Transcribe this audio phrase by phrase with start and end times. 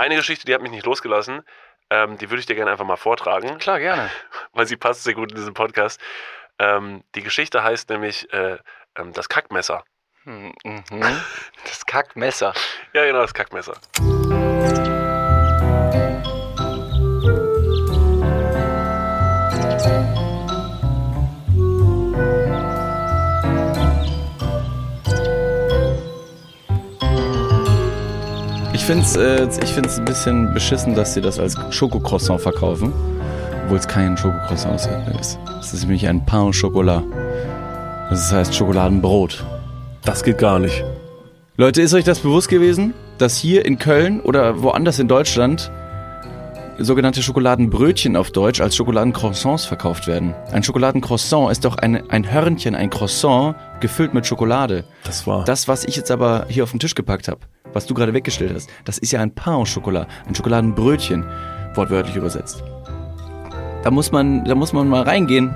[0.00, 1.42] Eine Geschichte, die hat mich nicht losgelassen.
[1.90, 4.10] Ähm, die würde ich dir gerne einfach mal vortragen, Klar, gerne.
[4.54, 6.00] weil sie passt sehr gut in diesen Podcast.
[6.58, 8.56] Ähm, die Geschichte heißt nämlich äh,
[8.96, 9.84] ähm, das Kackmesser.
[10.24, 11.20] Hm, mhm.
[11.66, 12.54] Das Kackmesser.
[12.94, 13.74] Ja, genau, das Kackmesser.
[28.90, 32.92] Finde es äh, ich find's ein bisschen beschissen, dass sie das als Schokocroissant verkaufen,
[33.62, 34.80] obwohl es kein Schokocroissant
[35.20, 35.38] ist.
[35.60, 37.04] Es ist nämlich ein Pain au Chocolat.
[38.10, 39.44] Das heißt Schokoladenbrot.
[40.04, 40.82] Das geht gar nicht.
[41.56, 45.70] Leute, ist euch das bewusst gewesen, dass hier in Köln oder woanders in Deutschland
[46.78, 50.34] sogenannte Schokoladenbrötchen auf Deutsch als Schokoladencroissants verkauft werden?
[50.50, 54.82] Ein Schokoladencroissant ist doch ein, ein Hörnchen, ein Croissant gefüllt mit Schokolade.
[55.04, 55.44] Das war.
[55.44, 57.40] Das, was ich jetzt aber hier auf den Tisch gepackt habe,
[57.72, 61.24] was du gerade weggestellt hast, das ist ja ein Pain au Chocolat, ein Schokoladenbrötchen,
[61.74, 62.62] wortwörtlich übersetzt.
[63.82, 65.54] Da muss man, da muss man mal reingehen.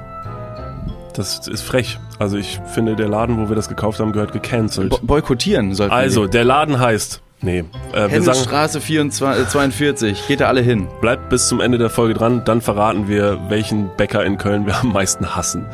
[1.14, 1.98] Das ist frech.
[2.18, 4.90] Also ich finde, der Laden, wo wir das gekauft haben, gehört gecancelt.
[4.90, 6.28] Bo boykottieren sollten Also, wir.
[6.28, 7.20] der Laden heißt.
[7.40, 10.88] Nee, äh, wir sagen, Hennesstraße 24, äh, 42, geht da alle hin.
[11.02, 14.76] bleibt bis zum Ende der Folge dran, dann verraten wir, welchen Bäcker in Köln wir
[14.80, 15.66] am meisten hassen.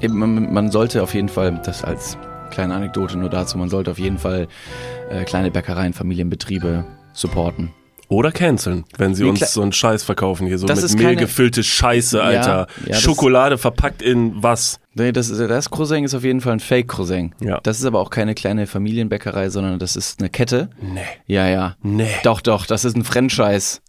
[0.00, 2.18] Eben, man, man sollte auf jeden Fall, das als
[2.56, 4.48] kleine Anekdote nur dazu, man sollte auf jeden Fall
[5.10, 7.70] äh, kleine Bäckereien, Familienbetriebe supporten.
[8.08, 10.56] Oder canceln, wenn sie Nee, uns so einen Scheiß verkaufen hier.
[10.58, 12.68] So Das mit Mehl keine- gefüllte Scheiße, Alter.
[12.84, 14.80] ja, das- Schokolade verpackt in was?
[14.94, 17.34] Nee, das, das Croissant ist auf jeden Fall ein Fake-Croissant.
[17.40, 17.60] Ja.
[17.62, 20.70] Das ist aber auch keine kleine Familienbäckerei, sondern das ist eine Kette.
[20.80, 21.00] Nee.
[21.26, 21.76] Ja, ja.
[21.82, 22.08] Nee.
[22.22, 23.80] Doch, doch, das ist ein Franchise.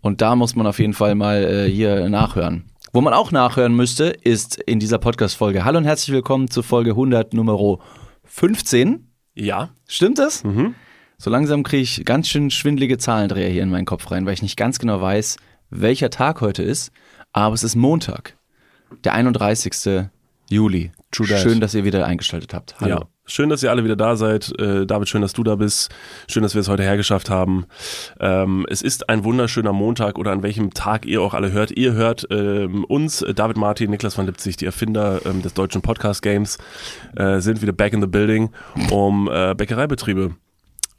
[0.00, 2.64] Und da muss man auf jeden Fall mal äh, hier nachhören.
[2.94, 5.64] Wo man auch nachhören müsste, ist in dieser Podcast-Folge.
[5.66, 7.58] Hallo und herzlich willkommen zu Folge 100 Nummer
[8.36, 9.10] 15.
[9.34, 9.70] Ja.
[9.88, 10.44] Stimmt das?
[10.44, 10.74] Mhm.
[11.16, 14.42] So langsam kriege ich ganz schön schwindelige Zahlendreher hier in meinen Kopf rein, weil ich
[14.42, 15.38] nicht ganz genau weiß,
[15.70, 16.92] welcher Tag heute ist.
[17.32, 18.36] Aber es ist Montag,
[19.04, 20.10] der 31.
[20.50, 20.92] Juli.
[21.12, 21.40] True that.
[21.40, 22.78] Schön, dass ihr wieder eingeschaltet habt.
[22.78, 22.96] Hallo.
[22.96, 23.08] Ja.
[23.28, 24.56] Schön, dass ihr alle wieder da seid.
[24.60, 25.92] Äh, David, schön, dass du da bist.
[26.30, 27.66] Schön, dass wir es heute hergeschafft haben.
[28.20, 31.72] Ähm, es ist ein wunderschöner Montag oder an welchem Tag ihr auch alle hört.
[31.72, 36.58] Ihr hört ähm, uns, David Martin, Niklas van Lipzig, die Erfinder ähm, des deutschen Podcast-Games,
[37.16, 38.50] äh, sind wieder back in the building,
[38.90, 40.36] um äh, Bäckereibetriebe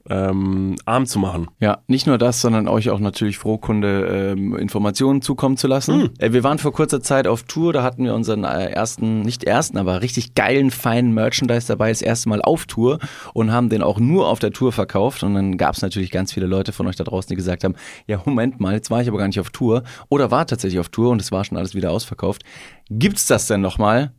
[0.09, 1.47] ähm, arm zu machen.
[1.59, 6.01] Ja, nicht nur das, sondern euch auch natürlich Frohkunde ähm, Informationen zukommen zu lassen.
[6.01, 6.09] Hm.
[6.19, 9.43] Äh, wir waren vor kurzer Zeit auf Tour, da hatten wir unseren äh, ersten, nicht
[9.43, 12.99] ersten, aber richtig geilen, feinen Merchandise dabei, das erste Mal auf Tour
[13.33, 15.23] und haben den auch nur auf der Tour verkauft.
[15.23, 17.75] Und dann gab es natürlich ganz viele Leute von euch da draußen, die gesagt haben,
[18.07, 20.89] ja, Moment mal, jetzt war ich aber gar nicht auf Tour oder war tatsächlich auf
[20.89, 22.43] Tour und es war schon alles wieder ausverkauft.
[22.89, 24.11] Gibt's das denn nochmal?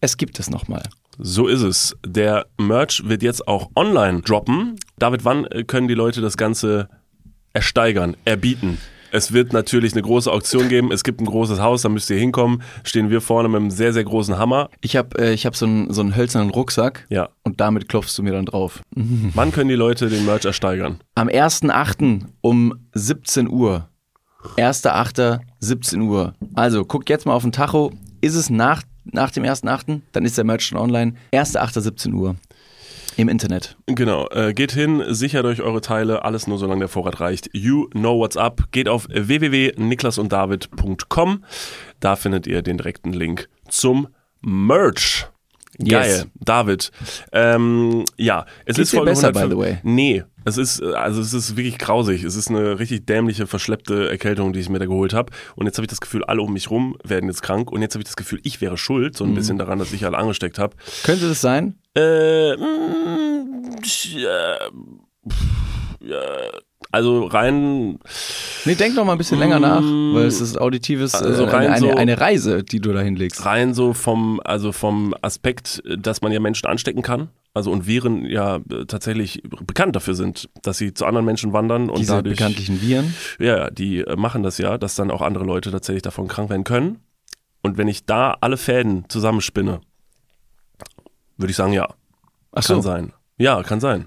[0.00, 0.82] Es gibt es nochmal.
[1.18, 1.96] So ist es.
[2.04, 4.76] Der Merch wird jetzt auch online droppen.
[4.98, 6.88] David, wann äh, können die Leute das Ganze
[7.52, 8.78] ersteigern, erbieten?
[9.12, 10.90] Es wird natürlich eine große Auktion geben.
[10.90, 12.62] Es gibt ein großes Haus, da müsst ihr hinkommen.
[12.82, 14.70] Stehen wir vorne mit einem sehr, sehr großen Hammer.
[14.80, 17.28] Ich habe äh, ich hab so einen so einen hölzernen Rucksack Ja.
[17.44, 18.82] und damit klopfst du mir dann drauf.
[18.96, 20.98] Wann können die Leute den Merch ersteigern?
[21.14, 22.22] Am 1.8.
[22.40, 23.88] um 17 Uhr.
[24.56, 25.38] 1.8.
[25.60, 26.34] 17 Uhr.
[26.54, 27.92] Also guckt jetzt mal auf den Tacho.
[28.20, 31.14] Ist es nach, nach dem 1.8., dann ist der Merch schon online.
[31.32, 31.80] 1.8.
[31.80, 32.36] 17 Uhr.
[33.16, 33.76] Im Internet.
[33.86, 37.48] Genau, äh, geht hin, sichert euch eure Teile, alles nur solange der Vorrat reicht.
[37.52, 38.72] You know what's up.
[38.72, 41.44] Geht auf www.niklasunddavid.com.
[42.00, 44.08] Da findet ihr den direkten Link zum
[44.40, 45.28] Merch.
[45.78, 46.26] Geil, Yes.
[46.34, 46.90] David.
[47.32, 49.78] Ähm, ja, es Geht's ist Folge besser, 105 by the way?
[49.82, 52.22] Nee, es ist also es ist wirklich grausig.
[52.22, 55.32] Es ist eine richtig dämliche, verschleppte Erkältung, die ich mir da geholt habe.
[55.56, 57.72] Und jetzt habe ich das Gefühl, alle um mich rum werden jetzt krank.
[57.72, 59.34] Und jetzt habe ich das Gefühl, ich wäre schuld, so ein Mhm.
[59.34, 60.76] bisschen daran, dass ich alle angesteckt habe.
[61.02, 61.74] Könnte das sein?
[61.96, 63.76] Äh, mm,
[64.16, 64.56] ja,
[66.00, 66.20] ja,
[66.94, 67.98] also rein,
[68.64, 71.66] Nee, denk noch mal ein bisschen länger nach, weil es ist auditives, Also äh, rein
[71.68, 73.44] eine, so- eine, eine Reise, die du da hinlegst.
[73.44, 77.28] rein so vom, also vom Aspekt, dass man ja Menschen anstecken kann.
[77.52, 81.88] Also und Viren ja äh, tatsächlich bekannt dafür sind, dass sie zu anderen Menschen wandern
[81.90, 83.14] und Diese dadurch, bekanntlichen Viren.
[83.38, 86.64] ja, die äh, machen das ja, dass dann auch andere Leute tatsächlich davon krank werden
[86.64, 86.98] können.
[87.62, 89.80] Und wenn ich da alle Fäden zusammenspinne,
[91.36, 91.88] würde ich sagen, ja,
[92.52, 92.80] Ach kann so.
[92.82, 93.12] sein.
[93.38, 94.06] Ja, kann sein.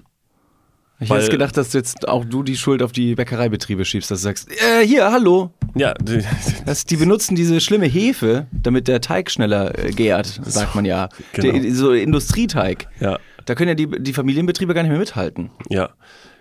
[1.00, 4.24] Ich hätte gedacht, dass jetzt auch du die Schuld auf die Bäckereibetriebe schiebst, dass du
[4.24, 6.24] sagst, äh, hier, hallo, Ja, die,
[6.66, 11.08] Das, die benutzen diese schlimme Hefe, damit der Teig schneller äh, gärt, sagt man ja.
[11.34, 11.56] Genau.
[11.58, 12.88] Der, so Industrieteig.
[13.00, 13.18] ja.
[13.44, 15.50] Da können ja die, die Familienbetriebe gar nicht mehr mithalten.
[15.70, 15.90] Ja.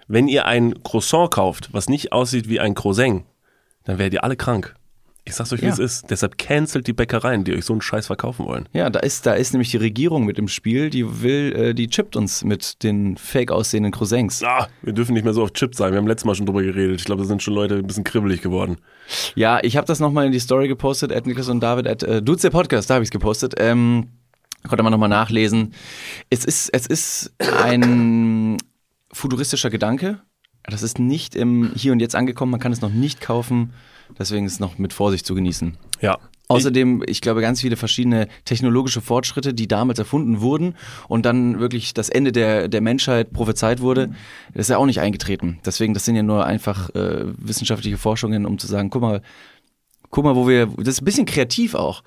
[0.09, 3.23] Wenn ihr ein Croissant kauft, was nicht aussieht wie ein Croissant,
[3.85, 4.75] dann werdet ihr alle krank.
[5.27, 5.73] Ich sag's euch, wie Ja.
[5.73, 6.09] es ist.
[6.09, 8.69] Deshalb cancelt die Bäckereien, die euch so einen Scheiß verkaufen wollen.
[8.71, 11.87] Ja, da ist, da ist nämlich die Regierung mit im Spiel, die will, äh, die
[11.89, 14.41] chippt uns mit den fake aussehenden Croissants.
[14.43, 15.91] Ah, wir dürfen nicht mehr so auf Chip sein.
[15.91, 16.99] Wir haben letztes Mal schon drüber geredet.
[17.01, 18.77] Ich glaube, da sind schon Leute ein bisschen kribbelig geworden.
[19.35, 22.21] Ja, ich habe das nochmal in die Story gepostet, at Niklas und David, at äh,
[22.21, 23.55] Dudes der Podcast, da habe ich es gepostet.
[23.57, 24.07] Ähm,
[24.67, 25.73] konnte man nochmal nachlesen.
[26.29, 27.33] Es ist, es ist
[27.65, 28.57] ein
[29.11, 30.19] futuristischer Gedanke.
[30.63, 33.71] Das ist nicht im Hier und Jetzt angekommen, man kann es noch nicht kaufen,
[34.17, 35.77] deswegen ist es noch mit Vorsicht zu genießen.
[36.01, 36.17] Ja.
[36.49, 40.75] Außerdem, ich glaube, ganz viele verschiedene technologische Fortschritte, die damals erfunden wurden
[41.09, 44.11] und dann wirklich das Ende der, der Menschheit prophezeit wurde,
[44.53, 45.59] das ist ja auch nicht eingetreten.
[45.65, 49.21] Deswegen, das sind ja nur einfach äh, wissenschaftliche Forschungen, um zu sagen, guck mal,
[50.09, 52.01] guck mal, wo wir, das ist ein bisschen kreativ auch.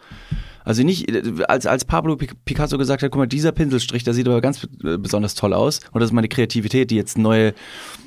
[0.71, 4.15] Also nicht, äh, als, als Pablo Pic- Picasso gesagt hat, guck mal, dieser Pinselstrich, der
[4.15, 7.55] sieht aber ganz äh, besonders toll aus und das ist meine Kreativität, die jetzt neue,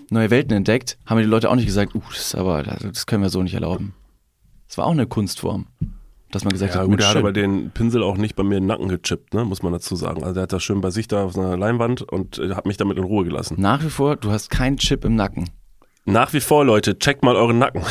[0.09, 3.29] neue Welten entdeckt, haben die Leute auch nicht gesagt, uh, das aber, das können wir
[3.29, 3.93] so nicht erlauben.
[4.69, 5.67] Das war auch eine Kunstform.
[6.31, 8.55] Dass man gesagt Ja, hat, gut, der hat aber den Pinsel auch nicht bei mir
[8.55, 9.43] in den Nacken gechippt, ne?
[9.43, 10.23] muss man dazu sagen.
[10.23, 12.77] Also der hat das schön bei sich da auf seiner Leinwand und äh, hat mich
[12.77, 13.57] damit in Ruhe gelassen.
[13.59, 15.49] Nach wie vor, du hast keinen Chip im Nacken.
[16.05, 17.81] Nach wie vor, Leute, checkt mal euren Nacken.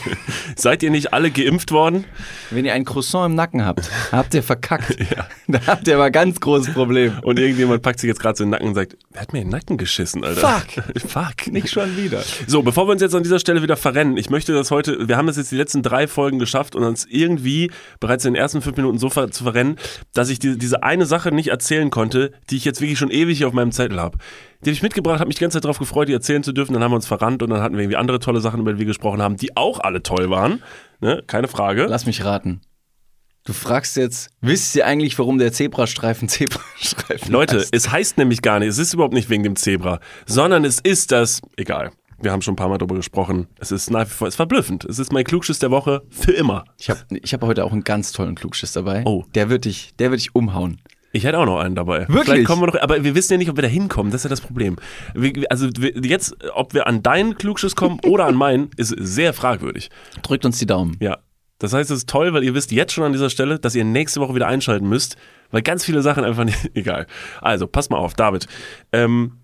[0.56, 2.04] Seid ihr nicht alle geimpft worden?
[2.50, 4.94] Wenn ihr ein Croissant im Nacken habt, habt ihr verkackt.
[5.46, 7.18] Da habt ihr aber ein ganz großes Problem.
[7.22, 9.40] Und irgendjemand packt sich jetzt gerade so in den Nacken und sagt, wer hat mir
[9.40, 10.40] in den Nacken geschissen, Alter?
[10.40, 10.84] Fuck.
[11.06, 11.52] Fuck.
[11.52, 12.22] Nicht schon wieder.
[12.46, 15.18] So, bevor wir uns jetzt an dieser Stelle wieder verrennen, ich möchte das heute, wir
[15.18, 17.70] haben es jetzt die letzten drei Folgen geschafft und uns irgendwie
[18.00, 19.76] bereits in den ersten fünf Minuten so ver zu verrennen,
[20.14, 23.36] dass ich die, diese eine Sache nicht erzählen konnte, die ich jetzt wirklich schon ewig
[23.36, 24.18] hier auf meinem Zettel habe.
[24.64, 26.72] Die habe ich mitgebracht, habe mich die ganze Zeit darauf gefreut, die erzählen zu dürfen,
[26.72, 28.78] dann haben wir uns verrannt und dann hatten wir irgendwie andere tolle Sachen, über die
[28.78, 30.62] wir gesprochen haben, die auch alle toll waren.
[31.00, 31.22] Ne?
[31.26, 31.84] Keine Frage.
[31.84, 32.62] Lass mich raten.
[33.44, 37.74] Du fragst jetzt, wisst ihr eigentlich, warum der Zebrastreifen Zebrastreifen Leute, heißt?
[37.74, 41.12] es heißt nämlich gar nicht, es ist überhaupt nicht wegen dem Zebra, sondern es ist
[41.12, 41.92] das, egal.
[42.22, 43.48] Wir haben schon ein paar Mal darüber gesprochen.
[43.58, 44.86] Es ist nach wie vor, es ist verblüffend.
[44.86, 46.64] Es ist mein Klugschiss der Woche für immer.
[46.78, 49.02] Ich habe ich hab heute auch einen ganz tollen Klugschiss dabei.
[49.04, 49.24] Oh.
[49.34, 50.80] Der wird dich, der wird dich umhauen.
[51.14, 52.08] Ich hätte auch noch einen dabei.
[52.08, 52.24] Wirklich?
[52.24, 54.10] Vielleicht kommen wir noch, aber wir wissen ja nicht, ob wir da hinkommen.
[54.10, 54.74] Das ist ja das Problem.
[55.14, 59.32] Wir, also wir, jetzt, ob wir an deinen Klugschiss kommen oder an meinen, ist sehr
[59.32, 59.90] fragwürdig.
[60.22, 60.96] Drückt uns die Daumen.
[60.98, 61.18] Ja.
[61.60, 63.84] Das heißt, es ist toll, weil ihr wisst jetzt schon an dieser Stelle, dass ihr
[63.84, 65.16] nächste Woche wieder einschalten müsst,
[65.52, 67.06] weil ganz viele Sachen einfach nicht, egal.
[67.40, 68.48] Also, pass mal auf, David.
[68.92, 69.38] Ähm,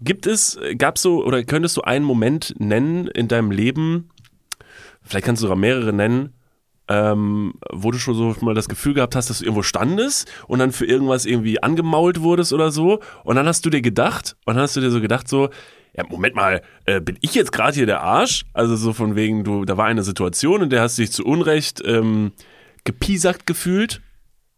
[0.00, 4.10] gibt es, gab so, oder könntest du einen Moment nennen in deinem Leben,
[5.02, 6.33] vielleicht kannst du sogar mehrere nennen,
[6.88, 10.58] ähm, wo du schon so mal das Gefühl gehabt hast, dass du irgendwo standest und
[10.58, 14.54] dann für irgendwas irgendwie angemault wurdest oder so und dann hast du dir gedacht und
[14.54, 15.48] dann hast du dir so gedacht so,
[15.96, 18.44] ja, Moment mal, äh, bin ich jetzt gerade hier der Arsch?
[18.52, 21.24] Also so von wegen, du, da war eine Situation, in der hast du dich zu
[21.24, 22.32] Unrecht ähm,
[22.82, 24.02] gepiesackt gefühlt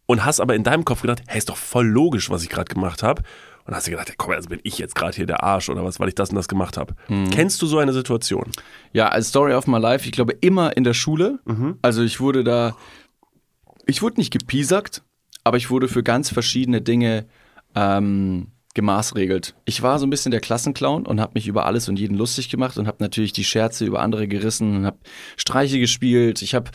[0.07, 2.73] und hast aber in deinem Kopf gedacht, hey, ist doch voll logisch, was ich gerade
[2.73, 3.21] gemacht habe.
[3.67, 5.83] Und hast dir gedacht, ja, komm, also bin ich jetzt gerade hier der Arsch oder
[5.83, 6.95] was, weil ich das und das gemacht habe.
[7.31, 8.49] Kennst du so eine Situation?
[8.93, 11.39] Ja, als Story of my life, ich glaube immer in der Schule.
[11.81, 12.77] Also ich wurde da,
[13.85, 15.03] ich wurde nicht gepiesackt,
[15.43, 17.25] aber ich wurde für ganz verschiedene Dinge
[17.75, 18.47] ähm,
[18.77, 19.55] gemaßregelt.
[19.65, 22.47] Ich war so ein bisschen der Klassenclown und habe mich über alles und jeden lustig
[22.47, 24.99] gemacht und habe natürlich die Scherze über andere gerissen und habe
[25.35, 26.43] Streiche gespielt.
[26.43, 26.69] Ich habe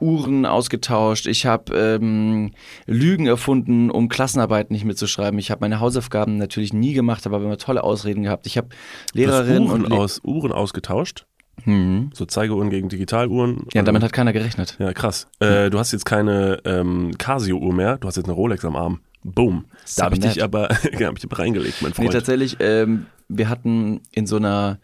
[0.00, 1.28] Uhren ausgetauscht.
[1.28, 2.50] Ich habe ähm,
[2.86, 5.38] Lügen erfunden, um Klassenarbeiten nicht mitzuschreiben.
[5.38, 8.48] Ich habe meine Hausaufgaben natürlich nie gemacht, aber immer tolle Ausreden gehabt.
[8.48, 8.70] Ich habe
[9.12, 11.26] Lehrerinnen Uhren, und Le aus, Uhren ausgetauscht?
[11.64, 12.10] Mhm.
[12.12, 13.66] So Zeigeuhren gegen Digitaluhren?
[13.72, 14.76] Ja, damit hat keiner gerechnet.
[14.80, 15.28] Ja, krass.
[15.38, 19.00] Äh, du hast jetzt keine ähm, Casio-Uhr mehr, du hast jetzt eine Rolex am Arm.
[19.34, 19.64] Boom.
[19.96, 22.12] Da habe ich dich aber ja, hab ich dich reingelegt, mein Nee, Freund.
[22.12, 24.78] tatsächlich, ähm, wir hatten in so einer,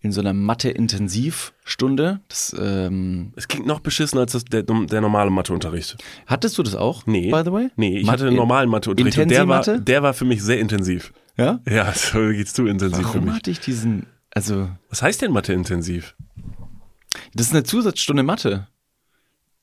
[0.00, 5.30] in so einer Mathe-Intensivstunde, das, ähm, es klingt noch beschissener als das, der, der normale
[5.30, 5.96] Matheunterricht.
[6.26, 7.30] hattest du das auch, Nee.
[7.30, 7.68] by the way?
[7.76, 10.58] Nee, ich Ma- hatte einen normalen Matheunterricht und der war, der war für mich sehr
[10.58, 11.12] intensiv.
[11.36, 11.60] Ja?
[11.68, 13.34] Ja, das geht's zu intensiv für Warum mich.
[13.34, 16.16] hatte ich diesen, also, Was heißt denn Mathe-intensiv?
[17.34, 18.68] das ist eine Zusatzstunde Mathe.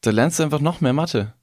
[0.01, 1.33] Da lernst du einfach noch mehr Mathe.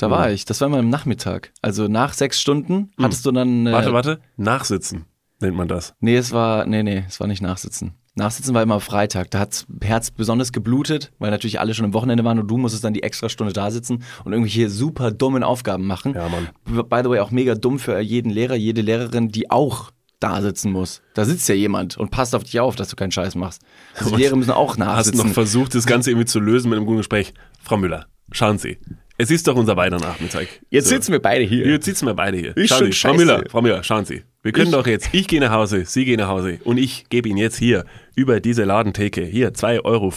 [0.00, 0.12] Da Hm.
[0.12, 1.52] war ich, das war immer im Nachmittag.
[1.60, 3.66] Also nach sechs Stunden hattest du dann.
[3.66, 4.20] Äh, Warte, warte.
[4.38, 5.04] Nachsitzen
[5.40, 5.94] nennt man das.
[6.00, 7.92] Nee, es war, nee, nee, es war nicht Nachsitzen.
[8.14, 9.30] Nachsitzen war immer Freitag.
[9.30, 12.82] Da hat's Herz besonders geblutet, weil natürlich alle schon am Wochenende waren und du musstest
[12.82, 16.14] dann die extra Stunde da sitzen und irgendwelche super dummen Aufgaben machen.
[16.14, 16.48] Ja, Mann.
[16.88, 20.72] By the way, auch mega dumm für jeden Lehrer, jede Lehrerin, die auch da sitzen
[20.72, 21.02] muss.
[21.14, 23.62] Da sitzt ja jemand und passt auf dich auf, dass du keinen Scheiß machst.
[23.96, 25.26] Also die Lehrer müssen auch Hast nachsitzen.
[25.28, 27.32] noch versucht, das Ganze irgendwie zu lösen mit einem guten Gespräch.
[27.62, 28.78] Frau Müller, schauen Sie.
[29.20, 30.48] Es ist doch unser beider Nachmittag.
[30.70, 30.94] Jetzt So.
[30.94, 31.66] sitzen wir beide hier.
[31.68, 32.56] Jetzt sitzen wir beide hier.
[32.56, 33.14] Ist schauen Sie, Frau.
[33.14, 34.22] Müller, Frau Müller, schauen Sie.
[34.42, 37.04] Wir können Ich- doch jetzt, ich gehe nach Hause, Sie gehen nach Hause und ich
[37.10, 37.84] gebe Ihnen jetzt hier
[38.16, 40.10] über diese Ladentheke, hier 2,50 Euro,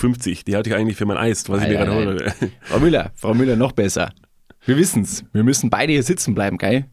[0.47, 2.33] die hatte ich eigentlich für mein Eis, was ich mir Nein, gerade nein, hole.
[2.61, 4.13] Frau Müller, Frau Müller, noch besser.
[4.65, 5.25] Wir wissen's.
[5.33, 6.85] Wir müssen beide hier sitzen bleiben, geil?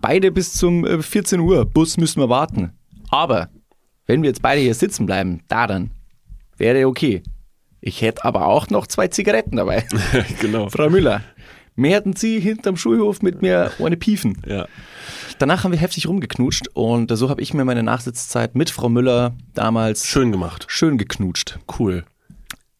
[0.00, 1.64] Beide bis zum äh, 14 Uhr.
[1.66, 2.70] Bus müssen wir warten.
[3.10, 3.48] Aber
[4.06, 5.90] wenn wir jetzt beide hier sitzen bleiben, da dann,
[6.56, 7.24] wäre okay.
[7.80, 9.84] Ich hätte aber auch noch zwei Zigaretten dabei.
[10.40, 10.68] genau.
[10.68, 11.22] Frau Müller,
[11.78, 14.42] mehrten Sie hinterm Schulhof mit mir ohne Piefen.
[14.46, 14.66] Ja.
[15.38, 19.36] Danach haben wir heftig rumgeknutscht und so habe ich mir meine Nachsitzzeit mit Frau Müller
[19.54, 20.66] damals Schön gemacht.
[20.68, 21.58] schön geknutscht.
[21.78, 22.04] Cool.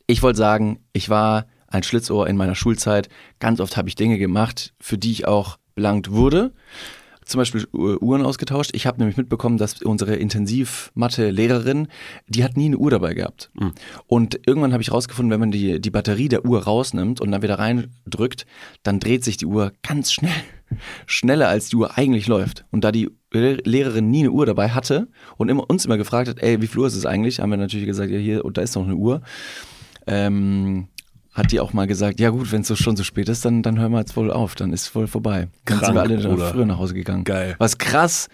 [0.07, 3.09] Ich wollte sagen, ich war ein Schlitzohr in meiner Schulzeit.
[3.38, 6.52] Ganz oft habe ich Dinge gemacht, für die ich auch belangt wurde.
[7.28, 8.70] Zum Beispiel U- Uhren ausgetauscht.
[8.73, 11.88] Ich habe nämlich mitbekommen, dass unsere Intensiv-Mathe-Lehrerin,
[12.26, 13.50] die hat nie eine Uhr dabei gehabt.
[14.06, 17.42] Und irgendwann habe ich rausgefunden, wenn man die, die Batterie der Uhr rausnimmt und dann
[17.42, 18.47] wieder reindrückt,
[18.82, 20.32] dann dreht sich die Uhr ganz schnell.
[21.06, 22.64] Schneller als die Uhr eigentlich läuft.
[22.70, 26.28] Und da die Le- Lehrerin nie eine Uhr dabei hatte und immer, uns immer gefragt
[26.28, 28.56] hat, ey, wie viel Uhr ist es eigentlich, haben wir natürlich gesagt, ja hier, und
[28.58, 29.20] da ist noch eine Uhr
[30.06, 30.88] ähm,
[31.38, 33.62] hat die auch mal gesagt, ja gut, wenn es so schon so spät ist, dann,
[33.62, 35.49] dann hören wir jetzt wohl auf, dann ist voll vorbei.
[35.64, 36.50] Dann sind Krank, wir alle Bruder.
[36.50, 37.25] früher nach Hause gegangen.
[37.25, 37.54] Geil.
[37.59, 38.28] Was krass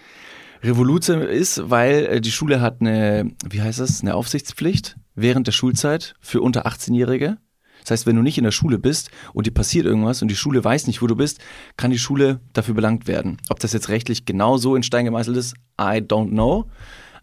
[0.63, 5.51] Revolution ist, weil äh, die Schule hat eine, wie heißt das, eine Aufsichtspflicht während der
[5.51, 7.37] Schulzeit für unter 18-Jährige.
[7.81, 10.35] Das heißt, wenn du nicht in der Schule bist und dir passiert irgendwas und die
[10.35, 11.39] Schule weiß nicht, wo du bist,
[11.77, 13.37] kann die Schule dafür belangt werden.
[13.49, 16.65] Ob das jetzt rechtlich genau so in Stein gemeißelt ist, I don't know.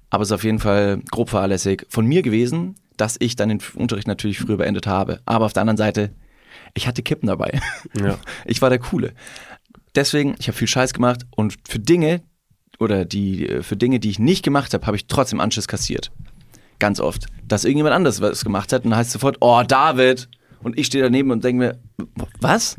[0.08, 3.60] Aber es ist auf jeden Fall grob fahrlässig von mir gewesen, dass ich dann den
[3.74, 5.20] Unterricht natürlich früher beendet habe.
[5.24, 6.14] Aber auf der anderen Seite,
[6.74, 7.60] ich hatte Kippen dabei.
[7.98, 8.18] Ja.
[8.44, 9.12] Ich war der Coole.
[9.94, 12.22] Deswegen, ich habe viel Scheiß gemacht und für Dinge
[12.78, 16.10] oder die für Dinge, die ich nicht gemacht habe, habe ich trotzdem Anschiss kassiert.
[16.78, 17.26] Ganz oft.
[17.46, 20.28] Dass irgendjemand anders was gemacht hat und dann heißt es sofort, oh, David.
[20.62, 22.06] Und ich stehe daneben und denke mir,
[22.40, 22.76] was?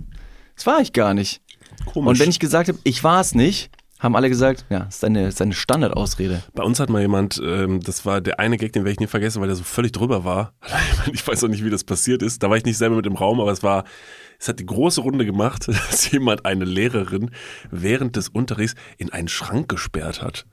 [0.55, 1.41] Das war ich gar nicht.
[1.85, 2.09] Komisch.
[2.09, 3.71] Und wenn ich gesagt habe, ich war es nicht,
[4.03, 6.43] haben alle gesagt, ja, das ist deine, das ist deine Standardausrede.
[6.53, 9.07] Bei uns hat mal jemand, ähm, das war der eine Gag, den werde ich nie
[9.07, 10.53] vergessen, weil der so völlig drüber war.
[11.11, 12.43] Ich weiß auch nicht, wie das passiert ist.
[12.43, 13.83] Da war ich nicht selber mit im Raum, aber es war,
[14.39, 17.31] es hat die große Runde gemacht, dass jemand eine Lehrerin
[17.71, 20.45] während des Unterrichts in einen Schrank gesperrt hat.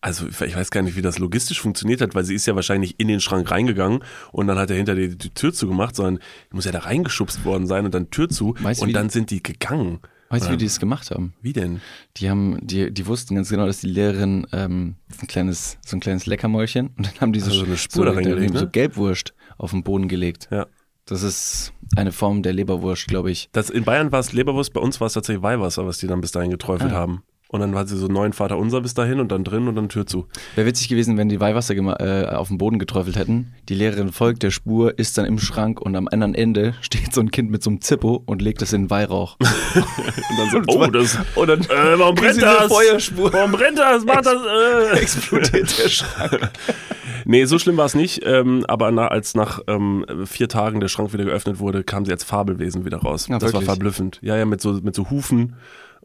[0.00, 2.98] Also ich weiß gar nicht, wie das logistisch funktioniert hat, weil sie ist ja wahrscheinlich
[2.98, 6.64] in den Schrank reingegangen und dann hat er hinter die, die Tür zugemacht, sondern muss
[6.64, 10.00] ja da reingeschubst worden sein und dann Tür zu Weißt und dann sind die gegangen.
[10.30, 11.32] Weißt du, wie die das gemacht haben?
[11.40, 11.80] Wie denn?
[12.18, 16.00] Die haben, die, die wussten ganz genau, dass die Lehrerin ähm, ein kleines, so ein
[16.00, 18.64] kleines Leckermäulchen und dann haben die so, Also so eine Spur da so, reingelegt, so
[18.64, 18.70] ne?
[18.70, 20.48] Gelbwurst auf den Boden gelegt.
[20.50, 20.66] Ja.
[21.06, 23.48] Das ist eine Form der Leberwurst, glaube ich.
[23.52, 26.20] Das, in Bayern war es Leberwurst, bei uns war es tatsächlich Weihwasser, was die dann
[26.20, 26.96] bis dahin geträufelt Ah.
[26.96, 27.22] haben.
[27.50, 29.88] Und dann hat sie so neuen Vater unser bis dahin und dann drin und dann
[29.88, 30.26] Tür zu.
[30.54, 33.54] Wäre witzig gewesen, wenn die Weihwasser äh, auf den Boden geträufelt hätten.
[33.70, 37.22] Die Lehrerin folgt der Spur, ist dann im Schrank und am anderen Ende steht so
[37.22, 39.38] ein Kind mit so einem Zippo und legt es in den Weihrauch.
[39.78, 42.66] Und dann so, oh, das, und dann äh, warum brennt das?
[42.66, 43.32] Feuerspur.
[43.32, 44.04] Warum brennt das?
[44.04, 44.98] Macht das, äh.
[44.98, 46.50] explodiert der Schrank.
[47.24, 48.22] Nee, so schlimm war es nicht.
[48.24, 52.12] Ähm, aber na, als nach ähm, vier Tagen der Schrank wieder geöffnet wurde, kam sie
[52.12, 53.26] als Fabelwesen wieder raus.
[53.28, 53.66] Ja, das war wirklich?
[53.66, 54.18] verblüffend.
[54.22, 55.54] Ja, ja, mit so, mit so Hufen.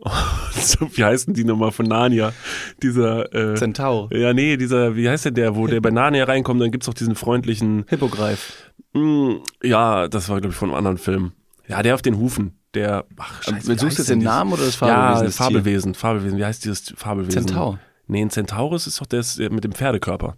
[0.51, 2.33] so, wie heißen die nochmal von Narnia?
[2.81, 4.10] Dieser, äh, Zentaur.
[4.13, 6.93] ja, nee, dieser, wie heißt der, der, wo der bei Narnia reinkommt, dann gibt's auch
[6.93, 8.72] diesen freundlichen, Hippogreif.
[8.93, 11.31] Mm, ja, das war, glaube ich, von einem anderen Film.
[11.67, 12.60] Ja, der auf den Hufen.
[12.74, 15.25] Der, ach, scheiße, wie Suchst du jetzt den Namen oder das Ja, Fabelwesen?
[15.25, 15.45] das Tier?
[15.45, 16.38] Fabelwesen, Fabelwesen.
[16.39, 17.48] Wie heißt dieses Fabelwesen?
[17.48, 17.79] Zentaur.
[18.07, 20.36] Nee, ein Centaurus ist doch der ist, äh, mit dem Pferdekörper.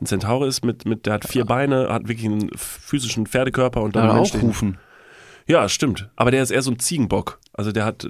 [0.00, 3.94] Ein Centaur ist mit, mit, der hat vier Beine, hat wirklich einen physischen Pferdekörper und
[3.94, 4.78] dann einen auch rufen.
[5.46, 6.10] Ja, stimmt.
[6.16, 7.38] Aber der ist eher so ein Ziegenbock.
[7.52, 8.08] Also der hat,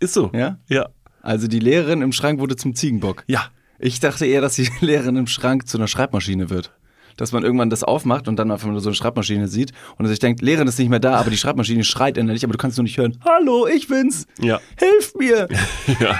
[0.00, 0.30] ist so.
[0.34, 0.58] Ja?
[0.68, 0.88] Ja.
[1.22, 3.24] Also die Lehrerin im Schrank wurde zum Ziegenbock.
[3.26, 3.46] Ja.
[3.78, 6.72] Ich dachte eher, dass die Lehrerin im Schrank zu einer Schreibmaschine wird.
[7.16, 10.20] Dass man irgendwann das aufmacht und dann einfach nur so eine Schreibmaschine sieht und sich
[10.20, 12.84] denkt, Lehrerin ist nicht mehr da, aber die Schreibmaschine schreit innerlich, aber du kannst nur
[12.84, 13.18] nicht hören.
[13.24, 14.26] Hallo, ich bin's.
[14.40, 14.60] Ja.
[14.78, 15.48] Hilf mir.
[16.00, 16.18] ja.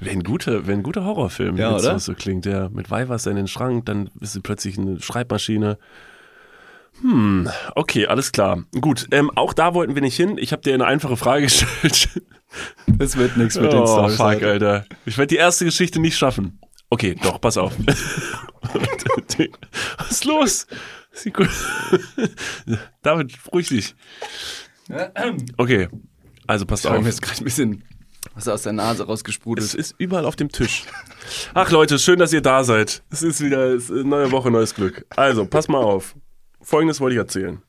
[0.08, 2.46] Ein guter, wär ein guter Horrorfilm, Ja, wenn das so klingt.
[2.46, 5.78] Ja, mit Weihwasser in den Schrank, dann ist sie plötzlich eine Schreibmaschine.
[7.02, 8.64] Hm, okay, alles klar.
[8.80, 10.38] Gut, ähm, auch da wollten wir nicht hin.
[10.38, 12.08] Ich habe dir eine einfache Frage gestellt.
[12.86, 14.48] Das wird nichts mit den oh, fuck, Alter.
[14.48, 14.86] Alter.
[15.04, 16.58] Ich werde die erste Geschichte nicht schaffen.
[16.88, 17.72] Okay, doch, pass auf.
[19.98, 20.66] Was ist los?
[23.02, 23.94] David, ruhig dich.
[25.56, 25.88] Okay,
[26.46, 27.04] also passt Ich habe auf.
[27.04, 27.84] mir jetzt gerade ein bisschen
[28.34, 29.74] was aus der Nase Es rausgesprudelt.
[29.74, 30.84] ist überall auf dem Tisch.
[31.54, 33.02] Ach Leute, schön, dass ihr da seid.
[33.10, 35.06] Es ist wieder es ist eine neue Woche, neues Glück.
[35.16, 36.14] Also, pass mal auf.
[36.66, 37.62] Folgendes wollte ich erzählen.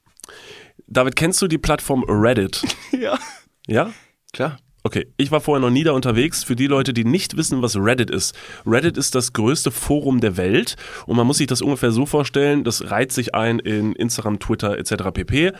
[0.87, 2.63] David, kennst du die Plattform Reddit?
[2.99, 3.19] Ja.
[3.67, 3.93] Ja?
[4.33, 4.57] Klar.
[4.81, 6.43] Okay, ich war vorher noch nie da unterwegs.
[6.43, 8.33] Für die Leute, die nicht wissen, was Reddit ist.
[8.65, 12.63] Reddit ist das größte Forum der Welt und man muss sich das ungefähr so vorstellen,
[12.63, 15.11] das reiht sich ein in Instagram, Twitter etc.
[15.13, 15.51] pp.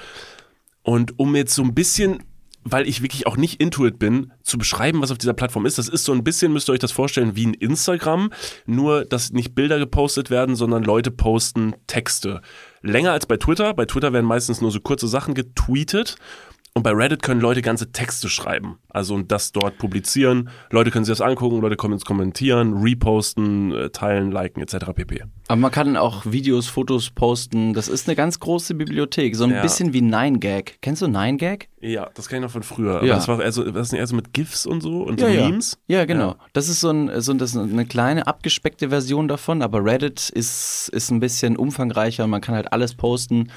[0.81, 2.23] Und um jetzt so ein bisschen,
[2.63, 5.89] weil ich wirklich auch nicht intuit bin, zu beschreiben, was auf dieser Plattform ist, das
[5.89, 8.31] ist so ein bisschen, müsst ihr euch das vorstellen, wie ein Instagram,
[8.65, 12.41] nur dass nicht Bilder gepostet werden, sondern Leute posten Texte.
[12.87, 13.73] Länger als bei Twitter.
[13.73, 16.15] Bei Twitter werden meistens nur so kurze Sachen getweetet.
[16.77, 18.77] Und bei Reddit können Leute ganze Texte schreiben.
[18.89, 20.49] Also und das dort publizieren.
[20.69, 24.93] Leute können sich das angucken, Leute können es kommentieren, reposten, äh, teilen, liken etc.
[24.95, 25.23] pp.
[25.47, 27.73] Aber man kann auch Videos, Fotos posten.
[27.73, 29.35] Das ist eine ganz große Bibliothek.
[29.35, 29.61] So ein Ja.
[29.63, 30.73] bisschen wie 9gag.
[30.81, 31.63] Kennst du 9gag?
[31.81, 33.03] Ja, das kenne ich noch von früher.
[33.03, 33.15] Ja.
[33.15, 35.33] das war eher so, das ist eher so mit GIFs und so und Ja, so
[35.33, 35.45] ja.
[35.49, 35.77] Memes.
[35.87, 36.35] Ja, genau.
[36.53, 40.89] Das ist so, ein, so das ist eine kleine, abgespeckte Version davon, aber Reddit ist,
[40.93, 42.27] ist ein bisschen umfangreicher.
[42.27, 43.49] Man kann halt alles posten.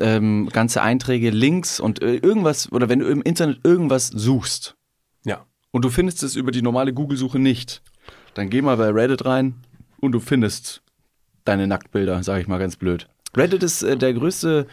[0.00, 4.76] Ähm, ganze Einträge, Links und äh, irgendwas, oder wenn du im Internet irgendwas suchst
[5.24, 5.44] Ja.
[5.72, 7.82] und du findest es über die normale Google-Suche nicht,
[8.34, 9.54] dann geh mal bei Reddit rein
[10.00, 10.82] und du findest
[11.44, 13.08] deine Nacktbilder, sage ich mal ganz blöd.
[13.36, 14.66] Reddit ist äh, der größte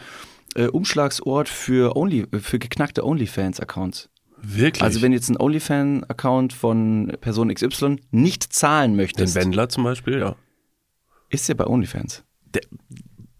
[0.54, 4.08] äh, Umschlagsort für, Only, für geknackte OnlyFans-Accounts.
[4.40, 4.82] Wirklich.
[4.82, 10.18] Also wenn jetzt ein OnlyFan-Account von Person XY nicht zahlen den möchtest, Wendler zum Beispiel,
[10.20, 10.36] ja.
[11.30, 12.22] ist er bei OnlyFans.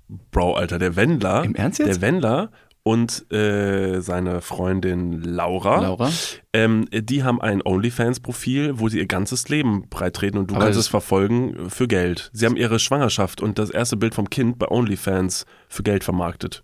[0.08, 1.44] Bro, Alter, der Wendler.
[1.44, 1.88] Im Ernst jetzt?
[1.88, 2.50] Der Wendler
[2.86, 6.08] und äh, seine Freundin Laura, Laura?
[6.52, 10.78] Ähm, die haben ein OnlyFans-Profil, wo sie ihr ganzes Leben breitreten und du Aber kannst
[10.78, 12.30] es verfolgen für Geld.
[12.32, 16.62] Sie haben ihre Schwangerschaft und das erste Bild vom Kind bei OnlyFans für Geld vermarktet.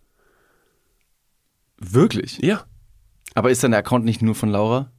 [1.78, 2.38] Wirklich?
[2.38, 2.66] Ja.
[3.34, 4.92] Aber ist dann der Account nicht nur von Laura?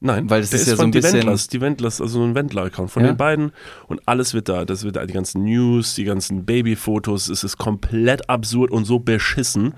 [0.00, 2.24] Nein, Weil das der ist ja so ein die bisschen- Wendlers, die Wendlers, also so
[2.24, 3.10] ein Wendler-Account von Ja.
[3.12, 3.50] den beiden
[3.88, 4.64] und alles wird da.
[4.64, 9.00] Das wird da, die ganzen News, die ganzen Babyfotos, es ist komplett absurd und so
[9.00, 9.74] beschissen.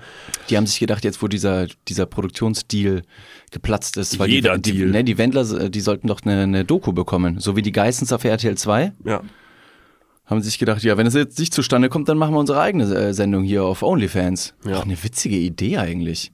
[0.49, 3.01] Die haben sich gedacht, jetzt wo dieser, dieser Produktionsdeal
[3.49, 4.89] geplatzt ist, weil Jeder die, die, Deal.
[4.91, 7.39] Ne, die Wendler, äh, die sollten doch eine, eine Doku bekommen.
[7.39, 9.21] So wie die Geissens auf RTL 2 Ja.
[10.25, 12.83] haben sich gedacht, ja, wenn es jetzt nicht zustande kommt, dann machen wir unsere eigene
[12.93, 14.53] äh, Sendung hier auf OnlyFans.
[14.65, 14.77] Ja.
[14.77, 16.31] Ach, eine witzige Idee eigentlich.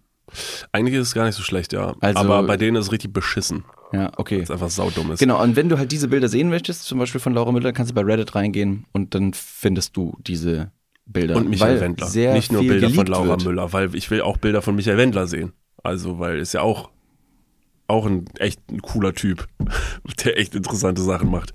[0.74, 1.96] Eigentlich ist es gar nicht so schlecht, ja.
[2.02, 3.64] Also- Aber bei denen ist es richtig beschissen.
[3.94, 4.40] Ja, okay.
[4.42, 5.20] Das einfach saudumm ist.
[5.20, 7.92] Genau, und wenn du halt diese Bilder sehen möchtest, zum Beispiel von Laura Müller, kannst
[7.92, 10.72] du bei Reddit reingehen und dann findest du diese
[11.06, 11.36] Bilder.
[11.36, 12.08] Und Michael Wendler.
[12.08, 13.46] Sehr Nicht nur Bilder von Laura wird.
[13.46, 15.54] Müller, weil ich will auch Bilder von Michael Wendler sehen.
[15.84, 16.90] Also, weil ist ja auch,
[17.88, 19.48] auch ein echt ein cooler Typ,
[20.26, 21.54] der echt interessante Sachen macht.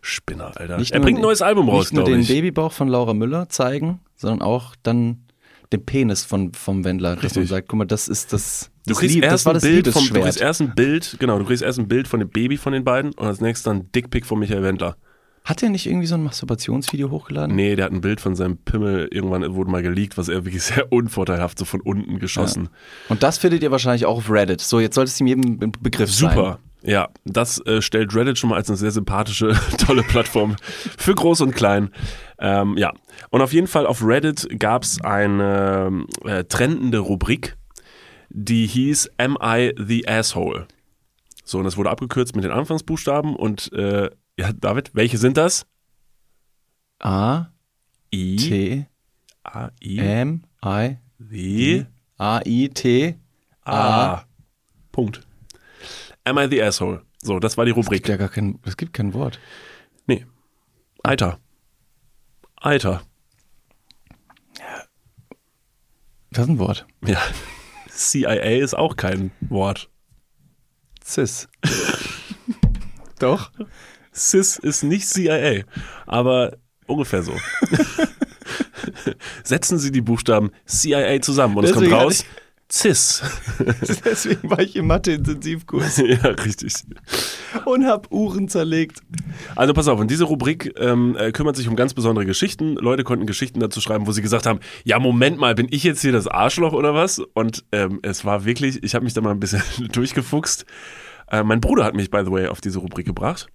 [0.00, 0.78] Spinner, Alter.
[0.78, 2.28] Nicht er bringt ein neues Album raus, Nicht nur den ich.
[2.28, 5.25] Babybauch von Laura Müller zeigen, sondern auch dann
[5.72, 7.48] den Penis von, vom Wendler, dass man Richtig.
[7.48, 10.20] sagt, guck mal, das ist das, Du das, kriegst, Lieb, erst ein Bild vom, du
[10.20, 12.84] kriegst erst ein Bild, genau, du kriegst erst ein Bild von dem Baby von den
[12.84, 14.96] beiden und als nächstes dann ein Dickpick von Michael Wendler.
[15.44, 17.54] Hat er nicht irgendwie so ein Masturbationsvideo hochgeladen?
[17.54, 20.62] Nee, der hat ein Bild von seinem Pimmel, irgendwann wurde mal geleakt, was er wirklich
[20.64, 22.68] sehr unvorteilhaft so von unten geschossen.
[23.08, 24.60] Und das findet ihr wahrscheinlich auch auf Reddit.
[24.60, 26.30] So, jetzt sollte es ihm jedem Be- Begriff sein.
[26.30, 26.58] Super.
[26.82, 30.54] Ja, das äh, stellt Reddit schon mal als eine sehr sympathische, tolle Plattform
[30.96, 31.90] für Groß und Klein.
[32.38, 32.92] Ähm, ja,
[33.30, 37.56] und auf jeden Fall auf Reddit gab es eine äh, trendende Rubrik,
[38.28, 40.66] die hieß Am I the Asshole?
[41.44, 45.66] So, und das wurde abgekürzt mit den Anfangsbuchstaben und äh, ja, David, welche sind das?
[46.98, 47.46] A,
[48.12, 48.86] I, T,
[49.44, 51.84] A, I, M, I, W,
[52.18, 53.16] A, I, T.
[53.64, 54.22] A.
[54.92, 55.26] Punkt.
[56.24, 57.02] Am I the Asshole?
[57.22, 58.04] So, das war die Es Rubrik.
[58.04, 59.40] gibt ja gar kein, es gibt kein Wort.
[60.06, 60.24] Nee.
[61.02, 61.38] Alter.
[62.66, 63.02] Alter.
[66.32, 66.84] Das ist ein Wort.
[67.06, 67.22] Ja.
[67.88, 69.88] CIA ist auch kein Wort.
[71.00, 71.48] Cis.
[73.20, 73.52] Doch.
[74.12, 75.62] CIS ist nicht CIA,
[76.06, 76.56] aber
[76.88, 77.36] ungefähr so.
[79.44, 82.24] Setzen Sie die Buchstaben CIA zusammen und es Deswegen kommt hatte raus
[82.70, 83.22] CIS.
[84.04, 86.74] Deswegen war ich im Mathe-Intensivkurs ja, richtig.
[87.64, 89.00] und hab Uhren zerlegt.
[89.54, 92.74] Also pass auf, und diese Rubrik ähm, äh, kümmert sich um ganz besondere Geschichten.
[92.74, 96.00] Leute konnten Geschichten dazu schreiben, wo sie gesagt haben, ja, Moment mal, bin ich jetzt
[96.00, 97.20] hier das Arschloch oder was?
[97.34, 100.66] Und ähm, es war wirklich, ich habe mich da mal ein bisschen durchgefuchst.
[101.30, 103.48] Äh, mein Bruder hat mich, by the way, auf diese Rubrik gebracht.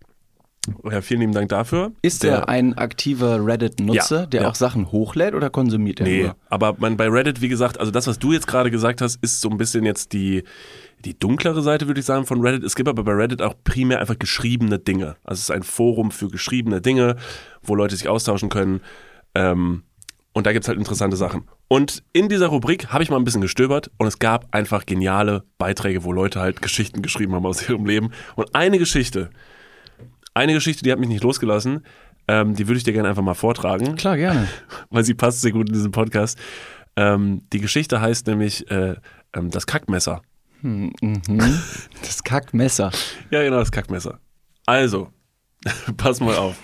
[0.89, 1.91] Ja, vielen lieben Dank dafür.
[2.03, 4.49] Ist er ein aktiver Reddit-Nutzer, Ja, der ja.
[4.49, 6.35] auch Sachen hochlädt oder konsumiert er Nee, nur?
[6.49, 9.41] aber man, bei Reddit, wie gesagt, also das, was du jetzt gerade gesagt hast, ist
[9.41, 10.43] so ein bisschen jetzt die,
[11.03, 12.63] die dunklere Seite, würde ich sagen, von Reddit.
[12.63, 15.15] Es gibt aber bei Reddit auch primär einfach geschriebene Dinge.
[15.23, 17.15] Also es ist ein Forum für geschriebene Dinge,
[17.63, 18.81] wo Leute sich austauschen können.
[19.33, 19.81] Ähm,
[20.33, 21.47] und da gibt's halt interessante Sachen.
[21.69, 25.43] Und in dieser Rubrik habe ich mal ein bisschen gestöbert und es gab einfach geniale
[25.57, 28.11] Beiträge, wo Leute halt Geschichten geschrieben haben aus ihrem Leben.
[28.35, 29.31] Und eine Geschichte,
[30.33, 31.85] eine Geschichte, die hat mich nicht losgelassen,
[32.27, 34.47] ähm, die würde ich dir gerne einfach mal vortragen Klar, gerne.
[34.89, 36.37] weil sie passt sehr gut in diesen Podcast.
[36.95, 38.95] Ähm, die Geschichte heißt nämlich äh,
[39.33, 40.21] ähm, das Kackmesser.
[40.61, 40.93] Mhm.
[42.01, 42.91] Das Kackmesser.
[43.29, 44.19] Ja, genau, das Kackmesser.
[44.65, 45.09] Also,
[45.97, 46.57] pass mal auf.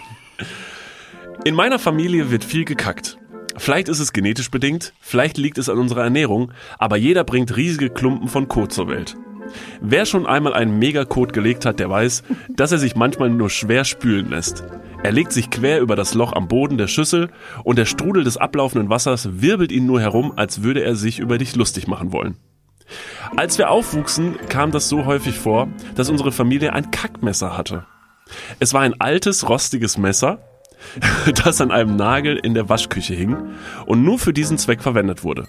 [1.45, 3.17] In meiner Familie wird viel gekackt.
[3.57, 7.89] Vielleicht ist es genetisch bedingt, vielleicht liegt es an unserer Ernährung, aber jeder bringt riesige
[7.89, 9.15] Klumpen von Kot zur Welt.
[9.81, 13.83] Wer schon einmal einen Megakot gelegt hat, der weiß, dass er sich manchmal nur schwer
[13.83, 14.63] spülen lässt.
[15.03, 17.29] Er legt sich quer über das Loch am Boden der Schüssel
[17.63, 21.37] und der Strudel des ablaufenden Wassers wirbelt ihn nur herum, als würde er sich über
[21.37, 22.37] dich lustig machen wollen.
[23.35, 27.85] Als wir aufwuchsen, kam das so häufig vor, dass unsere Familie ein Kackmesser hatte.
[28.59, 30.39] Es war ein altes, rostiges Messer,
[31.43, 33.35] das an einem Nagel in der Waschküche hing
[33.85, 35.47] und nur für diesen Zweck verwendet wurde.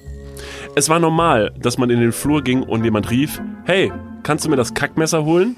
[0.79, 4.49] Es war normal, dass man in den Flur ging und jemand rief, hey, kannst du
[4.49, 5.57] mir das Kackmesser holen?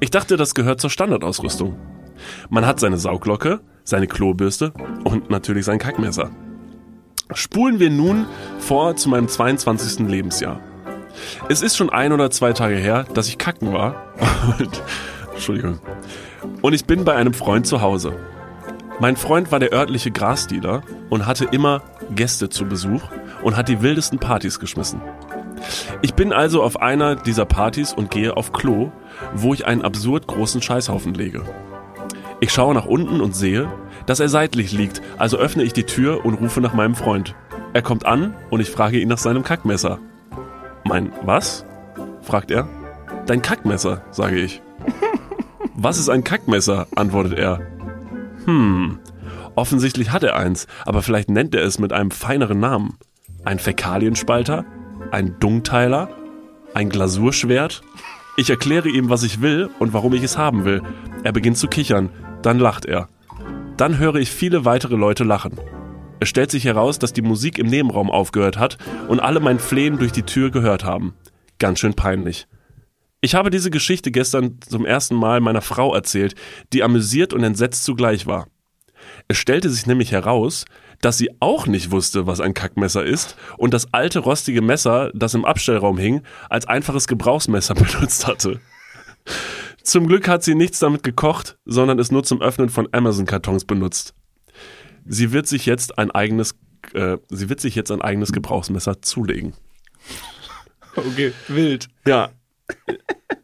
[0.00, 1.76] Ich dachte, das gehört zur Standardausrüstung.
[2.50, 4.72] Man hat seine Sauglocke, seine Klobürste
[5.04, 6.32] und natürlich sein Kackmesser.
[7.32, 8.26] Spulen wir nun
[8.58, 10.08] vor zu meinem 22.
[10.08, 10.58] Lebensjahr.
[11.48, 13.94] Es ist schon ein oder zwei Tage her, dass ich kacken war.
[14.58, 14.82] Und,
[15.34, 15.78] Entschuldigung.
[16.62, 18.16] Und ich bin bei einem Freund zu Hause.
[18.98, 23.02] Mein Freund war der örtliche Grasdealer und hatte immer Gäste zu Besuch
[23.42, 25.00] und hat die wildesten Partys geschmissen.
[26.00, 28.90] Ich bin also auf einer dieser Partys und gehe auf Klo,
[29.34, 31.42] wo ich einen absurd großen Scheißhaufen lege.
[32.40, 33.70] Ich schaue nach unten und sehe,
[34.06, 37.36] dass er seitlich liegt, also öffne ich die Tür und rufe nach meinem Freund.
[37.72, 39.98] Er kommt an und ich frage ihn nach seinem Kackmesser.
[40.84, 41.64] Mein was?
[42.22, 42.68] fragt er.
[43.26, 44.60] Dein Kackmesser, sage ich.
[45.74, 46.86] Was ist ein Kackmesser?
[46.96, 47.60] antwortet er.
[48.44, 48.98] Hm,
[49.54, 52.98] offensichtlich hat er eins, aber vielleicht nennt er es mit einem feineren Namen.
[53.44, 54.64] Ein Fäkalienspalter?
[55.10, 56.08] Ein Dungteiler?
[56.74, 57.82] Ein Glasurschwert?
[58.36, 60.80] Ich erkläre ihm, was ich will und warum ich es haben will.
[61.24, 62.10] Er beginnt zu kichern,
[62.42, 63.08] dann lacht er.
[63.76, 65.58] Dann höre ich viele weitere Leute lachen.
[66.20, 68.78] Es stellt sich heraus, dass die Musik im Nebenraum aufgehört hat
[69.08, 71.14] und alle mein Flehen durch die Tür gehört haben.
[71.58, 72.46] Ganz schön peinlich.
[73.20, 76.36] Ich habe diese Geschichte gestern zum ersten Mal meiner Frau erzählt,
[76.72, 78.46] die amüsiert und entsetzt zugleich war.
[79.28, 80.64] Es stellte sich nämlich heraus,
[81.02, 85.34] dass sie auch nicht wusste, was ein Kackmesser ist und das alte rostige Messer, das
[85.34, 88.60] im Abstellraum hing, als einfaches Gebrauchsmesser benutzt hatte.
[89.82, 94.14] Zum Glück hat sie nichts damit gekocht, sondern es nur zum Öffnen von Amazon-Kartons benutzt.
[95.04, 96.54] Sie wird sich jetzt ein eigenes,
[96.94, 99.54] äh, sie wird sich jetzt ein eigenes Gebrauchsmesser zulegen.
[100.94, 101.88] Okay, wild.
[102.06, 102.30] Ja.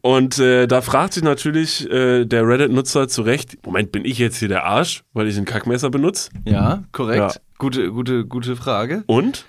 [0.01, 4.39] Und äh, da fragt sich natürlich äh, der Reddit-Nutzer zu Recht, Moment, bin ich jetzt
[4.39, 6.31] hier der Arsch, weil ich ein Kackmesser benutze?
[6.45, 7.35] Ja, korrekt.
[7.35, 7.41] Ja.
[7.59, 9.03] Gute, gute, gute Frage.
[9.07, 9.45] Und?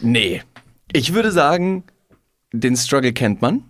[0.00, 0.42] Nee.
[0.92, 1.84] Ich würde sagen,
[2.52, 3.64] den Struggle kennt man.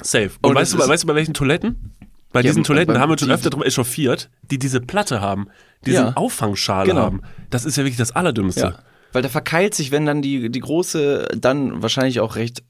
[0.00, 0.30] Safe.
[0.42, 1.94] Und, Und weißt, du, weißt du, bei welchen Toiletten?
[2.32, 5.48] Bei Ja, diesen Toiletten bei- haben wir schon öfter drüber echauffiert, die diese Platte haben,
[5.84, 6.12] diese Ja.
[6.16, 7.02] Auffangschale Genau.
[7.02, 7.22] haben.
[7.50, 8.60] Das ist ja wirklich das Allerdümmste.
[8.60, 8.78] Ja.
[9.12, 12.62] Weil da verkeilt sich, wenn dann die, die große, dann wahrscheinlich auch recht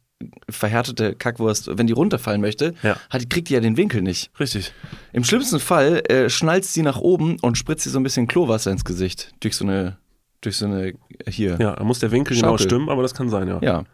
[0.50, 2.96] verhärtete Kackwurst, wenn die runterfallen möchte, Ja.
[3.10, 4.30] hat, kriegt die ja den Winkel nicht.
[4.40, 4.72] Richtig.
[5.12, 8.70] Im schlimmsten Fall äh, schnalzt sie nach oben und spritzt sie so ein bisschen Klowasser
[8.70, 9.32] ins Gesicht.
[9.40, 9.96] Durch so eine,
[10.40, 10.94] durch so eine,
[11.28, 11.56] hier.
[11.60, 12.66] Ja, da muss der Winkel genau Schaukel.
[12.66, 13.60] stimmen, aber das kann sein, ja.
[13.62, 13.84] Ja.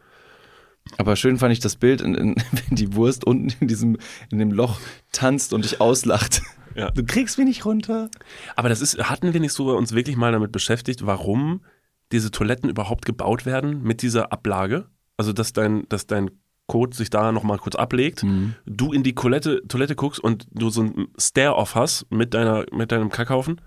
[0.98, 3.98] Aber schön fand ich das Bild, in, in, wenn die Wurst unten in diesem,
[4.30, 4.80] in dem Loch
[5.12, 6.42] tanzt und dich auslacht.
[6.74, 6.90] Ja.
[6.90, 8.10] Du kriegst mich nicht runter.
[8.56, 11.60] Aber das ist, hatten wir nicht sogar uns wirklich mal damit beschäftigt, warum
[12.12, 14.86] diese Toiletten überhaupt gebaut werden mit dieser Ablage?
[15.16, 16.30] Also, dass dein, dass dein
[16.66, 18.22] Code sich da nochmal kurz ablegt,
[18.66, 22.90] du in die Toilette, Toilette guckst und du so ein Stare-Off hast mit, deiner, mit
[22.90, 23.60] deinem Kackhaufen.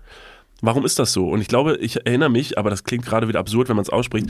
[0.60, 1.28] Warum ist das so?
[1.28, 3.90] Und ich glaube, ich erinnere mich, aber das klingt gerade wieder absurd, wenn man es
[3.90, 4.28] ausspricht,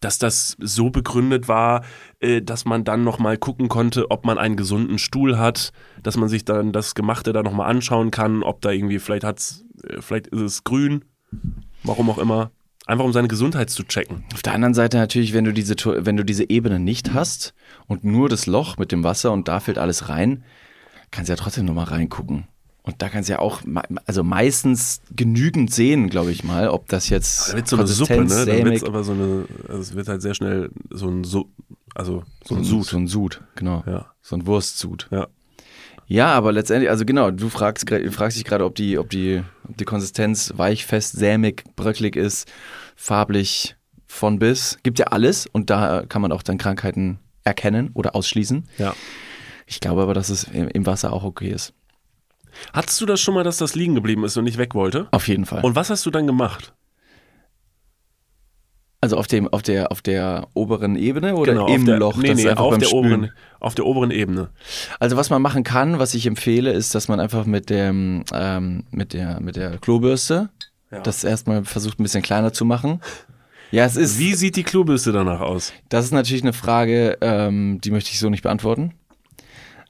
[0.00, 1.84] dass das so begründet war,
[2.20, 5.72] äh, dass man dann nochmal gucken konnte, ob man einen gesunden Stuhl hat,
[6.02, 9.64] dass man sich dann das Gemachte da nochmal anschauen kann, ob da irgendwie, vielleicht hat's,
[9.82, 11.04] äh, vielleicht ist es grün,
[11.82, 12.52] warum auch immer.
[12.86, 14.24] Einfach um seine Gesundheit zu checken.
[14.34, 17.54] Auf der anderen Seite natürlich, wenn du diese, wenn du diese Ebene nicht hast
[17.86, 20.44] und nur das Loch mit dem Wasser und da fällt alles rein,
[21.10, 22.46] kannst du ja trotzdem nochmal reingucken.
[22.82, 23.62] Und da kannst du ja auch,
[24.04, 28.24] also meistens genügend sehen, glaube ich mal, ob das jetzt Da wird so eine Suppe,
[28.24, 28.28] ne?
[28.28, 31.46] Sämig, wird's aber so eine, also es wird halt sehr schnell so ein Su
[31.94, 32.64] also so so ein.
[32.64, 32.84] Sud.
[32.86, 33.84] So ein Sud, genau.
[33.86, 34.12] Ja.
[34.20, 35.08] So ein Wurstsud.
[35.10, 35.28] Ja.
[36.06, 39.76] Ja, aber letztendlich, also genau, du fragst, fragst dich gerade, ob die, ob, die, ob
[39.76, 42.50] die Konsistenz weich, fest, sämig, bröcklig ist,
[42.96, 44.78] farblich von bis.
[44.82, 48.64] Gibt ja alles und da kann man auch dann Krankheiten erkennen oder ausschließen.
[48.78, 48.94] Ja.
[49.66, 51.72] Ich glaube aber, dass es im im Wasser auch okay ist.
[52.72, 55.08] Hattest du das schon mal, dass das liegen geblieben ist und nicht weg wollte?
[55.10, 55.64] Auf jeden Fall.
[55.64, 56.72] Und was hast du dann gemacht?
[59.04, 62.16] Also auf dem, auf der, auf der oberen Ebene oder im Genau, auf der, Loch?
[62.16, 63.04] Nee, nee, auf der, Spülen?
[63.04, 64.48] oberen, auf der oberen Ebene.
[64.98, 68.84] Also was man machen kann, was ich empfehle, ist, dass man einfach mit dem, ähm,
[68.90, 70.48] mit der, mit der Klobürste
[70.90, 71.00] Ja.
[71.00, 73.00] das erstmal versucht, ein bisschen kleiner zu machen.
[73.70, 74.18] Ja, es ist.
[74.18, 75.72] Wie sieht die Klobürste danach aus?
[75.90, 78.94] Das ist natürlich eine Frage, ähm, die möchte ich so nicht beantworten.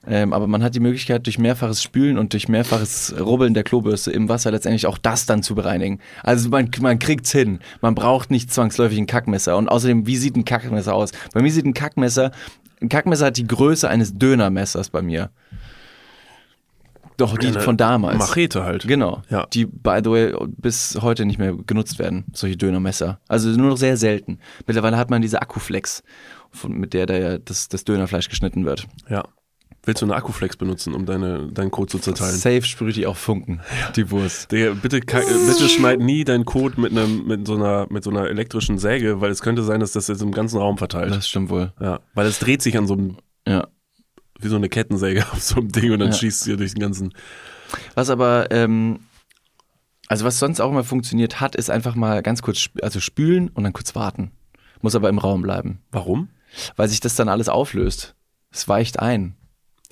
[0.06, 4.10] Ähm, aber man hat die Möglichkeit, durch mehrfaches Spülen und durch mehrfaches Rubbeln der Klobürste
[4.10, 6.00] im Wasser letztendlich auch das dann zu bereinigen.
[6.22, 7.60] Also man, man kriegt's hin.
[7.80, 9.56] Man braucht nicht zwangsläufig ein Kackmesser.
[9.56, 11.12] Und außerdem, wie sieht ein Kackmesser aus?
[11.32, 12.32] Bei mir sieht ein Kackmesser,
[12.80, 15.30] ein Kackmesser hat die Größe eines Dönermessers bei mir.
[17.16, 18.18] Doch, die Eine von damals.
[18.18, 18.88] Machete halt.
[18.88, 19.22] Genau.
[19.30, 19.46] Ja.
[19.54, 23.20] Die, by the way, bis heute nicht mehr genutzt werden, solche Dönermesser.
[23.28, 24.40] Also nur noch sehr selten.
[24.66, 26.02] Mittlerweile hat man diese Akkuflex.
[26.50, 28.86] von, mit der der das, das Dönerfleisch geschnitten wird.
[29.08, 29.24] Ja.
[29.86, 32.34] Willst du eine Akkuflex benutzen, um deine, deinen Code zu zerteilen?
[32.36, 33.60] Safe sprüht die auch Funken,
[33.96, 34.50] die Wurst.
[34.50, 38.28] Digga, bitte, bitte schneid nie deinen Code mit, einem, mit, so einer, mit so einer
[38.28, 41.10] elektrischen Säge, weil es könnte sein, dass das jetzt im ganzen Raum verteilt.
[41.14, 41.72] Das stimmt wohl.
[41.80, 43.16] Ja, weil es dreht sich an so einem,
[43.46, 43.66] Ja.
[44.40, 46.14] wie so eine Kettensäge auf so einem Ding und dann Ja.
[46.14, 47.12] schießt sie durch den ganzen.
[47.94, 49.00] Was aber, ähm,
[50.08, 53.48] also was sonst auch immer funktioniert hat, ist einfach mal ganz kurz, sp also spülen
[53.50, 54.30] und dann kurz warten.
[54.80, 56.28] Muss aber im Raum bleiben, Warum?
[56.76, 58.14] weil sich das dann alles auflöst.
[58.50, 59.34] Es weicht ein.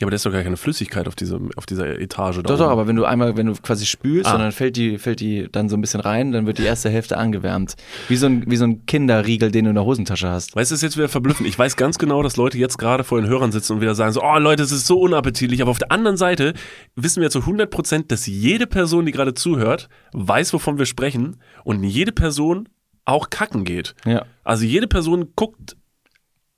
[0.00, 2.57] Ja, aber da ist doch gar keine Flüssigkeit auf, diesem, auf dieser Etage da Doch,
[2.59, 2.72] doch, oben.
[2.72, 4.35] aber wenn du einmal, wenn du quasi spülst Ah.
[4.35, 6.88] und dann fällt die, fällt die dann so ein bisschen rein, dann wird die erste
[6.90, 7.76] Hälfte angewärmt.
[8.09, 10.57] Wie so ein, wie so ein Kinderriegel, den du in der Hosentasche hast.
[10.57, 11.46] Weißt du, ist jetzt wieder verblüffend.
[11.48, 14.12] Ich weiß ganz genau, dass Leute jetzt gerade vor den Hörern sitzen und wieder sagen
[14.12, 15.61] so, oh Leute, es ist so unappetitlich.
[15.62, 16.55] Aber auf der anderen Seite
[16.96, 21.37] wissen wir zu 100 Prozent, dass jede Person, die gerade zuhört, weiß, wovon wir sprechen
[21.64, 22.68] und jede Person
[23.05, 23.94] auch kacken geht.
[24.05, 24.24] Ja.
[24.42, 25.76] Also jede Person guckt,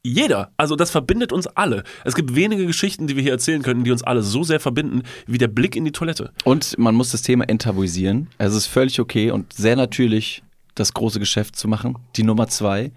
[0.04, 0.52] jeder.
[0.58, 1.82] Also das verbindet uns alle.
[2.04, 5.02] Es gibt wenige Geschichten, die wir hier erzählen können, die uns alle so sehr verbinden,
[5.26, 6.30] wie der Blick in die Toilette.
[6.44, 8.28] Und man muss das Thema enttabuisieren.
[8.38, 10.42] Also es ist völlig okay und sehr natürlich,
[10.74, 11.96] das große Geschäft zu machen.
[12.16, 12.92] Die Nummer zwei.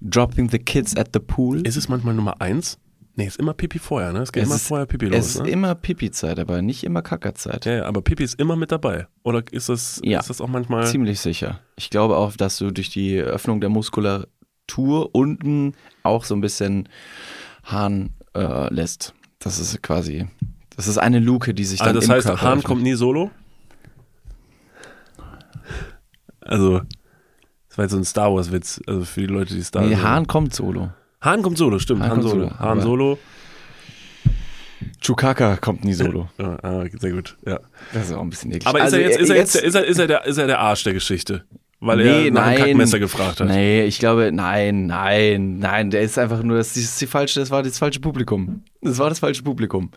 [0.00, 1.66] Dropping the kids at the pool.
[1.66, 2.78] Ist es manchmal Nummer eins?
[3.14, 4.20] Nee, ist immer Pipi vorher, ne?
[4.20, 5.50] Es geht Es immer ist- vorher Pipi es los, ist ne?
[5.50, 7.66] immer Pipi-Zeit, aber nicht immer Kackerzeit.
[7.66, 9.06] Ja, ja, aber Pipi ist immer mit dabei.
[9.22, 10.20] Oder ist das, Ja.
[10.20, 10.86] ist das auch manchmal.
[10.86, 11.60] Ziemlich sicher.
[11.76, 14.28] Ich glaube auch, dass du durch die Öffnung der Muskulatur
[14.78, 16.88] unten auch so ein bisschen
[17.64, 19.14] Hahn äh, lässt.
[19.38, 20.26] Das ist quasi,
[20.76, 22.64] das ist eine Luke, die sich dann Also das im heißt, Körper Hahn öffnet.
[22.64, 23.30] kommt nie solo?
[26.40, 26.80] Also,
[27.68, 30.02] das war jetzt so ein Star Wars-Witz, also für die Leute, die Star Nee, Wars.
[30.02, 30.90] Hahn kommt solo.
[31.20, 32.02] Hahn kommt solo, stimmt.
[32.02, 32.44] Hahn Hahn, Solo.
[32.48, 33.18] solo, Hahn Solo.
[35.00, 36.28] Chewbacca kommt nie solo.
[36.38, 37.60] Ja, ah, sehr gut, ja.
[37.92, 38.66] Das ist auch ein bisschen eklig.
[38.66, 40.38] Aber Also, ist, er jetzt, ist, er jetzt, jetzt- ist, er, ist, er der, ist
[40.38, 41.44] er der Arsch der Geschichte?
[41.84, 42.58] Weil Nee, er nach einem nein.
[42.58, 43.48] Kackmesser gefragt hat.
[43.48, 47.50] Nee, ich glaube, nein, nein, nein, der ist einfach nur, das ist die falsche, das
[47.50, 48.62] war das falsche Publikum.
[48.80, 49.90] Das war das falsche Publikum.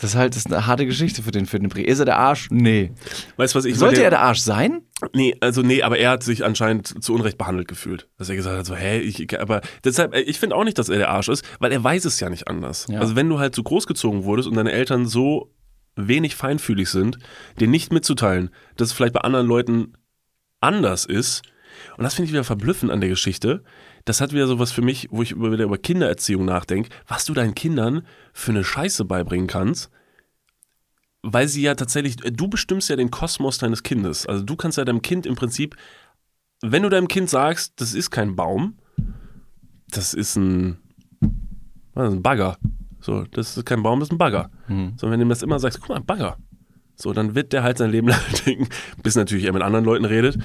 [0.00, 1.82] Das ist halt das ist eine harte Geschichte für den, für den Brie.
[1.82, 2.48] Ist er der Arsch?
[2.50, 2.92] Nee.
[3.36, 4.80] Weißt was ich Sollte weil er der Arsch sein?
[5.14, 8.08] Nee, also nee, aber er hat sich anscheinend zu Unrecht behandelt gefühlt.
[8.16, 10.88] Dass er gesagt hat, so, hä, ich, aber deshalb, äh, ich finde auch nicht, dass
[10.88, 12.86] er der Arsch ist, weil er weiß es ja nicht anders.
[12.88, 13.00] Ja.
[13.00, 15.50] Also wenn du halt so großgezogen wurdest und deine Eltern so
[15.96, 17.18] wenig feinfühlig sind,
[17.58, 19.94] dir nicht mitzuteilen, dass es vielleicht bei anderen Leuten
[20.60, 21.42] anders ist,
[21.96, 23.62] und das finde ich wieder verblüffend an der Geschichte,
[24.04, 27.54] das hat wieder sowas für mich, wo ich wieder über Kindererziehung nachdenke, was du deinen
[27.54, 29.90] Kindern für eine Scheiße beibringen kannst,
[31.22, 34.26] weil sie ja tatsächlich, du bestimmst ja den Kosmos deines Kindes.
[34.26, 35.76] Also du kannst ja deinem Kind im Prinzip,
[36.62, 38.78] wenn du deinem Kind sagst, das ist kein Baum,
[39.88, 40.78] das ist ein,
[41.94, 42.56] was ist ein Bagger.
[43.00, 44.50] So, das ist kein Baum, das ist ein Bagger.
[44.96, 46.36] So, wenn du ihm das immer sagst, guck mal, ein Bagger.
[47.00, 48.68] So, dann wird der halt sein Leben lang denken,
[49.02, 50.38] bis natürlich er mit anderen Leuten redet,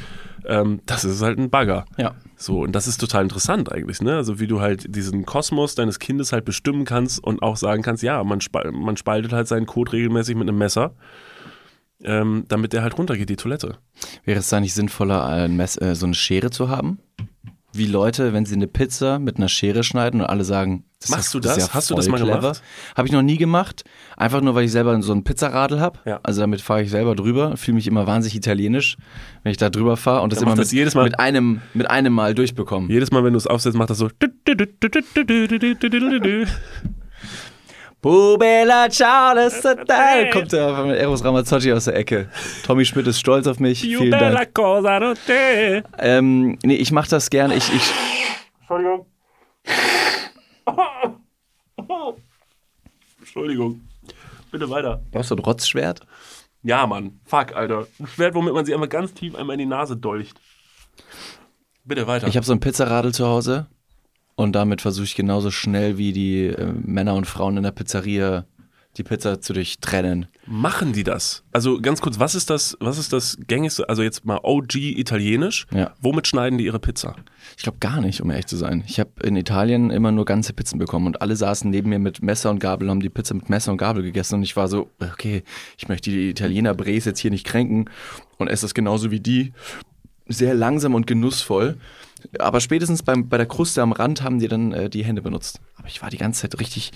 [0.45, 1.85] ähm, das ist halt ein Bagger.
[1.97, 2.15] Ja.
[2.37, 4.15] So, und das ist total interessant eigentlich, ne?
[4.15, 8.03] Also wie du halt diesen Kosmos deines Kindes halt bestimmen kannst und auch sagen kannst,
[8.03, 10.95] ja, man, spal man spaltet halt seinen Code regelmäßig mit einem Messer,
[12.03, 13.77] ähm, damit der halt runtergeht, die Toilette.
[14.23, 16.99] Wäre es da nicht sinnvoller, ein Mess, äh, so eine Schere zu haben?
[17.77, 21.33] Wie Leute, wenn sie eine Pizza mit einer Schere schneiden und alle sagen, das Machst
[21.33, 21.57] du das?
[21.57, 22.39] ja Hast du das mal clever.
[22.39, 22.61] gemacht?
[22.95, 23.83] Habe ich noch nie gemacht.
[24.17, 25.99] Einfach nur, weil ich selber so ein Pizzaradel habe.
[26.05, 26.19] Ja.
[26.23, 27.57] Also damit fahre ich selber drüber.
[27.57, 28.97] Fühle mich immer wahnsinnig italienisch,
[29.43, 31.61] wenn ich da drüber fahre und das Dann immer mit, das jedes Mal- mit, einem,
[31.73, 32.91] mit einem Mal durchbekomme.
[32.91, 34.09] Jedes Mal, wenn du es aufsetzt, macht das so.
[38.05, 40.29] Bubela, ciao, das ist da.
[40.31, 42.29] Kommt der von Eros Ramazzotti aus der Ecke.
[42.63, 43.81] Tommy Schmidt ist stolz auf mich.
[43.81, 44.53] Vielen Dank.
[44.53, 45.83] cosa no te.
[45.97, 47.55] Ähm, nee, ich mache das gerne.
[47.55, 47.81] Ich, ich,
[48.59, 49.07] Entschuldigung.
[53.17, 53.81] Entschuldigung.
[54.51, 55.01] Bitte weiter.
[55.11, 56.01] brauchst du ein Rotzschwert?
[56.61, 57.19] Ja, Mann.
[57.25, 57.87] Fuck, Alter.
[57.99, 60.39] Ein Schwert, womit man sie einmal ganz tief einmal in die Nase dolcht.
[61.83, 62.27] Bitte weiter.
[62.27, 63.65] Ich habe so ein Pizzaradel zu Hause
[64.35, 68.45] und damit versuche ich genauso schnell wie die äh, Männer und Frauen in der Pizzeria
[68.97, 70.27] die Pizza zu durchtrennen.
[70.45, 71.43] Machen die das?
[71.51, 75.67] Also ganz kurz, was ist das, was ist das gängigste, also jetzt mal OG italienisch?
[75.71, 75.93] Ja.
[76.01, 77.15] Womit schneiden die ihre Pizza?
[77.57, 78.83] Ich glaube gar nicht, um ehrlich zu sein.
[78.87, 82.21] Ich habe in Italien immer nur ganze Pizzen bekommen und alle saßen neben mir mit
[82.21, 84.89] Messer und Gabel, haben die Pizza mit Messer und Gabel gegessen und ich war so,
[84.99, 85.43] okay,
[85.77, 87.89] ich möchte die Italiener Bres jetzt hier nicht kränken
[88.37, 89.53] und esse das genauso wie die.
[90.27, 91.77] Sehr langsam und genussvoll.
[92.39, 95.61] Aber spätestens beim, bei der Kruste am Rand haben die dann äh, die Hände benutzt.
[95.75, 96.91] Aber ich war die ganze Zeit richtig,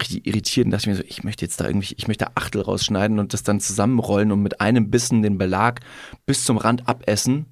[0.00, 3.18] richtig irritiert und dachte mir so, ich möchte jetzt da irgendwie, ich möchte Achtel rausschneiden
[3.18, 5.80] und das dann zusammenrollen und mit einem Bissen den Belag
[6.26, 7.46] bis zum Rand abessen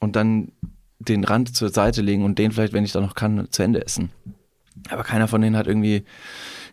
[0.00, 0.52] und dann
[0.98, 3.84] den Rand zur Seite legen und den vielleicht, wenn ich da noch kann, zu Ende
[3.84, 4.10] essen.
[4.90, 6.04] Aber keiner von denen hat irgendwie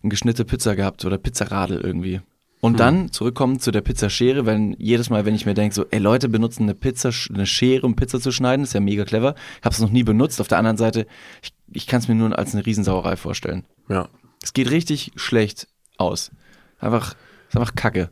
[0.02, 2.22] eine geschnittene Pizza gehabt oder Pizzaradel irgendwie.
[2.62, 6.00] Und dann zurückkommen zu der Pizzaschere, wenn jedes Mal, wenn ich mir denke, so, ey,
[6.00, 9.34] Leute benutzen eine Pizza, eine Schere, um Pizza zu schneiden, ist ja mega clever.
[9.60, 10.40] Ich habe es noch nie benutzt.
[10.40, 11.08] Auf der anderen Seite,
[11.42, 13.66] ich, ich kann es mir nur als eine Riesensauerei vorstellen.
[13.90, 14.10] Ja.
[14.44, 16.32] Es geht richtig schlecht aus.
[16.80, 17.16] Einfach,
[17.50, 18.12] ist einfach Kacke.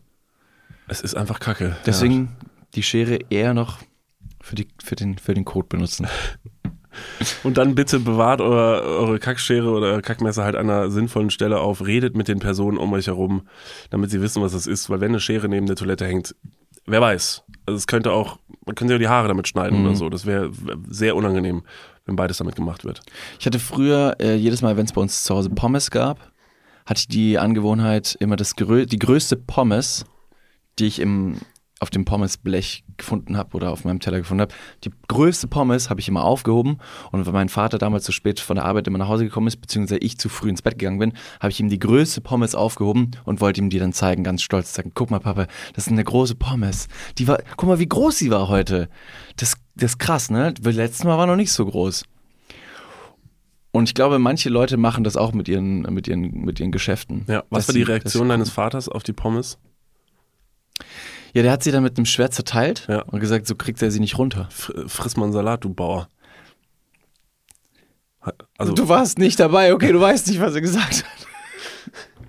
[0.87, 1.77] Es ist einfach kacke.
[1.85, 2.35] Deswegen
[2.73, 3.77] die Schere eher noch
[4.41, 6.07] für, die, für, den, für den Code benutzen.
[7.43, 11.85] Und dann bitte bewahrt eure, eure Kackschere oder Kackmesser halt an einer sinnvollen Stelle auf.
[11.85, 13.43] Redet mit den Personen um euch herum,
[13.89, 14.89] damit sie wissen, was das ist.
[14.89, 16.35] Weil wenn eine Schere neben der Toilette hängt,
[16.85, 17.43] wer weiß.
[17.65, 19.85] Also es könnte auch, man könnte ja die Haare damit schneiden Mhm.
[19.87, 20.09] oder so.
[20.09, 20.51] Das wäre
[20.87, 21.63] sehr unangenehm,
[22.05, 23.01] wenn beides damit gemacht wird.
[23.39, 26.31] Ich hatte früher, äh, jedes Mal, wenn es bei uns zu Hause Pommes gab,
[26.85, 30.05] hatte ich die Angewohnheit, immer das die größte Pommes,
[30.79, 31.37] die ich im,
[31.79, 36.01] auf dem Pommesblech gefunden habe oder auf meinem Teller gefunden habe, die größte Pommes habe
[36.01, 36.77] ich immer aufgehoben.
[37.11, 39.61] Und wenn mein Vater damals zu spät von der Arbeit immer nach Hause gekommen ist,
[39.61, 43.11] beziehungsweise ich zu früh ins Bett gegangen bin, habe ich ihm die größte Pommes aufgehoben
[43.23, 46.03] und wollte ihm die dann zeigen, ganz stolz sagen, guck mal Papa, das ist eine
[46.03, 46.89] große Pommes.
[47.17, 48.89] Die war, guck mal, wie groß sie war heute.
[49.37, 50.53] Das, das ist krass, ne?
[50.59, 52.03] Das letzte Mal war noch nicht so groß.
[53.71, 57.23] Und ich glaube, manche Leute machen das auch mit ihren, mit ihren, mit ihren Geschäften.
[57.27, 59.59] Ja, was war die Reaktion deines Vaters auf die Pommes?
[61.33, 63.01] Ja, der hat sie dann mit einem Schwert zerteilt Ja.
[63.03, 64.47] und gesagt, so kriegt er sie nicht runter.
[64.51, 66.07] Fr friss mal einen Salat, du Bauer.
[68.57, 71.27] Also, du warst nicht dabei, okay, du weißt nicht, was er gesagt hat.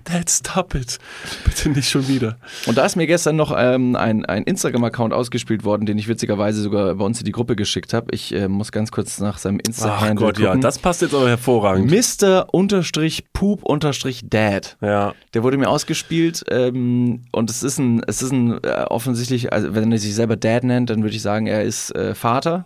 [0.03, 0.97] Dad, stop it.
[1.45, 2.37] Bitte nicht schon wieder.
[2.65, 6.61] Und da ist mir gestern noch ähm, ein, ein Instagram-Account ausgespielt worden, den ich witzigerweise
[6.61, 8.07] sogar bei uns in die Gruppe geschickt habe.
[8.11, 11.29] Ich äh, muss ganz kurz nach seinem Ach Insta-Handle Gott, ja, das passt jetzt aber
[11.29, 11.91] hervorragend.
[11.91, 12.47] Mr.
[12.51, 14.77] unterstrich Poop unterstrich Dad.
[14.81, 19.53] Ja, Der wurde mir ausgespielt ähm, und es ist ein, es ist ein äh, offensichtlich,
[19.53, 22.65] also wenn er sich selber Dad nennt, dann würde ich sagen, er ist äh, Vater.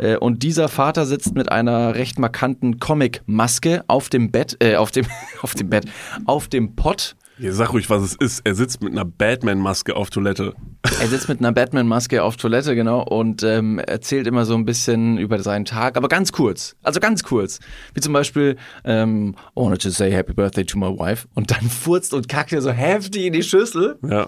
[0.00, 4.90] Äh, und dieser Vater sitzt mit einer recht markanten Comic-Maske auf dem Bett, äh, auf
[4.90, 5.06] dem,
[5.42, 5.84] auf dem Bett,
[6.24, 7.16] auf dem Pott.
[7.40, 8.42] Ihr sag ruhig, was es ist.
[8.44, 10.52] Er sitzt mit einer Batman-Maske auf Toilette.
[11.00, 15.16] Er sitzt mit einer Batman-Maske auf Toilette, genau, und ähm, erzählt immer so ein bisschen
[15.16, 16.76] über seinen Tag, aber ganz kurz.
[16.82, 17.58] Also ganz kurz.
[17.94, 21.26] Wie zum Beispiel, ähm, I wanted to say happy birthday to my wife.
[21.34, 23.98] Und dann furzt und kackt er so heftig in die Schüssel.
[24.06, 24.26] Ja.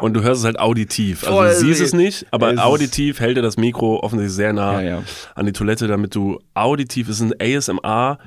[0.00, 1.26] Und du hörst es halt auditiv.
[1.28, 4.80] Also du siehst es nicht, aber es auditiv hält er das Mikro offensichtlich sehr nah
[4.80, 5.02] Ja, ja.
[5.34, 8.18] an die Toilette, damit du auditiv, es ist ein ASMR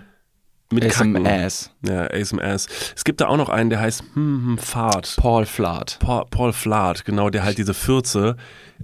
[0.71, 1.25] mit Kacken.
[1.25, 1.71] ASMS.
[1.87, 2.67] Ja, ASMRs.
[2.95, 5.15] Es gibt da auch noch einen, der heißt hm, hm, Fahrt.
[5.17, 5.97] Paul Flaht.
[5.99, 8.37] Paul, Paul Flaht, genau, der halt diese Fürze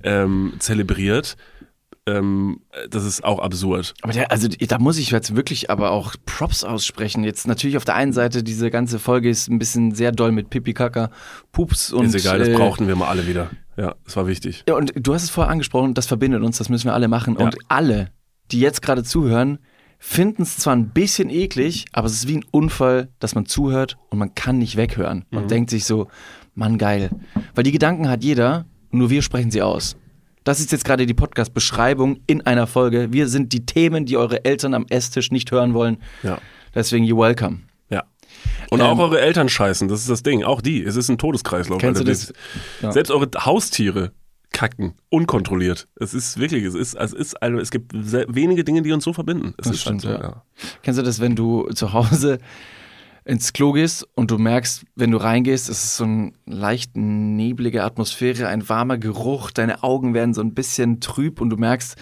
[0.03, 1.35] ähm, zelebriert.
[2.05, 3.93] Ähm, das ist auch absurd.
[4.01, 7.23] Aber der, also da muss ich jetzt wirklich aber auch Props aussprechen.
[7.23, 10.49] Jetzt natürlich auf der einen Seite, diese ganze Folge ist ein bisschen sehr doll mit
[10.49, 11.11] Pipi Kaka,
[11.53, 12.05] Pups und.
[12.05, 13.51] ist egal, das äh, brauchten wir mal alle wieder.
[13.77, 14.63] Ja, das war wichtig.
[14.67, 17.37] Ja, und du hast es vorher angesprochen, das verbindet uns, das müssen wir alle machen.
[17.39, 17.45] Ja.
[17.45, 18.11] Und alle,
[18.51, 19.59] die jetzt gerade zuhören,
[20.05, 23.97] finden es zwar ein bisschen eklig, aber es ist wie ein Unfall, dass man zuhört
[24.09, 25.23] und man kann nicht weghören.
[25.31, 26.07] Man denkt sich so,
[26.55, 27.09] Mann, geil.
[27.55, 29.95] Weil die Gedanken hat jeder, nur wir sprechen sie aus.
[30.43, 33.13] Das ist jetzt gerade die Podcast-Beschreibung in einer Folge.
[33.13, 35.97] Wir sind die Themen, die eure Eltern am Esstisch nicht hören wollen.
[36.21, 36.37] Ja.
[36.75, 37.59] Deswegen, you're welcome.
[37.89, 38.03] Ja.
[38.69, 40.43] Und Ähm, auch eure Eltern scheißen, das ist das Ding.
[40.43, 40.83] Auch die.
[40.83, 41.79] Es ist ein Todeskreislauf.
[41.79, 42.33] Kennst du das?
[42.81, 42.91] Ja.
[42.91, 44.11] Selbst eure Haustiere
[44.63, 45.89] kacken, unkontrolliert.
[45.99, 49.03] Es ist wirklich, es ist, es ist, also es gibt sehr wenige Dinge, die uns
[49.03, 49.53] so verbinden.
[49.57, 50.43] Es Das stimmt, halt so, ja.
[50.83, 52.37] Kennst du das, wenn du zu Hause
[53.25, 57.83] ins Klo gehst und du merkst, wenn du reingehst, es ist so eine leicht neblige
[57.83, 61.97] Atmosphäre, ein warmer Geruch, deine Augen werden so ein bisschen trüb und du merkst,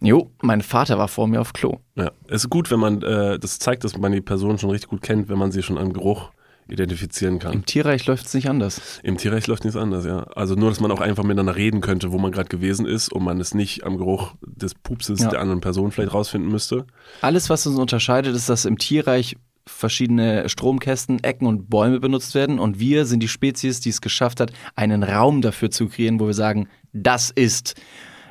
[0.00, 1.78] jo, mein Vater war vor mir auf Klo.
[1.96, 2.12] Ja.
[2.28, 5.02] Es ist gut, wenn man, äh, das zeigt, dass man die Person schon richtig gut
[5.02, 6.30] kennt, wenn man sie schon am Geruch
[6.68, 7.52] identifizieren kann.
[7.52, 9.00] Im Tierreich läuft es nicht anders.
[9.02, 10.20] Im Tierreich läuft nichts anders, ja.
[10.34, 13.22] Also nur, dass man auch einfach miteinander reden könnte, wo man gerade gewesen ist und
[13.24, 15.28] man es nicht am Geruch des Pupses Ja.
[15.30, 16.86] der anderen Person vielleicht rausfinden müsste.
[17.20, 22.58] Alles, was uns unterscheidet, ist, dass im Tierreich verschiedene Stromkästen, Ecken und Bäume benutzt werden
[22.58, 26.26] und wir sind die Spezies, die es geschafft hat, einen Raum dafür zu kreieren, wo
[26.26, 27.74] wir sagen, das ist,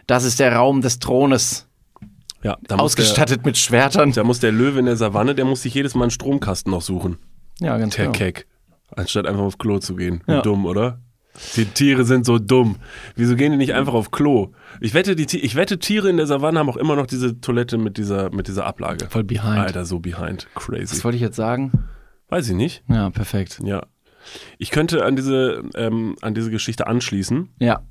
[0.06, 1.68] das ist der Raum des Thrones,
[2.44, 4.12] Ja, da muss, der, ausgestattet mit Schwertern.
[4.12, 6.82] da muss der Löwe in der Savanne, der muss sich jedes Mal einen Stromkasten noch
[6.84, 7.18] suchen.
[7.60, 8.18] Ja, ganz Der genau.
[8.18, 8.48] Keck.
[8.96, 10.22] Anstatt einfach aufs Klo zu gehen.
[10.28, 10.42] Ja.
[10.42, 11.00] dumm, oder?
[11.56, 12.76] Die Tiere sind so dumm.
[13.16, 14.52] Wieso gehen die nicht einfach auf Klo?
[14.82, 17.80] Ich wette, die, ich wette, Tiere in der Savanne haben auch immer noch diese Toilette
[17.80, 19.08] mit dieser, mit dieser Ablage.
[19.10, 19.58] Voll behind.
[19.58, 20.48] Alter, so behind.
[20.54, 20.92] Crazy.
[20.92, 21.72] Was wollte ich jetzt sagen?
[22.30, 22.84] Weiß ich nicht.
[22.88, 23.60] Ja, perfekt.
[23.64, 23.84] Ja.
[24.60, 27.82] Ich könnte an diese, ähm, an diese Geschichte anschließen, Ja.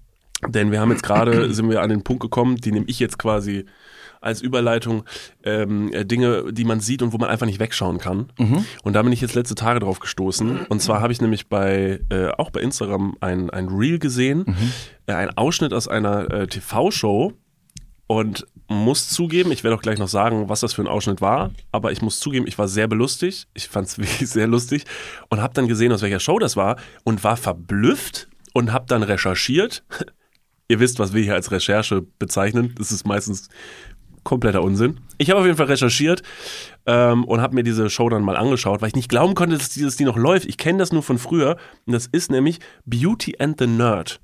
[0.48, 3.18] denn wir haben jetzt gerade, sind wir an den Punkt gekommen, die nehme ich jetzt
[3.18, 3.66] quasi
[4.23, 5.05] als Überleitung,
[5.45, 8.33] ähm, äh, Dinge, die man sieht und wo man einfach nicht wegschauen kann.
[8.83, 10.67] Und da bin ich jetzt letzte Tage drauf gestoßen.
[10.67, 14.57] Und zwar habe ich nämlich bei, äh, auch bei Instagram ein, ein Reel gesehen,
[15.07, 17.33] äh, ein Ausschnitt aus einer äh, TV-Show.
[18.09, 21.51] Und muss zugeben, ich werde auch gleich noch sagen, was das für ein Ausschnitt war,
[21.71, 23.49] aber ich muss zugeben, ich war sehr belustigt.
[23.55, 24.85] Ich fand es wirklich sehr lustig
[25.29, 29.03] und habe dann gesehen, aus welcher Show das war und war verblüfft und habe dann
[29.03, 29.85] recherchiert.
[30.69, 32.75] Ihr wisst, was wir hier als Recherche bezeichnen.
[32.79, 33.51] Das ist meistens
[34.25, 35.00] kompletter Unsinn.
[35.18, 36.23] Ich habe auf jeden Fall recherchiert
[36.87, 39.70] ähm, und habe mir diese Show dann mal angeschaut, weil ich nicht glauben konnte, dass
[39.70, 40.46] die, dass die noch läuft.
[40.46, 41.56] Ich kenne das nur von früher
[41.87, 44.20] und das ist nämlich Beauty and the Nerd.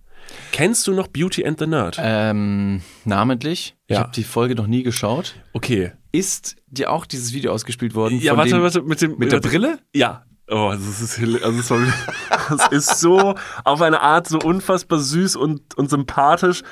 [0.53, 1.97] Kennst du noch Beauty and the Nerd?
[2.01, 3.77] Ähm, namentlich.
[3.87, 4.03] Ich Ja.
[4.03, 5.35] habe die Folge noch nie geschaut.
[5.53, 5.93] Okay.
[6.13, 8.19] Ist dir auch dieses Video ausgespielt worden?
[8.21, 9.41] Ja, warte, dem, warte, mit dem Mit der.
[9.41, 9.79] Brille?
[9.95, 10.25] Ja.
[10.51, 11.77] Oh, das ist, also
[12.49, 13.35] das ist so
[13.65, 16.63] auf eine Art so unfassbar süß und, und sympathisch.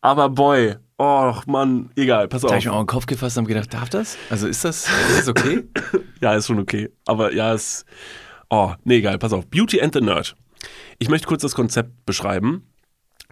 [0.00, 2.60] Aber boy, oh Mann, egal, pass Da habe auf.
[2.60, 4.16] ich mir auch den Kopf gefasst und hab gedacht, darf das?
[4.30, 5.64] Also ist das, ist das okay?
[6.20, 6.90] Ja, ist schon okay.
[7.04, 7.84] Aber ja, ist.
[8.48, 9.46] Oh, nee, egal, pass auf.
[9.48, 10.34] Beauty and the Nerd.
[10.98, 12.66] Ich möchte kurz das Konzept beschreiben.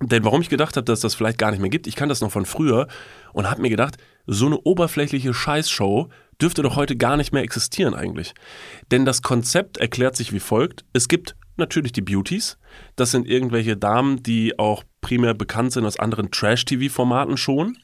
[0.01, 2.21] Denn warum ich gedacht habe, dass das vielleicht gar nicht mehr gibt, ich kann das
[2.21, 2.89] noch von früher
[3.33, 3.97] und habe mir gedacht,
[4.27, 6.09] so eine oberflächliche Scheißshow
[6.41, 8.35] dürfte doch heute gar nicht mehr existieren eigentlich.
[8.91, 10.85] Denn das Konzept erklärt sich wie folgt.
[10.93, 12.59] Es gibt natürlich die Beauties.
[12.97, 17.77] Das sind irgendwelche Damen, die auch primär bekannt sind aus anderen Trash-TV-Formaten schon.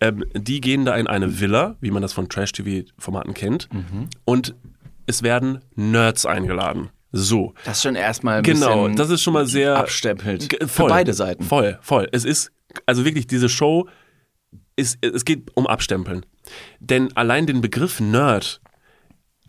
[0.00, 3.68] Ähm, die gehen da in eine Villa, wie man das von Trash-TV-Formaten kennt.
[4.24, 4.54] Und
[5.06, 6.90] es werden Nerds eingeladen.
[7.12, 7.54] So.
[7.64, 10.48] Das ist schon erstmal ein Genau, bisschen das ist schon mal sehr abstempelt.
[10.48, 11.42] Ge- Für beide Seiten.
[11.42, 12.08] Voll, voll.
[12.12, 12.52] Es ist,
[12.86, 13.88] also wirklich, diese Show
[14.76, 16.24] ist, es geht um Abstempeln.
[16.78, 18.60] Denn allein den Begriff Nerd,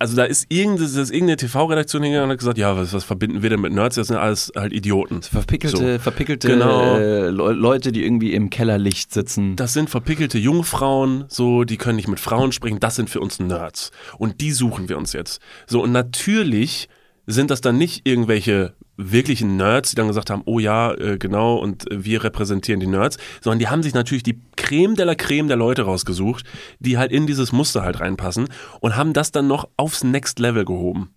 [0.01, 3.49] also da ist irgendeine, irgendeine TV-Redaktion hingegangen und hat gesagt, ja, was, was verbinden wir
[3.49, 3.95] denn mit Nerds?
[3.95, 5.21] Das sind alles halt Idioten.
[5.21, 5.99] Verpickelte, So.
[5.99, 6.97] verpickelte Genau.
[6.97, 9.55] äh, Le- Leute, die irgendwie im Kellerlicht sitzen.
[9.55, 13.39] Das sind verpickelte Jungfrauen, so, die können nicht mit Frauen sprechen, das sind für uns
[13.39, 13.91] Nerds.
[14.17, 15.41] Und die suchen wir uns jetzt.
[15.67, 16.89] So, und natürlich
[17.27, 21.55] sind das dann nicht irgendwelche wirklichen Nerds, die dann gesagt haben, oh ja, äh, genau,
[21.55, 25.15] und äh, wir repräsentieren die Nerds, sondern die haben sich natürlich die Creme de la
[25.15, 26.45] Creme der Leute rausgesucht,
[26.79, 30.65] die halt in dieses Muster halt reinpassen und haben das dann noch aufs Next Level
[30.65, 31.13] gehoben.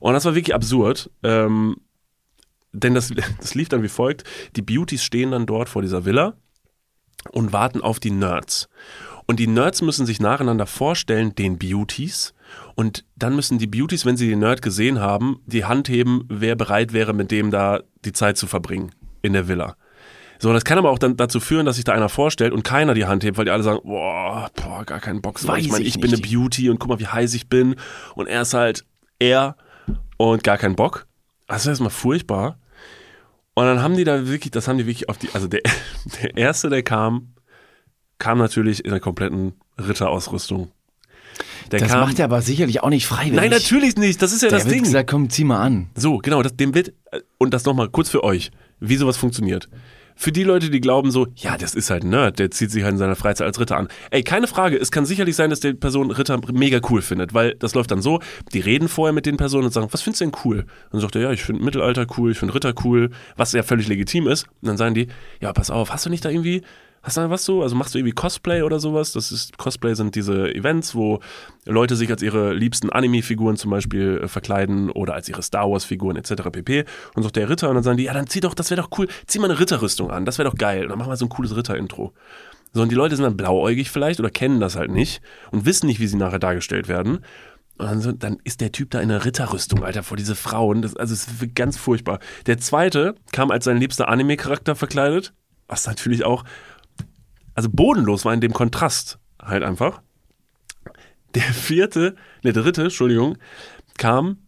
[0.00, 1.10] Und das war wirklich absurd.
[1.22, 1.76] Ähm,
[2.72, 4.24] denn das, das lief dann wie folgt.
[4.56, 6.34] Die Beauties stehen dann dort vor dieser Villa
[7.32, 8.68] und warten auf die Nerds.
[9.26, 12.34] Und die Nerds müssen sich nacheinander vorstellen, den Beauties.
[12.74, 16.56] Und dann müssen die Beauties, wenn sie den Nerd gesehen haben, die Hand heben, wer
[16.56, 18.90] bereit wäre, mit dem da die Zeit zu verbringen
[19.22, 19.76] in der Villa.
[20.38, 22.94] So, das kann aber auch dann dazu führen, dass sich da einer vorstellt und keiner
[22.94, 25.38] die Hand hebt, weil die alle sagen, boah, boah gar keinen Bock.
[25.38, 25.48] So.
[25.48, 26.20] Weiß ich meine, ich ich bin eine.
[26.20, 27.76] Beauty und guck mal, wie heiß ich bin.
[28.14, 28.84] Und er ist halt
[29.18, 29.56] er
[30.16, 31.06] und gar keinen Bock.
[31.46, 32.58] Also das ist mal furchtbar.
[33.54, 35.62] Und dann haben die da wirklich, das haben die wirklich auf die, also der,
[36.22, 37.34] der erste, der kam,
[38.18, 40.72] kam natürlich in der kompletten Ritterausrüstung.
[41.70, 43.36] Der Das kam, macht er aber sicherlich auch nicht freiwillig.
[43.36, 44.20] Nein, natürlich nicht.
[44.22, 44.82] Das ist ja Der das wird Ding.
[44.84, 45.88] gesagt, komm, zieh mal an.
[45.94, 46.92] So, genau, das, dem wird,
[47.38, 48.50] und das nochmal kurz für euch,
[48.80, 49.68] wie sowas funktioniert.
[50.16, 52.84] Für die Leute, die glauben so, ja, das ist halt ein Nerd, der zieht sich
[52.84, 53.88] halt in seiner Freizeit als Ritter an.
[54.12, 57.56] Ey, keine Frage, es kann sicherlich sein, dass die Person Ritter mega cool findet, weil
[57.56, 58.20] das läuft dann so,
[58.52, 60.66] die reden vorher mit den Personen und sagen, was findest du denn cool?
[60.92, 63.88] Dann sagt er, ja, ich finde Mittelalter cool, ich finde Ritter cool, was ja völlig
[63.88, 64.44] legitim ist.
[64.62, 65.08] Und dann sagen die,
[65.40, 66.62] ja, pass auf, hast du nicht da irgendwie,
[67.04, 69.12] hast du da was so, also machst du irgendwie Cosplay oder sowas?
[69.12, 71.20] Das ist, Cosplay sind diese Events, wo
[71.66, 76.16] Leute sich als ihre liebsten Anime-Figuren zum Beispiel äh, verkleiden oder als ihre Star Wars-Figuren
[76.16, 76.50] etc.
[76.50, 76.84] pp.
[77.14, 78.98] Und sagt der Ritter und dann sagen die, ja, dann zieh doch, das wäre doch
[78.98, 80.84] cool, zieh mal eine Ritterrüstung an, das wäre doch geil.
[80.84, 82.12] Und dann machen wir so ein cooles Ritter-Intro.
[82.72, 85.86] So, und die Leute sind dann blauäugig vielleicht oder kennen das halt nicht und wissen
[85.86, 87.20] nicht, wie sie nachher dargestellt werden.
[87.76, 90.82] Und dann, so, dann ist der Typ da in einer Ritterrüstung, Alter, vor diese Frauen.
[90.82, 92.18] Das, also, es ist ganz furchtbar.
[92.46, 95.34] Der zweite kam als sein liebster Anime-Charakter verkleidet,
[95.68, 96.44] was natürlich auch,
[97.54, 100.02] also bodenlos war in dem Kontrast halt einfach.
[101.34, 103.38] Der vierte, der dritte, Entschuldigung,
[103.98, 104.38] kam,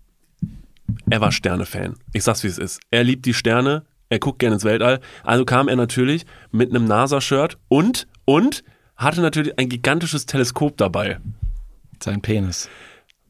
[1.10, 1.96] er war Sterne-Fan.
[2.12, 2.80] Ich sag's wie es ist.
[2.90, 5.00] Er liebt die Sterne, er guckt gerne ins Weltall.
[5.24, 8.62] Also kam er natürlich mit einem NASA-Shirt und, und
[8.96, 11.18] hatte natürlich ein gigantisches Teleskop dabei.
[12.02, 12.68] Sein Penis.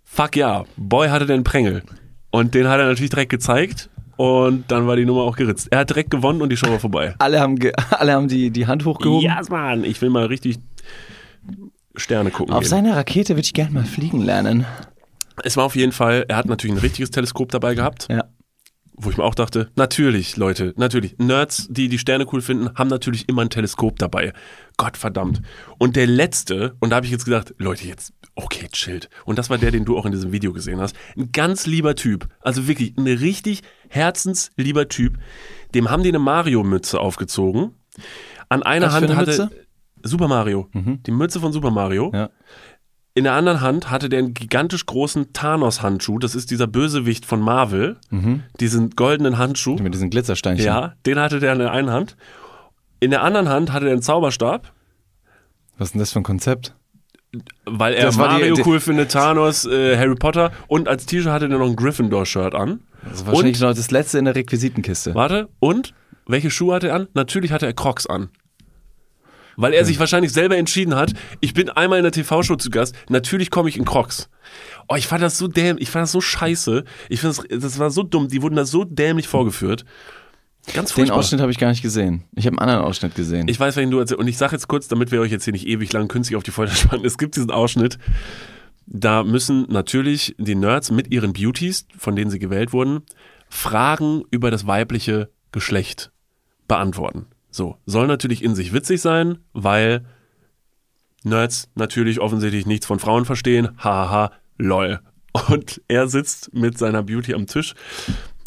[0.05, 1.83] Fuck ja, Boy hatte den Prängel.
[2.31, 3.91] Und den hat er natürlich direkt gezeigt.
[4.17, 5.69] Und dann war die Nummer auch geritzt.
[5.71, 7.15] Er hat direkt gewonnen und die Show war vorbei.
[7.19, 7.59] Alle haben,
[7.91, 9.23] alle haben die, die Hand hochgehoben.
[9.23, 10.59] Ja, Mann, ich will mal richtig
[11.97, 12.55] Sterne gucken.
[12.55, 12.69] Auf gehen.
[12.71, 14.67] seiner Rakete würde ich gerne mal fliegen lernen.
[15.43, 18.25] Es war auf jeden Fall, er hat natürlich ein richtiges Teleskop dabei gehabt, Ja.
[18.95, 21.17] wo ich mir auch dachte, natürlich, Leute, natürlich.
[21.19, 24.33] Nerds, die die Sterne cool finden, haben natürlich immer ein Teleskop dabei.
[24.79, 25.43] Gott verdammt.
[25.79, 29.11] Und der letzte, und da habe ich jetzt gedacht, Leute, jetzt, okay, chillt.
[29.25, 30.95] Und das war der, den du auch in diesem Video gesehen hast.
[31.17, 32.29] Ein ganz lieber Typ.
[32.41, 35.19] Also wirklich ein richtig herzenslieber Typ.
[35.75, 37.73] Dem haben die eine Mario-Mütze aufgezogen.
[38.49, 39.51] An einer Was Hand eine hatte Mütze?
[40.03, 40.69] Super Mario.
[40.73, 42.13] Die Mütze von Super Mario.
[42.15, 42.31] Ja.
[43.15, 46.19] In der anderen Hand hatte der einen gigantisch großen Thanos-Handschuh.
[46.19, 47.97] Das ist dieser Bösewicht von Marvel.
[48.61, 49.77] Diesen goldenen Handschuh.
[49.77, 50.67] Mit diesen Glitzersteinchen.
[50.67, 52.17] Ja, den hatte der in der einen Hand.
[53.01, 54.73] In der anderen Hand hatte der einen Zauberstab.
[55.79, 56.75] Was ist denn das für ein Konzept?
[57.65, 61.07] Weil er Das war die- Mario die- cool findet, Thanos, äh, Harry Potter und als
[61.07, 62.81] T-Shirt hatte er noch ein Gryffindor-Shirt an.
[63.05, 65.15] Das ist wahrscheinlich Und- noch das letzte in der Requisitenkiste.
[65.15, 65.93] Warte, und
[66.27, 67.09] welche Schuhe hatte er an?
[67.15, 68.31] Natürlich hatte er Crocs an.
[69.59, 72.95] Weil er sich wahrscheinlich selber entschieden hat, ich bin einmal in der TV-Show zu Gast,
[73.09, 74.29] natürlich komme ich in Crocs.
[74.89, 76.85] Oh, ich fand das so dämlich, ich fand das so scheiße.
[77.09, 79.85] Ich fand das, das war so dumm, die wurden da so dämlich vorgeführt.
[80.75, 81.19] Ganz Den furchtbar.
[81.19, 82.25] Ausschnitt habe ich gar nicht gesehen.
[82.35, 83.49] Ich habe einen anderen Ausschnitt gesehen.
[83.49, 84.21] Ich weiß, welchen du erzählst.
[84.21, 86.43] Und ich sage jetzt kurz, damit wir euch jetzt hier nicht ewig lang künstlich auf
[86.43, 87.05] die Folter spannen.
[87.05, 87.99] Es gibt diesen Ausschnitt,
[88.87, 93.03] da müssen natürlich die Nerds mit ihren Beauties, von denen sie gewählt wurden,
[93.49, 96.13] Fragen über das weibliche Geschlecht
[96.69, 97.27] beantworten.
[97.51, 100.05] So, soll natürlich in sich witzig sein, weil
[101.25, 103.71] Nerds natürlich offensichtlich nichts von Frauen verstehen.
[103.79, 105.01] Haha, lol.
[105.49, 107.75] Und er sitzt mit seiner Beauty am Tisch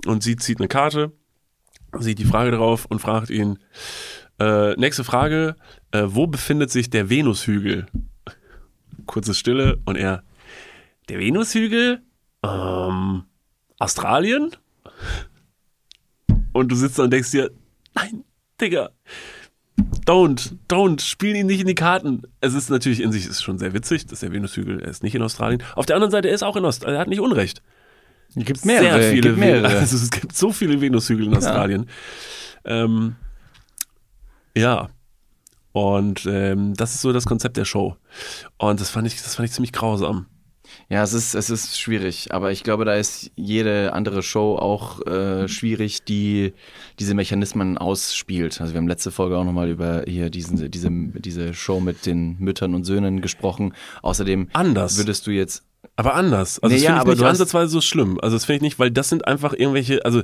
[0.06, 1.12] und sie zieht eine Karte,
[1.98, 3.60] sieht die Frage drauf und fragt ihn,
[4.40, 5.56] äh, nächste Frage,
[5.92, 7.88] äh, wo befindet sich der Venushügel?
[9.06, 10.24] Kurze Stille und er,
[11.10, 12.02] der Venushügel?
[12.44, 13.24] Ähm,
[13.80, 14.56] Australien?
[16.54, 17.52] Und du sitzt da und denkst dir,
[17.94, 18.24] nein,
[18.62, 18.90] Digga,
[20.06, 22.24] don't, don't, spiel ihn nicht in die Karten.
[22.42, 25.16] Es ist natürlich in sich ist schon sehr witzig, dass der Venushügel, er ist nicht
[25.16, 25.64] in Australien.
[25.76, 27.62] Auf der anderen Seite, er ist auch in Australien, er hat nicht Unrecht.
[28.36, 29.68] Es gibt Sehr viele, gibt mehrere.
[29.68, 31.88] Also es gibt so viele Venushügel in Australien.
[32.66, 33.16] Ähm,
[34.56, 34.90] ja.
[35.72, 37.96] Und ähm, das ist so das Konzept der Show.
[38.58, 40.26] Und das fand ich, das fand ich ziemlich grausam.
[40.88, 45.06] Ja, es ist, es ist schwierig, aber ich glaube, da ist jede andere Show auch
[45.06, 46.54] äh, schwierig, die
[47.00, 48.60] diese Mechanismen ausspielt.
[48.62, 52.38] Also wir haben letzte Folge auch nochmal über hier diesen, diese, diese Show mit den
[52.40, 53.74] Müttern und Söhnen gesprochen.
[54.02, 54.98] Außerdem Anders.
[54.98, 55.64] würdest du jetzt
[55.96, 56.60] Aber anders.
[56.60, 58.20] Also Nee, das finde ich aber nicht ansatzweise so schlimm.
[58.22, 60.22] Also das finde ich nicht, weil das sind einfach irgendwelche, also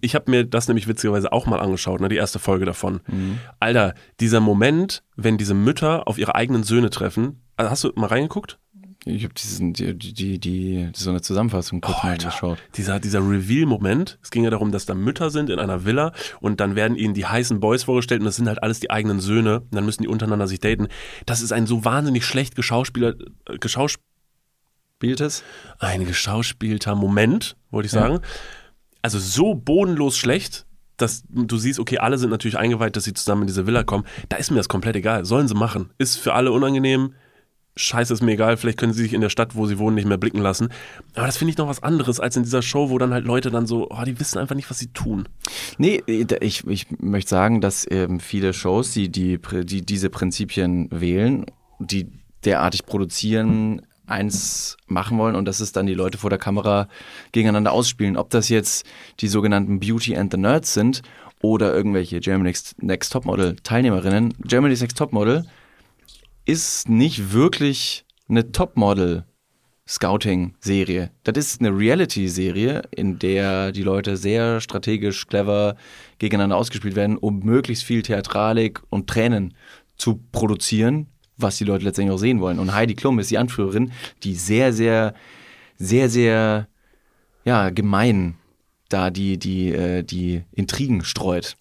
[0.00, 3.00] ich habe mir das nämlich witzigerweise auch mal angeschaut, ne, die erste Folge davon.
[3.06, 3.38] Mhm.
[3.60, 8.06] Alter, dieser Moment, wenn diese Mütter auf ihre eigenen Söhne treffen, also hast du mal
[8.06, 8.58] reingeguckt?
[9.04, 12.58] Ich habe diesen, die, die, die, so eine Zusammenfassung kurz mal geschaut.
[12.76, 16.60] Dieser, dieser Reveal-Moment, es ging ja darum, dass da Mütter sind in einer Villa und
[16.60, 19.60] dann werden ihnen die heißen Boys vorgestellt und das sind halt alles die eigenen Söhne
[19.60, 20.88] und dann müssen die untereinander sich daten.
[21.26, 23.14] Das ist ein so wahnsinnig schlecht geschauspieler,
[23.46, 23.58] äh,
[24.98, 25.42] geschaus, Spielt es?
[25.78, 28.20] ein geschauspielter Moment, wollte ich sagen.
[29.02, 33.42] Also so bodenlos schlecht, dass du siehst, okay, alle sind natürlich eingeweiht, dass sie zusammen
[33.42, 34.04] in diese Villa kommen.
[34.28, 35.24] Da ist mir das komplett egal.
[35.24, 35.90] Sollen sie machen.
[35.98, 37.14] Ist für alle unangenehm.
[37.76, 38.56] Scheiße ist mir egal.
[38.56, 40.70] Vielleicht können sie sich in der Stadt, wo sie wohnen, nicht mehr blicken lassen.
[41.14, 43.52] Aber das finde ich noch was anderes als in dieser Show, wo dann halt Leute
[43.52, 45.28] dann so, oh, die wissen einfach nicht, was sie tun.
[45.78, 51.46] Nee, ich, ich möchte sagen, dass ähm, viele Shows, die, die, die diese Prinzipien wählen,
[51.78, 52.10] die
[52.44, 56.88] derartig produzieren, eins machen wollen und das ist dann die Leute vor der Kamera
[57.32, 58.16] gegeneinander ausspielen.
[58.16, 58.86] Ob das jetzt
[59.20, 61.02] die sogenannten Beauty and the Nerds sind
[61.40, 64.34] oder irgendwelche Germany's Next Topmodel Teilnehmerinnen.
[64.44, 65.46] Germany's Next Topmodel
[66.44, 69.24] ist nicht wirklich eine Topmodel
[69.88, 71.10] Scouting-Serie.
[71.24, 75.76] Das ist eine Reality-Serie, in der die Leute sehr strategisch, clever
[76.18, 79.54] gegeneinander ausgespielt werden, um möglichst viel Theatralik und Tränen
[79.96, 81.06] zu produzieren,
[81.38, 82.58] was die Leute letztendlich auch sehen wollen.
[82.58, 85.14] Und Heidi Klum ist die Anführerin, die sehr, sehr,
[85.76, 86.68] sehr, sehr,
[87.44, 88.34] ja, gemein
[88.88, 91.56] da die, die, äh, die Intrigen streut.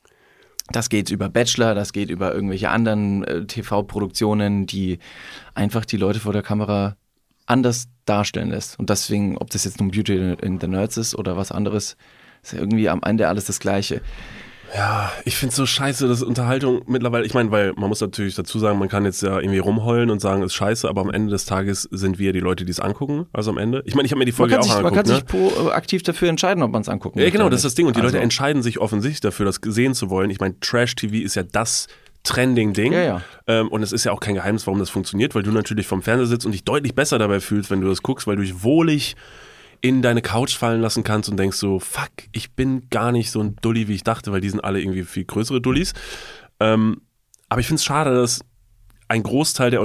[0.70, 5.00] Das geht über Bachelor, das geht über irgendwelche anderen äh, TV-Produktionen, die
[5.54, 6.98] einfach die Leute vor der Kamera
[7.46, 8.78] anders darstellen lässt.
[8.78, 11.96] Und deswegen, ob das jetzt nun Beauty in the Nerds ist oder was anderes,
[12.44, 14.02] ist ja irgendwie am Ende alles das Gleiche.
[14.76, 18.36] Ja, ich finde es so scheiße, dass Unterhaltung mittlerweile, ich meine, weil man muss natürlich
[18.36, 21.32] dazu sagen, man kann jetzt ja irgendwie rumheulen und sagen, ist scheiße, aber am Ende
[21.32, 23.28] des Tages sind wir die Leute, die es angucken.
[23.32, 23.82] Also am Ende.
[23.86, 25.08] Ich meine, ich habe mir die Man Folge kann auch sich, man angeguckt.
[25.08, 25.50] kann ne?
[25.50, 27.76] sich pro, äh, aktiv dafür entscheiden, ob man es angucken Ja, genau, das ist das.
[27.76, 27.88] Ding.
[27.88, 30.30] Und die Leute Also, entscheiden sich offensichtlich dafür, das sehen zu wollen.
[30.30, 31.88] Ich meine, Trash-TV ist ja das
[32.24, 32.92] Trending-Ding.
[32.92, 33.22] Ja, ja.
[33.48, 36.02] Ähm, und es ist ja auch kein Geheimnis, warum das funktioniert, weil du natürlich vom
[36.02, 38.64] Fernseher sitzt und dich deutlich besser dabei fühlst, wenn du das guckst, weil du dich
[38.64, 39.16] wohlig
[39.82, 43.42] in deine Couch fallen lassen kannst und denkst so, fuck, ich bin gar nicht so
[43.42, 45.94] ein Dulli, wie ich dachte, weil die sind alle irgendwie viel größere Dullis.
[46.60, 47.02] Ähm,
[47.50, 48.42] aber ich finde es schade, dass
[49.08, 49.82] ein Großteil der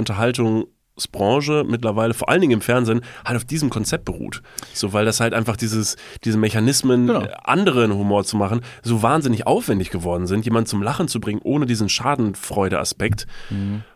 [0.95, 4.41] Unterhaltungsbranche mittlerweile, vor allen Dingen im Fernsehen, halt auf diesem Konzept beruht.
[4.73, 7.21] So, weil das halt einfach dieses, diese Mechanismen, Genau.
[7.23, 11.41] äh, anderen Humor zu machen, so wahnsinnig aufwendig geworden sind, jemanden zum Lachen zu bringen,
[11.43, 13.25] ohne diesen Schadenfreude-Aspekt.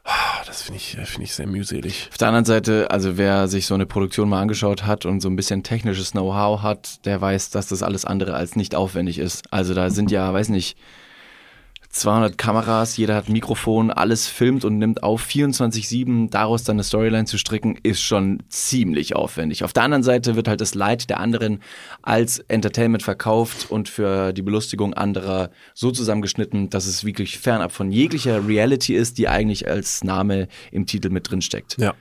[0.03, 0.11] Ah,
[0.47, 2.07] Das finde ich, finde ich sehr mühselig.
[2.11, 5.29] Auf der anderen Seite, also wer sich so eine Produktion mal angeschaut hat und so
[5.29, 9.43] ein bisschen technisches Know-how hat, der weiß, dass das alles andere als nicht aufwendig ist.
[9.51, 10.77] Also da sind ja, weiß nicht,
[11.97, 15.25] 200 Kameras, jeder hat ein Mikrofon, alles filmt und nimmt auf.
[15.27, 19.63] 24-7, daraus dann eine Storyline zu stricken, ist schon ziemlich aufwendig.
[19.63, 21.61] Auf der anderen Seite wird halt das Leid der anderen
[22.01, 27.91] als Entertainment verkauft und für die Belustigung anderer so zusammengeschnitten, dass es wirklich fernab von
[27.91, 31.77] jeglicher Reality ist, die eigentlich als Name im Titel mit drin steckt.
[31.77, 31.95] Ja.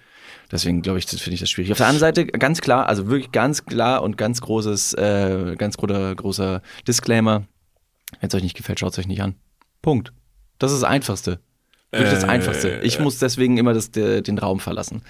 [0.51, 1.73] Deswegen glaube ich, finde ich das schwierig.
[1.73, 5.77] Auf der anderen Seite ganz klar, also wirklich ganz klar und ganz großes, äh, ganz
[5.77, 7.47] großer, großer Disclaimer.
[8.21, 9.35] Wenn es euch nicht gefällt, schaut es euch nicht an.
[9.87, 10.13] Punkt.
[10.59, 11.39] Das ist das Einfachste.
[11.93, 12.81] Wirklich das Äh, Einfachste.
[12.83, 15.03] Ich muss deswegen immer das, de, den Raum verlassen.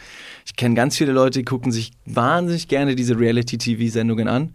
[0.44, 4.54] Ich kenne ganz viele Leute, die gucken sich wahnsinnig gerne diese Reality-TV-Sendungen an.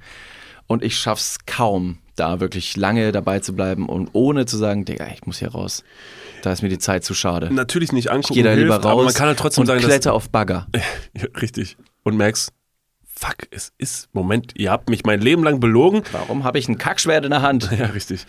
[0.67, 5.07] Und ich schaff's kaum, da wirklich lange dabei zu bleiben und ohne zu sagen, Digga,
[5.11, 5.83] ich muss hier raus.
[6.43, 7.51] Da ist mir die Zeit zu schade.
[7.51, 9.67] Natürlich nicht Ich angucken, gehe da lieber hilft, raus aber man kann halt trotzdem und
[9.67, 10.67] sagen, kletter auf Bagger.
[11.17, 11.77] ja, richtig.
[12.03, 12.53] Und merkst,
[13.21, 16.03] fuck, es ist, Moment, ihr habt mich mein Leben lang belogen.
[16.11, 17.69] Warum habe ich ein Kackschwert in der Hand?
[17.77, 18.27] Ja, richtig.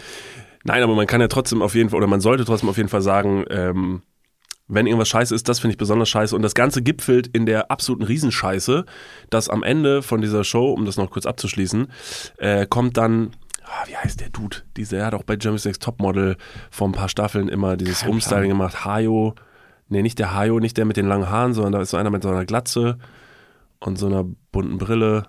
[0.65, 2.89] Nein, aber man kann ja trotzdem auf jeden Fall, oder man sollte trotzdem auf jeden
[2.89, 4.03] Fall sagen, ähm,
[4.69, 6.35] wenn irgendwas scheiße ist, das finde ich besonders scheiße.
[6.35, 8.85] Und das Ganze gipfelt in der absoluten Riesenscheiße,
[9.29, 11.89] dass am Ende von dieser Show, um das noch kurz abzuschließen,
[12.39, 13.33] äh, kommt dann,
[13.65, 14.59] ah, wie heißt der Dude?
[14.77, 16.37] Dieser, hat auch bei Jeremy's Next Topmodel
[16.71, 18.85] vor ein paar Staffeln immer dieses Kein Umstyling gemacht.
[18.85, 19.35] Hayo,
[19.89, 22.11] nee, nicht der Hayo, nicht der mit den langen Haaren, sondern da ist so einer
[22.11, 22.99] mit so einer Glatze
[23.81, 25.25] und so einer bunten Brille.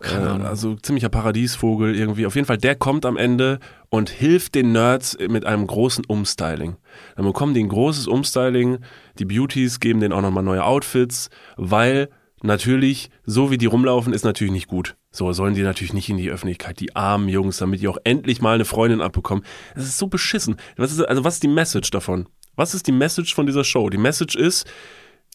[0.00, 0.46] Keine Äh, Ahnung.
[0.46, 2.26] also ziemlicher Paradiesvogel irgendwie.
[2.26, 6.76] Auf jeden Fall, der kommt am Ende und hilft den Nerds mit einem großen Umstyling.
[7.16, 8.78] Dann bekommen die ein großes Umstyling.
[9.18, 12.08] Die Beauties geben denen auch nochmal neue Outfits, weil
[12.42, 14.96] natürlich, so wie die rumlaufen, ist natürlich nicht gut.
[15.10, 18.40] So sollen die natürlich nicht in die Öffentlichkeit, die armen Jungs, damit die auch endlich
[18.40, 19.44] mal eine Freundin abbekommen.
[19.74, 20.56] Das ist so beschissen.
[20.76, 22.26] Was ist, also was ist die Message davon?
[22.56, 23.90] Was ist die Message von dieser Show?
[23.90, 24.66] Die Message ist,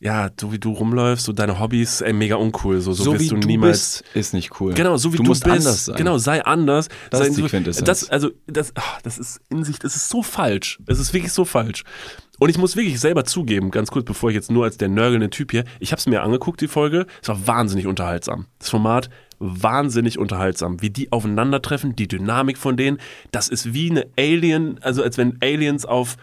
[0.01, 2.81] ja, so wie du rumläufst, so deine Hobbys, ey, mega uncool.
[2.81, 4.03] So, so, wirst wie du du niemals.
[4.03, 4.73] bist, ist nicht cool.
[4.73, 5.55] Genau, so wie du du, musst bist.
[5.55, 5.95] anders sein.
[5.95, 6.89] Genau, sei anders.
[7.09, 7.85] Das sei ist die so, Quintessenz.
[7.85, 10.79] das, also, das, ach, das ist in sich, das ist so falsch.
[10.87, 11.83] Es ist wirklich so falsch.
[12.39, 15.29] Und ich muss wirklich selber zugeben, ganz kurz, bevor ich jetzt nur als der nörgelnde
[15.29, 17.05] Typ hier, ich habe es mir angeguckt, die Folge.
[17.21, 18.47] Es war wahnsinnig unterhaltsam.
[18.59, 20.81] Das Format wahnsinnig unterhaltsam.
[20.81, 22.99] Wie die aufeinandertreffen, die Dynamik von denen,
[23.31, 26.17] das ist wie eine Alien, also als wenn Aliens auf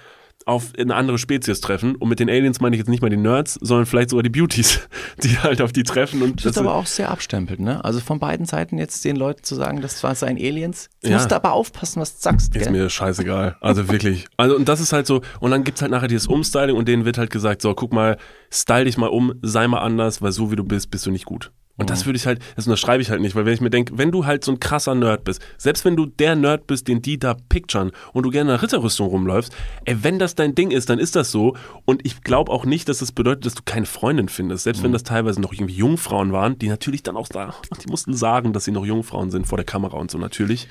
[0.46, 1.94] auf eine andere Spezies treffen.
[1.96, 4.30] Und mit den Aliens meine ich jetzt nicht mal die Nerds, sondern vielleicht sogar die
[4.30, 4.80] Beauties,
[5.22, 6.22] die halt auf die treffen.
[6.22, 7.84] Und Das ist aber auch sehr abstempelt, ne?
[7.84, 10.88] Also von beiden Seiten jetzt den Leuten zu sagen, das war seien Aliens.
[11.02, 11.16] Du Ja.
[11.16, 12.72] musst aber aufpassen, was du sagst, Ist gell?
[12.72, 13.56] mir scheißegal.
[13.60, 14.26] Also wirklich.
[14.36, 17.04] Also und das ist halt so, und dann gibt's halt nachher dieses Umstyling und denen
[17.04, 18.16] wird halt gesagt, so, guck mal,
[18.50, 21.24] style dich mal um, sei mal anders, weil so wie du bist, bist du nicht
[21.24, 21.52] gut.
[21.76, 23.96] Und das würde ich halt, das unterschreibe ich halt nicht, weil wenn ich mir denke,
[23.96, 27.02] wenn du halt so ein krasser Nerd bist, selbst wenn du der Nerd bist, den
[27.02, 29.52] die da picturen und du gerne in einer Ritterrüstung rumläufst,
[29.84, 31.56] ey, wenn das dein Ding ist, dann ist das so.
[31.84, 34.64] Und ich glaube auch nicht, dass das bedeutet, dass du keine Freundin findest.
[34.64, 38.14] Selbst wenn das teilweise noch irgendwie Jungfrauen waren, die natürlich dann auch da, die mussten
[38.14, 40.68] sagen, dass sie noch Jungfrauen sind vor der Kamera und so natürlich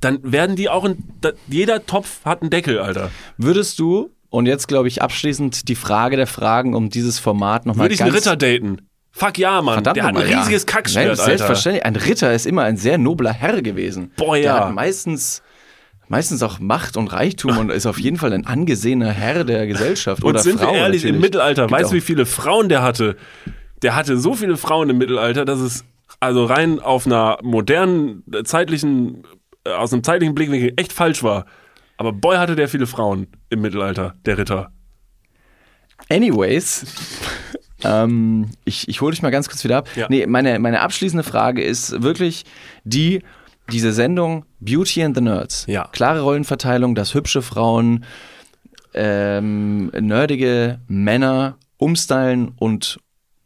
[0.00, 3.10] dann werden die auch in, da, jeder Topf hat einen Deckel, Alter.
[3.36, 7.84] Würdest du, und jetzt glaube ich abschließend die Frage der Fragen, um dieses Format nochmal
[7.84, 8.78] Würde ich einen Ritter daten?
[9.20, 9.74] Fuck ja, Mann.
[9.74, 10.38] Verdammt der hat ein nochmal, ja.
[10.38, 11.24] riesiges Nein, Kackschwert, Alter.
[11.24, 11.84] Selbstverständlich.
[11.84, 14.12] Ein Ritter ist immer ein sehr nobler Herr gewesen.
[14.16, 14.64] Boah, Der ja.
[14.64, 15.42] hat meistens,
[16.08, 20.24] meistens auch Macht und Reichtum und ist auf jeden Fall ein angesehener Herr der Gesellschaft.
[20.24, 21.16] Und oder sind Frau wir ehrlich, natürlich.
[21.16, 23.16] im Mittelalter, Gibt weißt du, wie viele Frauen der hatte?
[23.82, 25.84] Der hatte so viele Frauen im Mittelalter, dass es
[26.18, 29.24] also rein auf einer modernen, zeitlichen,
[29.64, 31.44] äh, aus einem zeitlichen Blickwinkel echt falsch war.
[31.98, 34.72] Aber boy, hatte der viele Frauen im Mittelalter, der Ritter.
[36.08, 36.86] Anyways,
[37.84, 39.88] ähm, ich, ich hole dich mal ganz kurz wieder ab.
[39.96, 40.06] Ja.
[40.08, 42.44] Nee, meine, meine abschließende Frage ist wirklich
[42.84, 43.22] die,
[43.70, 45.64] diese Sendung Beauty and the Nerds.
[45.66, 45.88] Ja.
[45.92, 48.04] Klare Rollenverteilung, dass hübsche Frauen,
[48.94, 52.98] ähm, nerdige Männer umstylen und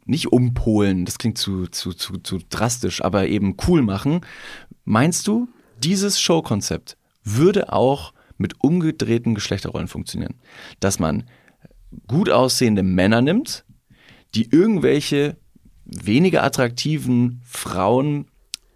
[0.07, 4.21] nicht umpolen, das klingt zu, zu, zu, zu drastisch, aber eben cool machen.
[4.85, 5.49] Meinst du,
[5.83, 10.35] dieses Showkonzept würde auch mit umgedrehten Geschlechterrollen funktionieren?
[10.81, 11.25] Dass man
[12.07, 13.65] gut aussehende Männer nimmt,
[14.35, 15.37] die irgendwelche
[15.85, 18.27] weniger attraktiven Frauen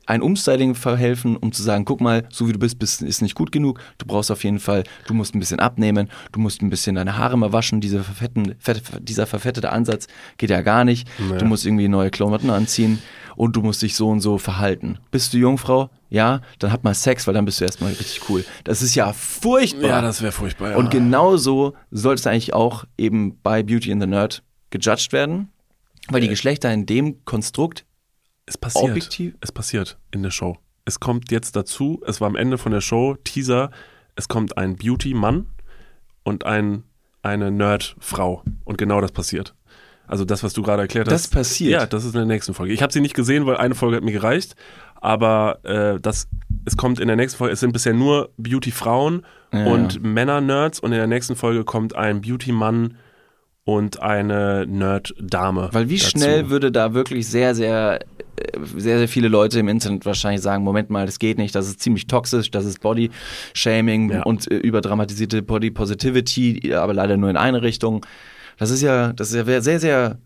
[0.08, 3.34] ein Umstyling verhelfen, um zu sagen, guck mal, so wie du bist, bist ist nicht
[3.34, 3.78] gut genug.
[3.98, 7.18] Du brauchst auf jeden Fall, du musst ein bisschen abnehmen, du musst ein bisschen deine
[7.18, 7.82] Haare mal waschen.
[7.82, 10.06] Diese verfetten, fett, dieser verfettete Ansatz
[10.38, 11.06] geht ja gar nicht.
[11.38, 13.00] Du musst irgendwie neue Klamotten anziehen
[13.36, 14.98] und du musst dich so und so verhalten.
[15.10, 15.90] Bist du Jungfrau?
[16.08, 18.46] Ja, dann hab mal Sex, weil dann bist du erstmal richtig cool.
[18.64, 19.88] Das ist ja furchtbar.
[19.88, 20.70] Ja, das wäre furchtbar.
[20.70, 20.76] Ja.
[20.78, 25.48] Und genau so sollte es eigentlich auch eben bei Beauty and the Nerd gejudged werden,
[26.08, 27.84] weil die Geschlechter in dem Konstrukt
[28.46, 28.84] Es passiert.
[28.90, 29.34] Objektiv?
[29.40, 30.56] Es passiert in der Show.
[30.84, 33.70] Es kommt jetzt dazu, es war am Ende von der Show, Teaser,
[34.16, 35.46] es kommt ein Beauty-Mann
[36.22, 36.84] und ein,
[37.22, 38.42] eine Nerd-Frau.
[38.64, 39.54] Und genau das passiert.
[40.06, 41.30] Also das, was du gerade erklärt Das hast.
[41.32, 41.72] passiert?
[41.72, 42.72] Ja, das ist in der nächsten Folge.
[42.72, 44.56] Ich habe sie nicht gesehen, weil eine Folge hat mir gereicht.
[45.00, 46.28] Aber äh, das
[46.64, 50.92] es kommt in der nächsten Folge, es sind bisher nur Beauty-Frauen Ja, und Männer-Nerds und
[50.92, 52.96] in der nächsten Folge kommt ein Beauty-Mann
[53.68, 55.68] und eine Nerd-Dame.
[55.72, 56.08] Weil wie dazu.
[56.08, 58.00] schnell würde da wirklich sehr, sehr,
[58.36, 61.68] äh, sehr, sehr viele Leute im Internet wahrscheinlich sagen, Moment mal, das geht nicht, das
[61.68, 64.22] ist ziemlich toxisch, das ist Body-Shaming Ja.
[64.22, 68.06] und äh, überdramatisierte Body-Positivity, aber leider nur in eine Richtung.
[68.56, 70.18] Das ist ja, das ist ja sehr, sehr,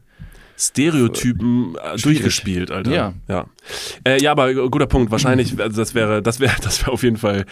[0.56, 2.92] Stereotypen äh, durchgespielt, Alter.
[2.92, 3.14] Ja.
[3.26, 3.46] Ja,
[4.04, 5.10] äh, ja aber guter Punkt.
[5.10, 7.44] Wahrscheinlich, also das wäre, das wäre, das wäre auf jeden Fall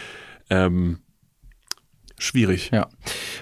[0.51, 1.01] ähm,
[2.23, 2.71] schwierig.
[2.73, 2.89] ja.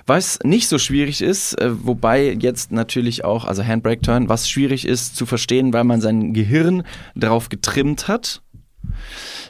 [0.06, 4.86] Was nicht so schwierig ist, äh, wobei jetzt natürlich auch, also Handbrake Turn, was schwierig
[4.86, 6.82] ist zu verstehen, weil man sein Gehirn
[7.16, 8.42] drauf getrimmt hat.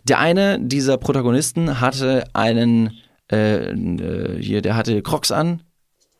[0.09, 2.95] Der eine dieser Protagonisten hatte einen,
[3.31, 5.63] äh, äh, hier, der hatte Crocs an,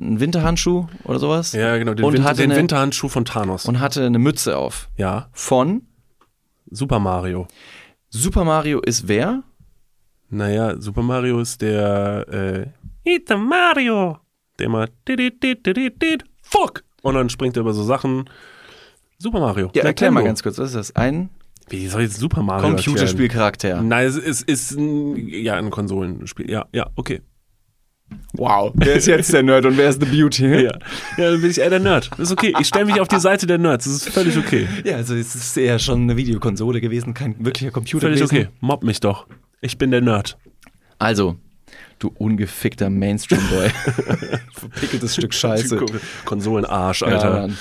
[0.01, 1.53] einen Winterhandschuh oder sowas.
[1.53, 1.95] Ja, genau.
[1.95, 3.65] Den, Und Winter, hatte den eine- Winterhandschuh von Thanos.
[3.67, 4.89] Und hatte eine Mütze auf.
[4.97, 5.83] ja, Von
[6.71, 7.49] Super Mario.
[8.11, 9.43] Super Mario ist wer?
[10.31, 12.67] Naja, Super Mario ist der äh,
[13.05, 14.19] It's a Mario.
[14.59, 14.89] Der immer
[16.43, 16.85] Fuck!
[17.03, 18.29] Und dann springt er über so Sachen.
[19.19, 19.71] Super Mario.
[19.75, 20.97] Ja, erklär mal ganz kurz, was ist das?
[20.97, 21.31] Ein
[21.69, 22.69] Wie soll ich jetzt Super Mario?
[22.69, 23.83] Computerspielcharakter.
[23.83, 26.51] Nein, es ist, ist ein, ja, ein Konsolenspiel.
[26.51, 27.23] Ja, ja, okay.
[28.33, 28.73] Wow.
[28.75, 30.47] Wer ist jetzt der Nerd und wer ist The Beauty?
[30.63, 30.73] Ja,
[31.17, 32.11] ja dann bin ich eher der Nerd.
[32.19, 32.55] Ist okay.
[32.59, 33.85] Ich stelle mich auf die Seite der Nerds.
[33.85, 34.67] Das ist völlig okay.
[34.85, 38.47] Ja, also es ist eher schon eine Videokonsole gewesen, kein wirklicher Computer Völlig gewesen.
[38.47, 38.57] okay.
[38.61, 39.27] Mobb mich doch.
[39.61, 40.39] Ich bin der Nerd.
[40.99, 41.37] Also,
[41.99, 43.71] du ungefickter Mainstream-Boy.
[44.55, 45.85] Verpickeltes Stück Scheiße.
[46.25, 47.41] Konsolenarsch, Ja, Alter.
[47.41, 47.59] Mann.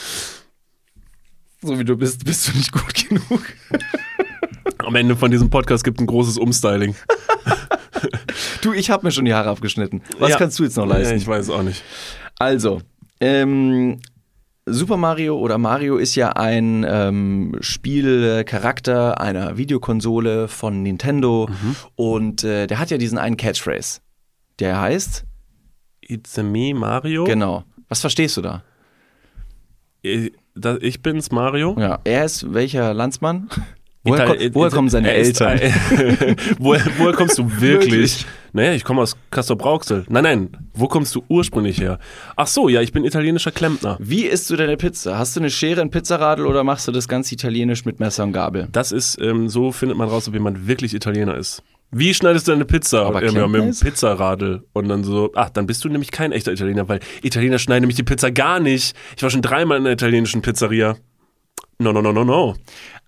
[1.62, 3.42] so wie du bist, bist du nicht gut genug.
[4.80, 6.96] Am Ende von diesem Podcast gibt ein großes Umstyling.
[8.62, 10.02] Du, ich habe mir schon die Haare abgeschnitten.
[10.20, 10.38] Was Ja.
[10.38, 11.12] kannst du jetzt noch leisten?
[11.14, 11.84] Ja, ich weiß es auch nicht.
[12.38, 12.82] Also,
[13.20, 14.00] ähm,
[14.68, 21.50] Super Mario oder Mario ist ja ein ähm, Spielcharakter einer Videokonsole von Nintendo
[21.96, 24.00] und äh, der hat ja diesen einen Catchphrase.
[24.60, 25.24] Der heißt,
[26.02, 27.24] It's a me, Mario.
[27.26, 27.64] genau.
[27.90, 28.64] Was verstehst du da?
[30.02, 31.76] Ich, da, ich bin's, Mario.
[31.80, 33.50] Ja, er ist welcher Landsmann?
[34.04, 35.60] Woher, Ital- ko woher kommen seine er Eltern?
[36.60, 37.92] woher, woher kommst du wirklich?
[37.92, 38.26] Wirklich?
[38.54, 40.06] Naja, ich komme aus Castor Brauxel.
[40.08, 42.00] Nein, nein, wo kommst du ursprünglich her?
[42.38, 43.98] Ach so, ja, ich bin italienischer Klempner.
[44.00, 45.18] Wie isst du deine Pizza?
[45.18, 48.32] Hast du eine Schere, ein Pizzaradel oder machst du das ganz italienisch mit Messer und
[48.32, 48.70] Gabel?
[48.72, 51.62] Das ist, ähm, so findet man raus, ob jemand wirklich Italiener ist.
[51.92, 53.06] Wie schneidest du deine Pizza?
[53.06, 54.64] Aber ja, mit dem Pizzaradel.
[54.74, 57.96] Und dann so, ach, dann bist du nämlich kein echter Italiener, weil Italiener schneiden nämlich
[57.96, 58.96] die Pizza gar nicht.
[59.16, 60.98] Ich war schon dreimal in einer italienischen Pizzeria.
[61.80, 62.56] No, no, no, no, no.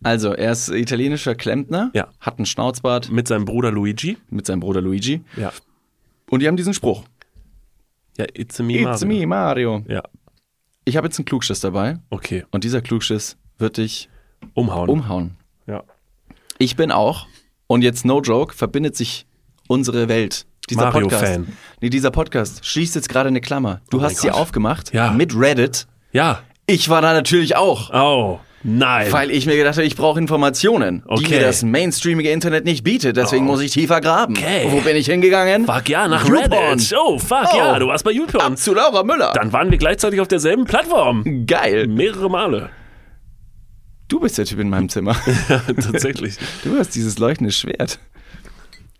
[0.03, 2.07] Also, er ist italienischer Klempner, Ja.
[2.21, 4.17] hat einen Schnauzbart Mit seinem Bruder Luigi.
[4.29, 5.51] mit seinem Bruder Luigi Ja.
[6.29, 7.03] und die haben diesen Spruch.
[8.17, 9.07] Ja, it's me, It's Mario.
[9.19, 9.83] me, Mario.
[9.87, 10.03] Ja,
[10.85, 12.45] Ich habe jetzt einen Klugschiss dabei okay.
[12.51, 14.07] und dieser Klugschiss wird dich
[14.53, 14.89] Umhauen.
[14.89, 15.31] umhauen.
[15.67, 15.83] Ja.
[16.59, 17.27] Ich bin auch
[17.69, 19.25] und jetzt no joke verbindet sich
[19.67, 20.45] unsere Welt.
[20.69, 21.21] Dieser Podcast.
[21.21, 21.53] Mario-Fan.
[21.81, 23.81] Nee, dieser Podcast schließt jetzt gerade eine Klammer.
[23.91, 25.11] Du Oh hast sie aufgemacht Ja.
[25.11, 25.85] mit Reddit.
[26.11, 26.41] Ja.
[26.65, 27.91] Ich war da natürlich auch.
[27.93, 29.11] Oh, nein.
[29.11, 31.35] Weil ich mir gedacht habe, ich brauche Informationen, die Okay.
[31.35, 33.17] mir das mainstreamige Internet nicht bietet.
[33.17, 33.51] Deswegen Oh.
[33.51, 34.35] muss ich tiefer graben.
[34.37, 34.67] Okay.
[34.69, 35.65] Wo bin ich hingegangen?
[35.65, 36.51] Fuck ja, nach YouPorn.
[36.73, 36.95] Reddit.
[36.99, 37.57] Oh, fuck Oh.
[37.57, 38.43] ja, du warst bei YouPorn.
[38.53, 39.31] Ab zu Laura Müller.
[39.35, 41.45] Dann waren wir gleichzeitig auf derselben Plattform.
[41.47, 41.87] Geil.
[41.87, 42.69] Mehrere Male.
[44.09, 45.15] Du bist der Typ in meinem Zimmer.
[45.47, 46.35] Tatsächlich.
[46.63, 47.99] Du hast dieses leuchtende Schwert.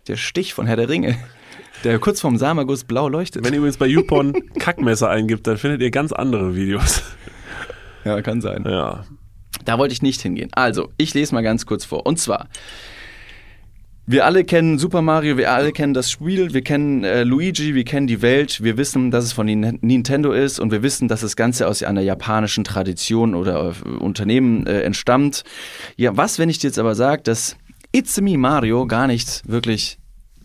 [0.06, 1.18] Der Stich von Herr der Ringe.
[1.84, 3.44] Der kurz vorm Samaguss blau leuchtet.
[3.44, 7.02] Wenn ihr übrigens bei YouPorn Kackmesser eingibt, dann findet ihr ganz andere Videos.
[8.04, 8.64] ja, kann sein.
[8.66, 9.04] Ja.
[9.64, 10.50] Da wollte ich nicht hingehen.
[10.52, 12.06] Also, ich lese mal ganz kurz vor.
[12.06, 12.48] Und zwar,
[14.10, 17.84] wir alle kennen Super Mario, wir alle kennen das Spiel, wir kennen äh, Luigi, wir
[17.84, 21.20] kennen die Welt, wir wissen, dass es von Nin- Nintendo ist und wir wissen, dass
[21.20, 25.44] das Ganze aus einer japanischen Tradition oder äh, Unternehmen äh, entstammt.
[25.96, 27.56] Ja, was, wenn ich dir jetzt aber sage, dass
[27.92, 29.98] It's Me Mario gar nicht wirklich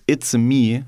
[0.05, 0.85] It's Me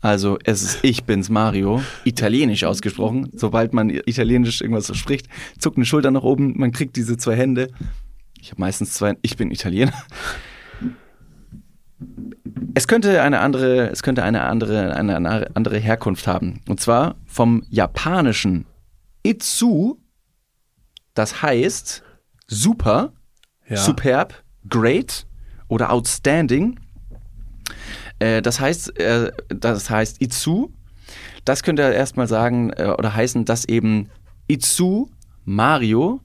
[0.00, 3.30] also es ist Ich bin's Mario, italienisch ausgesprochen.
[3.32, 7.36] Sobald man italienisch irgendwas so spricht, zuckt eine Schulter nach oben, man kriegt diese zwei
[7.36, 7.70] Hände.
[8.38, 9.94] Ich habe meistens zwei, ich bin Italiener.
[12.74, 16.60] Es könnte eine andere, es könnte eine andere, eine, eine andere Herkunft haben.
[16.68, 18.66] Und zwar vom japanischen
[19.22, 19.96] Itsu,
[21.14, 22.02] das heißt
[22.46, 23.12] super,
[23.68, 23.76] Ja.
[23.76, 24.34] superb,
[24.68, 25.26] great
[25.68, 26.78] oder outstanding.
[28.18, 30.70] Äh, das heißt, äh, das heißt Itsu.
[31.44, 34.10] Das könnte erstmal sagen äh, oder heißen, dass eben
[34.48, 35.08] Itsu
[35.44, 36.20] Mario,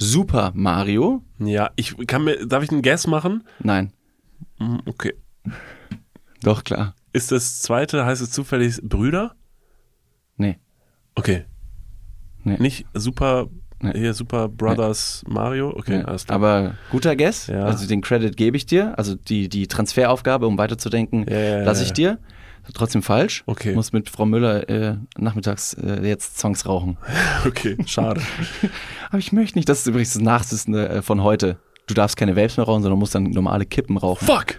[0.00, 3.44] Super Mario, Ja, ich kann mir, darf ich einen Guess machen?
[3.58, 3.92] nein,
[4.86, 5.14] Okay.
[6.42, 9.34] doch klar, Ist das zweite, heißt es zufällig Brüder?
[10.36, 10.58] nee,
[11.14, 11.44] Okay.
[12.44, 12.56] Nee.
[12.58, 13.48] Nicht Super
[13.80, 13.92] Nee.
[13.96, 15.70] Hier Super Brothers Mario.
[15.70, 16.36] Okay, alles klar.
[16.36, 17.46] Aber guter Guess.
[17.46, 17.64] Ja.
[17.64, 18.98] Also den Credit gebe ich dir.
[18.98, 22.18] Also die, die Transferaufgabe, um weiterzudenken, Ja, ja, lasse ich dir.
[22.74, 23.44] Trotzdem falsch.
[23.46, 23.74] Okay.
[23.74, 26.98] Muss mit Frau Müller äh, nachmittags äh, jetzt Songs rauchen.
[27.46, 28.20] okay, schade.
[29.10, 29.68] Aber ich möchte nicht.
[29.68, 31.58] Das ist übrigens das Nachsitzende äh, von heute.
[31.88, 34.26] Du darfst keine Vapes mehr rauchen, sondern musst dann normale Kippen rauchen.
[34.26, 34.56] Fuck!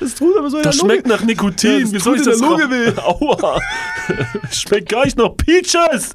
[0.00, 1.70] Das tut aber so Das schmeckt nach Nikotin.
[1.70, 3.38] Ja, das Wie soll ich das in der Lunge rauchen?
[3.38, 3.60] Aua!
[4.50, 6.12] schmeckt gar nicht nach Peaches!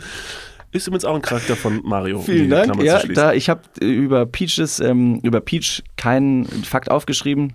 [0.71, 2.19] Ist übrigens auch ein Charakter von Mario.
[2.19, 2.65] Vielen die Dank.
[2.65, 7.53] Klammer Ja, da, ich habe über Peaches, ähm, über Peach keinen Fakt aufgeschrieben.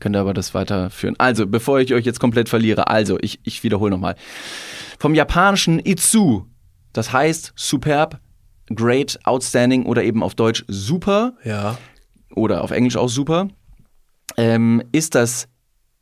[0.00, 1.14] Könnt ihr aber das weiterführen.
[1.18, 4.16] Also, bevor ich euch jetzt komplett verliere, also, ich, ich wiederhole nochmal.
[4.98, 6.44] Vom japanischen Itsu,
[6.92, 8.20] das heißt superb,
[8.74, 11.76] great, outstanding oder eben auf Deutsch super ja.
[12.34, 13.48] oder auf Englisch auch super,
[14.36, 15.48] ähm, ist das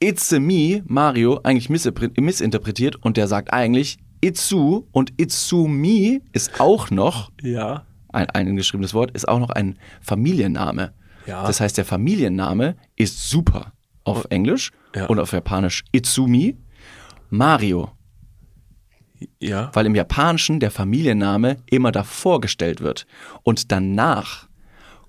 [0.01, 6.61] It's a me Mario eigentlich missinterpre- missinterpretiert und der sagt eigentlich Itsu und Itsumi ist
[6.61, 7.85] auch noch Ja.
[8.11, 10.93] ein eingeschriebenes Wort, ist auch noch ein Familienname.
[11.27, 11.47] Ja.
[11.47, 13.73] Das heißt, der Familienname ist super
[14.05, 15.07] auf Englisch Ja.
[15.07, 16.57] und auf Japanisch Itsumi.
[17.31, 17.91] Mario,
[19.41, 19.71] Ja.
[19.75, 23.07] weil im Japanischen der Familienname immer davor gestellt wird
[23.43, 24.49] und danach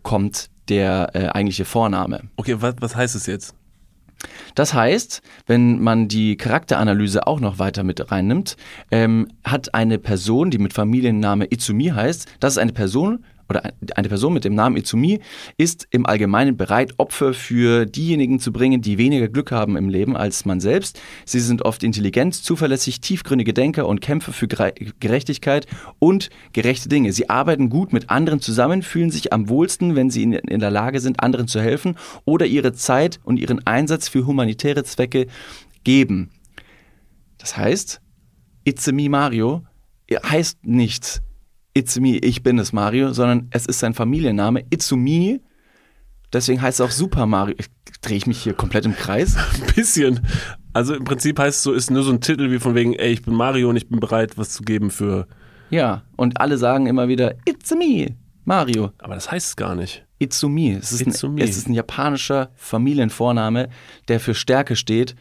[0.04, 2.24] kommt der äh, eigentliche Vorname.
[2.38, 3.56] Okay, was, was heißt es jetzt?
[4.56, 8.58] Das heißt, wenn man die Charakteranalyse auch noch weiter mit reinnimmt,
[8.92, 13.74] ähm, hat eine Person, die mit Familienname Itsumi heißt, das ist eine Person oder ein-
[13.96, 15.20] eine Person mit dem Namen Itsumi
[15.58, 20.16] ist im Allgemeinen bereit, Opfer für diejenigen zu bringen, die weniger Glück haben im Leben
[20.16, 21.02] als man selbst.
[21.26, 27.12] Sie sind oft intelligent, zuverlässig, tiefgründige Denker und Kämpfer für Gere- Gerechtigkeit und gerechte Dinge.
[27.14, 31.00] Sie arbeiten gut mit anderen zusammen, fühlen sich am wohlsten, wenn sie in, der Lage
[31.00, 31.96] sind, anderen zu helfen
[32.26, 35.28] oder ihre Zeit und ihren Einsatz für humanitäre Zwecke
[35.84, 36.30] geben.
[37.38, 38.02] Das heißt,
[38.92, 39.64] me Mario
[40.12, 41.22] heißt nicht
[41.80, 45.40] It's me, ich bin es Mario, sondern es ist sein Familienname It's me.
[46.34, 47.56] Deswegen heißt es auch Super Mario.
[48.02, 49.38] Drehe ich mich hier komplett im Kreis?
[49.54, 50.20] Ein bisschen.
[50.74, 53.14] Also im Prinzip heißt es so, ist nur so ein Titel wie von wegen, ey,
[53.14, 55.28] ich bin Mario und ich bin bereit, was zu geben für.
[55.70, 58.92] Ja, und alle sagen immer wieder It's me, Mario.
[58.98, 60.06] Aber das heißt es gar nicht.
[60.20, 60.74] Itsumi.
[60.74, 61.42] Es ist, Itsumi.
[61.42, 63.70] Ein, es ist ein japanischer Familienvorname,
[64.10, 65.16] der für Stärke steht.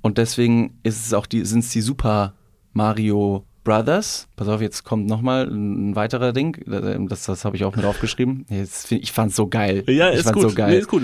[0.00, 2.34] Und deswegen ist es auch die, sind es die Super
[2.72, 4.28] Mario Brothers.
[4.36, 6.56] Pass auf, jetzt kommt nochmal ein weiterer Ding.
[7.08, 8.44] Das, das habe ich auch mit aufgeschrieben.
[8.48, 9.84] Jetzt ich fand es so geil.
[9.86, 10.50] Ja, ich ist fand's gut.
[10.50, 10.70] so geil.
[10.70, 11.02] Nee, ist gut.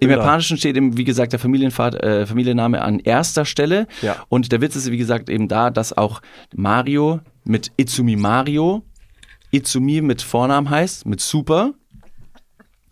[0.00, 0.10] Im.
[0.10, 3.86] Japanischen steht eben, wie gesagt, der Familienvater, äh, Familienname an erster Stelle.
[4.02, 4.16] Ja.
[4.28, 6.20] Und der Witz ist, wie gesagt, eben da, dass auch
[6.54, 8.82] Mario mit Itsumi Mario,
[9.50, 11.74] Itsumi mit Vornamen heißt, mit Super.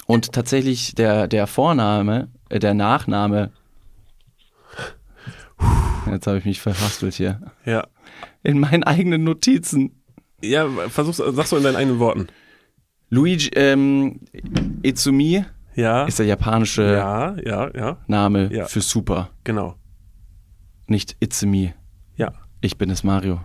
[0.07, 3.51] Und tatsächlich der, der Vorname, äh, der Nachname.
[6.11, 7.41] Jetzt habe ich mich verhaspelt hier.
[7.65, 7.87] Ja.
[8.43, 10.03] In meinen eigenen Notizen.
[10.43, 12.27] Ja, versuch's, sag's so in deinen eigenen Worten.
[13.11, 14.21] Luigi, ähm,
[14.83, 16.05] Itsumi Ja.
[16.07, 18.65] ist der japanische ja, ja, ja, Name Ja.
[18.67, 19.31] für Super.
[19.45, 19.77] genau.
[20.87, 21.73] Nicht Itsumi.
[22.17, 22.33] Ja.
[22.61, 23.41] Ich bin es Mario.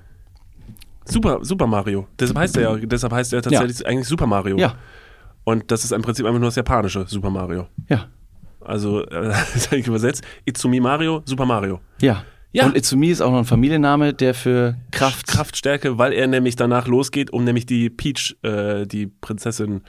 [1.05, 2.07] Super, Super Mario.
[2.19, 4.57] Deshalb heißt er ja, deshalb heißt er tatsächlich eigentlich Super Mario.
[4.57, 4.75] Ja,
[5.43, 7.67] Und das ist im Prinzip einfach nur das japanische Super Mario.
[7.87, 8.07] ja,
[8.61, 10.23] Also, äh, das ist eigentlich übersetzt.
[10.45, 11.79] Itsumi Mario, Super Mario.
[12.01, 12.23] ja.
[12.57, 12.65] Ja.
[12.65, 15.27] Und Itsumi ist auch noch ein Familienname, der für Kraft.
[15.27, 19.81] Kraftstärke, weil er nämlich danach losgeht, um nämlich die Peach, äh, die Prinzessin,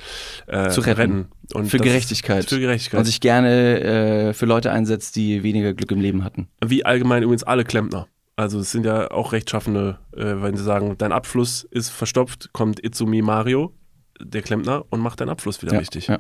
[0.47, 1.29] äh, Zu retten.
[1.55, 2.45] Und Für Gerechtigkeit.
[2.45, 2.99] Für Gerechtigkeit.
[2.99, 6.49] Und sich gerne äh, für Leute einsetzt, die weniger Glück im Leben hatten.
[6.63, 8.07] Wie allgemein übrigens alle Klempner.
[8.37, 12.85] Also es sind ja auch rechtschaffene, äh, wenn sie sagen, dein Abfluss ist verstopft, kommt
[12.85, 13.73] Itsumi Mario,
[14.21, 16.09] der Klempner, und macht deinen Abfluss wieder ja, richtig.
[16.09, 16.19] Ja.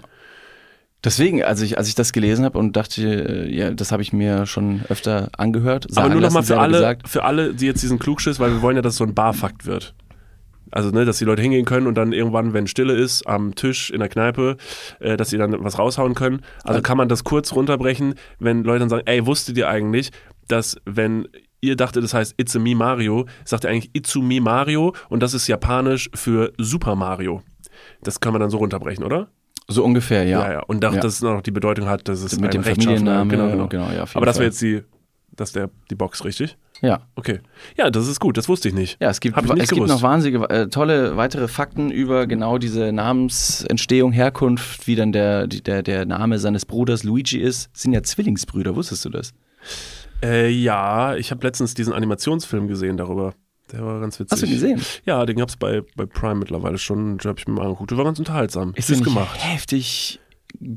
[1.05, 4.13] Deswegen, als ich, als ich das gelesen habe und dachte, äh, ja, das habe ich
[4.13, 5.87] mir schon öfter angehört.
[5.97, 7.09] Aber nur nochmal für alle, Gesagt.
[7.09, 9.65] für alle, die jetzt diesen Klugschiss, weil wir wollen ja, dass es so ein Barfakt
[9.65, 9.95] wird.
[10.71, 13.91] Also, ne, dass die Leute hingehen können und dann irgendwann, wenn Stille ist, am Tisch
[13.91, 14.57] in der Kneipe,
[14.99, 16.43] äh, dass sie dann was raushauen können.
[16.65, 20.11] Also kann man das kurz runterbrechen, wenn Leute dann sagen, ey, wusstet ihr eigentlich,
[20.49, 21.29] dass wenn
[21.61, 25.35] ihr dachtet, das heißt It's a me Mario, sagt er eigentlich Itsumi Mario und das
[25.35, 27.43] ist japanisch für Super Mario.
[28.03, 29.29] Das kann man dann so runterbrechen, oder?
[29.71, 30.41] So ungefähr, ja.
[30.47, 30.61] Ja, ja.
[30.67, 31.01] Und auch, Ja.
[31.01, 33.69] dass es noch die Bedeutung hat, dass es Mit dem rechtschaffener- Familienname, Genau, genau.
[33.69, 34.83] genau, ja, Aber das wäre jetzt die,
[35.37, 36.57] das der, die Box, richtig?
[36.81, 37.01] Ja.
[37.17, 37.41] Okay.
[37.77, 38.99] Ja, das ist gut, das wusste ich nicht.
[39.01, 39.93] Ja, es gibt, es gibt gewusst.
[39.93, 45.83] noch wahnsinnige, äh, tolle weitere Fakten über genau diese Namensentstehung, Herkunft, wie dann der, der,
[45.83, 47.69] der Name seines Bruders Luigi ist.
[47.77, 49.35] Sind ja Zwillingsbrüder, wusstest du das?
[50.23, 53.35] Äh, ja, ich habe letztens diesen Animationsfilm gesehen darüber.
[53.73, 54.33] Der war ganz witzig.
[54.33, 54.81] Hast du gesehen?
[55.05, 57.19] Ja, den gab's bei, bei Prime mittlerweile schon.
[57.19, 57.91] Den habe ich mir mal angeguckt.
[57.91, 58.73] Der war ganz unterhaltsam.
[58.77, 59.37] Ist nicht gemacht.
[59.39, 60.21] heftig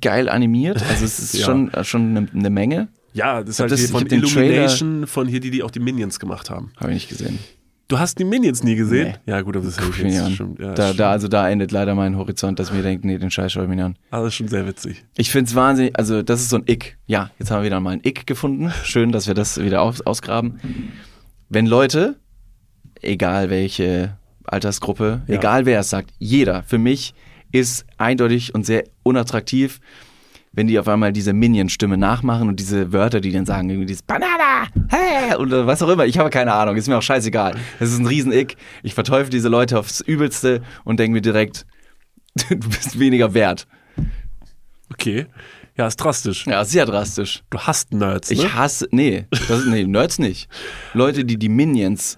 [0.01, 0.83] geil animiert.
[0.89, 1.45] Also es ist Ja.
[1.45, 2.89] schon, äh, schon eine, eine Menge.
[3.13, 6.19] Ja, das ist halt das- hier von Illumination, von hier, die, die auch die Minions
[6.19, 6.71] gemacht haben.
[6.77, 7.39] Habe ich nicht gesehen.
[7.87, 9.15] Du hast die Minions nie gesehen?
[9.25, 9.31] Nee.
[9.33, 10.59] Ja, gut, aber das ist ich jetzt stimmt.
[10.59, 13.29] Ja, da, da, also da endet leider mein Horizont, dass ich mir denke, nee, den
[13.29, 13.97] Scheiß schaue ich mir nicht an.
[14.11, 15.03] Das ist schon sehr witzig.
[15.17, 16.97] Ich finde es wahnsinnig, also das ist so ein Ick.
[17.05, 18.71] Ja, jetzt haben wir wieder mal ein Ick gefunden.
[18.85, 20.57] Schön, dass wir das wieder aus, ausgraben.
[21.49, 22.15] Wenn Leute,
[23.01, 25.35] egal welche Altersgruppe, Ja.
[25.35, 27.13] egal wer es sagt, jeder für mich
[27.51, 29.79] ist eindeutig und sehr unattraktiv,
[30.53, 34.03] wenn die auf einmal diese Minion-Stimme nachmachen und diese Wörter, die dann sagen, irgendwie dieses
[34.03, 36.05] Banana, hey, oder was auch immer.
[36.05, 37.55] Ich habe keine Ahnung, ist mir auch scheißegal.
[37.79, 38.57] Es ist ein Riesen-Ick.
[38.83, 41.65] Ich verteufel diese Leute aufs Übelste und denke mir direkt,
[42.49, 43.65] du bist weniger wert.
[44.91, 45.27] Okay.
[45.77, 46.45] Ja, ist drastisch.
[46.47, 47.43] Ja, sehr drastisch.
[47.49, 48.35] Du hast Nerds, ne?
[48.35, 50.49] Ich hasse, nee, das, nee, Nerds nicht.
[50.93, 52.17] Leute, die die Minions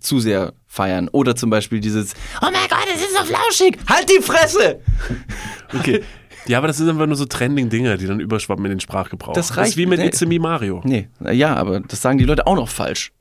[0.00, 1.08] zu sehr feiern.
[1.12, 4.80] Oder zum Beispiel dieses, oh mein Gott, es ist so flauschig, halt die Fresse!
[5.78, 6.02] Okay.
[6.46, 9.34] Ja, aber das sind einfach nur so Trending-Dinger, die dann überschwappen in den Sprachgebrauch.
[9.34, 10.06] Das ist reicht- wie mit nee.
[10.06, 10.80] It's Me Mario.
[10.82, 13.12] Nee, ja, aber das sagen die Leute auch noch falsch.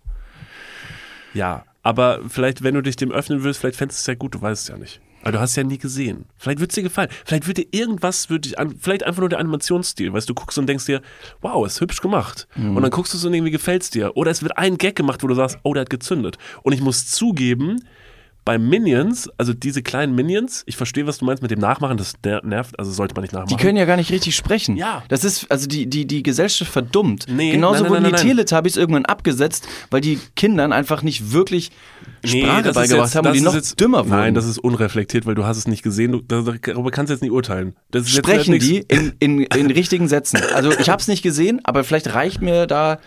[1.33, 4.35] Ja, aber vielleicht, wenn du dich dem öffnen willst, vielleicht fändest du es ja gut,
[4.35, 5.01] du weißt es ja nicht.
[5.23, 6.25] Aber du hast ja nie gesehen.
[6.37, 7.09] Vielleicht wird es dir gefallen.
[7.25, 10.39] Vielleicht wird dir irgendwas, wird dich an, vielleicht einfach nur der Animationsstil, weißt du, du
[10.39, 11.01] guckst und denkst dir,
[11.41, 12.47] wow, ist hübsch gemacht.
[12.75, 14.15] Und dann guckst du es und irgendwie gefällt es dir.
[14.15, 16.37] Oder es wird ein Gag gemacht, wo du sagst, oh, der hat gezündet.
[16.63, 17.83] Und ich muss zugeben,
[18.47, 22.13] bei Minions, also diese kleinen Minions, ich verstehe, was du meinst mit dem Nachmachen, das
[22.23, 23.49] ner- nervt, also sollte man nicht nachmachen.
[23.49, 24.77] Die können ja gar nicht richtig sprechen.
[24.77, 25.03] Ja.
[25.09, 27.25] Das ist, also die, die, die Gesellschaft verdummt.
[27.27, 28.27] Nee, Genauso nein, nein, wurden nein, die.
[28.29, 31.71] Teletubbies irgendwann abgesetzt, weil die Kindern einfach nicht wirklich
[32.23, 34.11] Nee, Sprache ist beigebracht jetzt- haben und die noch jetzt, dümmer wurden.
[34.11, 36.13] Nein, das ist unreflektiert, weil du hast es nicht gesehen.
[36.13, 37.75] Du, darüber kannst du jetzt nicht urteilen.
[37.91, 40.39] Das ist Sprechen jetzt die in, in, in richtigen Sätzen.
[40.55, 42.99] Also ich habe es nicht gesehen, aber vielleicht reicht mir da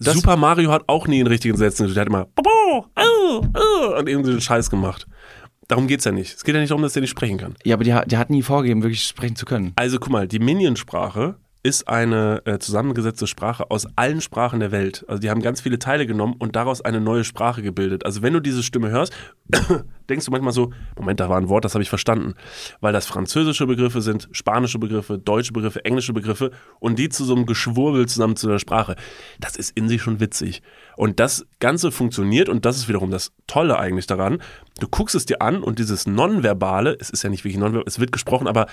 [0.00, 1.92] das Super Mario hat auch nie in richtigen Sätzen.
[1.92, 2.26] Der hat immer
[3.98, 5.06] und irgendwie so Scheiß gemacht.
[5.68, 6.34] Darum geht's ja nicht.
[6.36, 7.54] Es geht ja nicht darum, dass der nicht sprechen kann.
[7.64, 9.72] Ja, aber hat- die hat nie vorgegeben, wirklich sprechen zu können.
[9.76, 15.04] Also guck mal, die Minion-Sprache ist eine äh, zusammengesetzte Sprache aus allen Sprachen der Welt.
[15.08, 18.06] Also die haben ganz viele Teile genommen und daraus eine neue Sprache gebildet.
[18.06, 19.12] Also wenn du diese Stimme hörst,
[20.08, 22.34] denkst du manchmal so, Moment, da war ein Wort, das habe ich verstanden.
[22.80, 27.34] Weil das französische Begriffe sind, spanische Begriffe, deutsche Begriffe, englische Begriffe und die zu so
[27.34, 28.96] einem Geschwurbel zusammen zu einer Sprache.
[29.38, 30.62] Das ist in sich schon witzig.
[30.96, 34.42] Und das Ganze funktioniert und das ist wiederum das Tolle eigentlich daran.
[34.78, 38.00] Du guckst es dir an und dieses Nonverbale, es ist ja nicht wirklich nonverbal, es
[38.00, 38.66] wird gesprochen, aber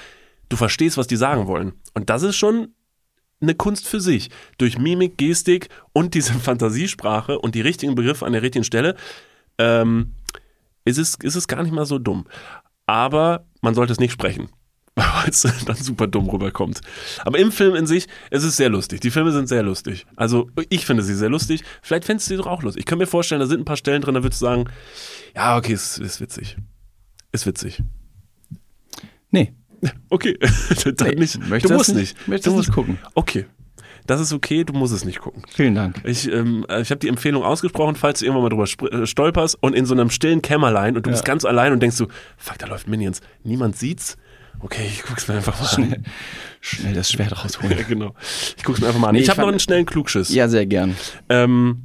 [0.50, 1.74] du verstehst, was die sagen wollen.
[1.94, 2.70] Und das ist schon
[3.42, 4.30] eine Kunst für sich.
[4.58, 8.96] Durch Mimik, Gestik und diese Fantasiesprache und die richtigen Begriffe an der richtigen Stelle
[9.58, 10.14] ähm,
[10.86, 12.26] ist, es, ist es gar nicht mal so dumm.
[12.86, 14.50] Aber man sollte es nicht sprechen,
[14.96, 16.82] weil es dann super dumm rüberkommt.
[17.26, 19.02] Aber im Film in sich, es ist sehr lustig.
[19.02, 20.06] Die Filme sind sehr lustig.
[20.16, 21.64] Also ich finde sie sehr lustig.
[21.82, 22.82] Vielleicht fändest du sie doch auch lustig.
[22.82, 24.66] Ich kann mir vorstellen, da sind ein paar Stellen drin, da würdest du sagen,
[25.36, 26.58] ja, okay, es ist witzig.
[27.32, 27.84] Ist witzig.
[29.30, 29.54] Nee,
[30.10, 30.38] Okay,
[30.96, 31.48] dann Nee, nicht.
[31.50, 32.16] möchte du musst nicht.
[32.18, 32.28] nicht.
[32.28, 32.98] Möchte du musst nicht gucken.
[33.16, 33.46] Okay,
[34.06, 34.64] das ist okay.
[34.64, 35.44] Du musst es nicht gucken.
[35.54, 36.02] vielen Dank.
[36.06, 39.76] Ich, ähm, ich habe die Empfehlung ausgesprochen, falls du irgendwann mal drüber äh, stolperst und
[39.76, 42.08] in so einem stillen Kämmerlein und du bist ganz allein und denkst so,
[42.38, 43.22] fuck, da läuft Minions.
[43.44, 44.18] Niemand sieht's.
[44.60, 46.04] Okay, ich guck's mir einfach mal an.
[46.62, 47.86] Schnell das Schwert Ja, rausholen.
[47.88, 48.16] genau.
[48.58, 49.14] Ich guck's mir einfach mal an.
[49.14, 50.30] Nee, ich ich habe noch einen schnellen Klugschiss.
[50.34, 50.96] Ja, sehr gern.
[51.30, 51.84] Ähm,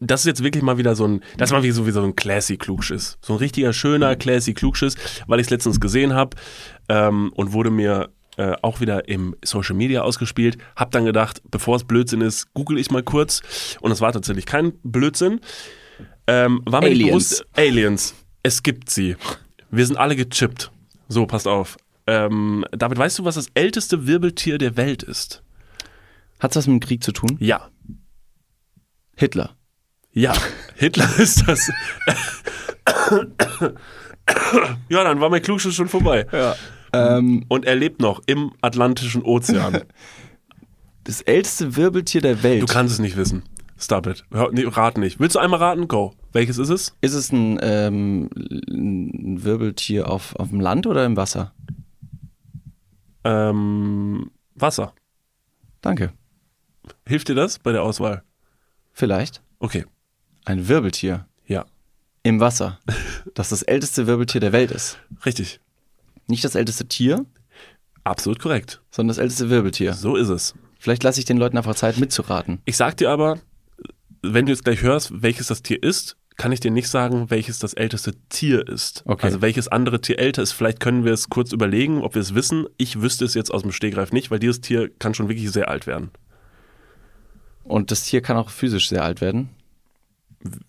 [0.00, 2.02] das ist jetzt wirklich mal wieder so ein, das ist mal wieder so, wie so
[2.02, 3.18] ein classy Klugschiss.
[3.20, 6.36] So ein richtiger, schöner, classy Klugschiss, weil ich es letztens gesehen habe
[6.88, 10.58] ähm, und wurde mir äh, auch wieder im Social Media ausgespielt.
[10.76, 13.42] Hab dann gedacht, bevor es Blödsinn ist, google ich mal kurz.
[13.80, 15.40] Und es war tatsächlich kein Blödsinn.
[16.26, 17.08] Ähm, war mir Aliens.
[17.10, 18.14] bewusst, Aliens.
[18.42, 19.16] Es gibt sie.
[19.70, 20.70] Wir sind alle gechippt.
[21.08, 21.76] So, passt auf.
[22.06, 25.42] Ähm, David, weißt du, was das älteste Wirbeltier der Welt ist?
[26.38, 27.36] Hat's was mit dem Krieg zu tun?
[27.40, 27.68] Ja.
[29.16, 29.54] Hitler.
[30.12, 30.34] Ja,
[30.76, 31.70] Hitler ist das.
[34.88, 36.26] ja, dann war mein Klugschiss schon vorbei.
[36.32, 36.54] Ja.
[36.92, 39.82] Ähm, Und er lebt noch im Atlantischen Ozean.
[41.04, 42.62] das älteste Wirbeltier der Welt.
[42.62, 43.44] Du kannst es nicht wissen.
[43.78, 44.24] Stop it.
[44.30, 45.20] Hör, nee, rat nicht.
[45.20, 45.88] Willst du einmal raten?
[45.88, 46.12] Go.
[46.32, 46.96] Welches ist es?
[47.00, 48.28] Ist es ein, ähm,
[48.68, 51.54] ein Wirbeltier auf, auf dem Land oder im Wasser?
[53.24, 54.92] Ähm, Wasser.
[55.80, 56.12] Danke.
[57.06, 58.22] Hilft dir das bei der Auswahl?
[58.92, 59.42] Vielleicht.
[59.60, 59.86] Okay.
[60.44, 61.66] Ein Wirbeltier Ja.
[62.22, 62.78] im Wasser,
[63.34, 64.98] das das älteste Wirbeltier der Welt ist.
[65.24, 65.60] Richtig.
[66.26, 67.24] Nicht das älteste Tier,
[68.04, 68.80] Absolut korrekt.
[68.90, 69.92] sondern das älteste Wirbeltier.
[69.94, 70.54] So ist es.
[70.78, 72.60] Vielleicht lasse ich den Leuten einfach Zeit mitzuraten.
[72.64, 73.38] Ich sag dir aber,
[74.22, 77.58] wenn du jetzt gleich hörst, welches das Tier ist, kann ich dir nicht sagen, welches
[77.58, 79.02] das älteste Tier ist.
[79.04, 79.26] Okay.
[79.26, 80.52] Also welches andere Tier älter ist.
[80.52, 82.64] Vielleicht können wir es kurz überlegen, ob wir es wissen.
[82.78, 85.68] Ich wüsste es jetzt aus dem Stegreif nicht, weil dieses Tier kann schon wirklich sehr
[85.68, 86.10] alt werden.
[87.64, 89.50] Und das Tier kann auch physisch sehr alt werden.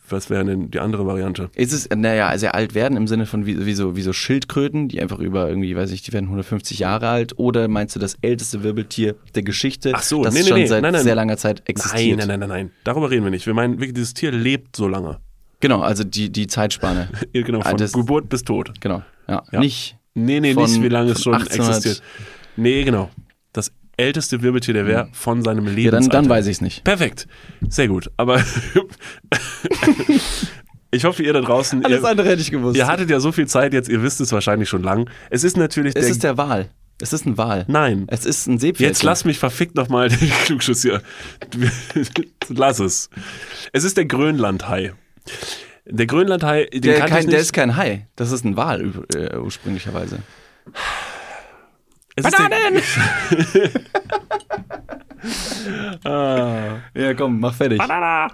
[0.09, 1.49] Was wäre denn die andere Variante?
[1.55, 4.89] Ist es, naja, sehr alt werden im Sinne von wie, wie, so, wie so Schildkröten,
[4.89, 7.39] die einfach über irgendwie, weiß ich, die werden 150 Jahre alt?
[7.39, 10.82] Oder meinst du das älteste Wirbeltier der Geschichte, Ach so, das nee, schon nee, seit
[10.82, 11.03] nein, nein.
[11.03, 12.17] sehr langer Zeit Nein, existiert?
[12.19, 12.72] nein, nein, nein, nein.
[12.84, 13.45] Darüber reden wir nicht.
[13.45, 15.19] Wir meinen wirklich, dieses Tier lebt so lange.
[15.61, 17.07] Genau, also die, die Zeitspanne.
[17.32, 18.74] Genau, von Ah, das- Geburt bis Tod.
[18.82, 19.03] Genau.
[19.30, 19.43] Ja.
[19.53, 19.59] Ja.
[19.59, 19.95] Nicht.
[20.15, 22.03] Nee, nee, Von- nicht, wie lange es schon 1800 existiert.
[22.57, 23.09] Nee, genau.
[24.02, 25.86] Älteste Wirbeltier der Wehr von seinem Leben.
[25.86, 26.84] Ja, dann, dann weiß ich es nicht.
[26.84, 27.28] Perfekt.
[27.70, 28.12] Sehr gut.
[28.18, 28.43] Aber
[30.91, 32.78] ich hoffe, ihr da draußen, ihr, andere hätte ich gewusst.
[32.78, 35.10] ihr hattet ja so viel Zeit jetzt, ihr wisst es wahrscheinlich schon lang.
[35.30, 36.70] Es ist natürlich es der, ist der Wal.
[37.02, 37.66] Es ist ein Wal.
[37.68, 38.06] Nein.
[38.08, 38.88] Es ist ein Seepferdchen.
[38.88, 41.02] Jetzt lass mich verfickt nochmal den Klugschuss hier.
[42.49, 43.10] lass es.
[43.74, 44.93] Es ist der Grönlandhai.
[45.86, 48.08] Der Grönlandhai, den der, kein, der ist kein Hai.
[48.16, 50.20] Das ist ein Wal äh, ursprünglicherweise.
[52.26, 52.49] Es der,
[56.11, 57.78] ah, Ja, komm, mach fertig.
[57.78, 58.28] Banana.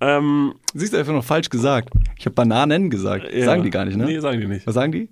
[0.00, 1.90] Ähm, Siehst du einfach noch falsch gesagt.
[2.18, 3.26] Ich habe Bananen gesagt.
[3.32, 3.44] ja.
[3.44, 4.04] Sagen die gar nicht, ne?
[4.06, 4.66] Nee, sagen die nicht.
[4.66, 5.08] Was sagen die?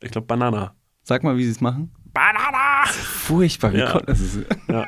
[0.00, 0.74] Ich glaube Banana.
[1.02, 1.92] Sag mal, wie sie es machen.
[2.14, 2.84] Banana!
[2.86, 3.90] Furchtbar, wie Ja.
[3.90, 4.38] konnten das ist.
[4.68, 4.84] Ja,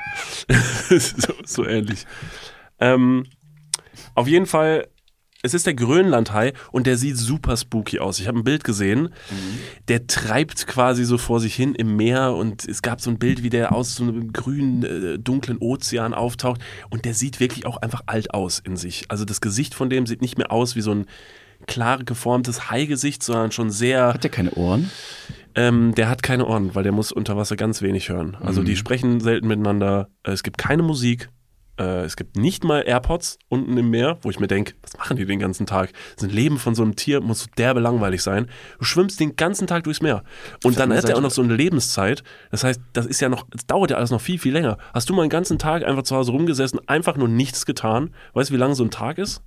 [0.98, 2.06] so, so ähnlich.
[2.78, 3.24] Ähm,
[4.14, 4.88] auf jeden Fall,
[5.44, 8.18] es ist der Grönlandhai und der sieht super spooky aus.
[8.18, 9.10] Ich habe ein Bild gesehen,
[9.88, 13.42] der treibt quasi so vor sich hin im Meer und es gab so ein Bild,
[13.42, 17.76] wie der aus so einem grünen, äh, dunklen Ozean auftaucht und der sieht wirklich auch
[17.76, 19.04] einfach alt aus in sich.
[19.08, 21.06] Also das Gesicht von dem sieht nicht mehr aus wie so ein
[21.66, 24.90] klar geformtes Haigesicht, sondern schon sehr Hat der keine Ohren?
[25.54, 28.36] ähm, der hat keine Ohren, weil der muss unter Wasser ganz wenig hören.
[28.40, 28.64] Also Mhm.
[28.66, 30.08] die sprechen selten miteinander.
[30.24, 31.28] Es gibt keine Musik.
[31.78, 35.16] Äh, Es gibt nicht mal AirPods unten im Meer, wo ich mir denke, was machen
[35.16, 35.92] die den ganzen Tag?
[36.16, 38.48] Das Leben von so einem Tier muss so derbe langweilig sein.
[38.78, 40.22] Du schwimmst den ganzen Tag durchs Meer.
[40.62, 42.22] Und dann hat er auch noch so eine Lebenszeit.
[42.50, 44.78] Das heißt, das ist ja noch, es dauert ja alles noch viel, viel länger.
[44.92, 48.10] Hast du mal einen ganzen Tag einfach zu Hause rumgesessen, einfach nur nichts getan?
[48.34, 49.42] Weißt du, wie lange so ein Tag ist?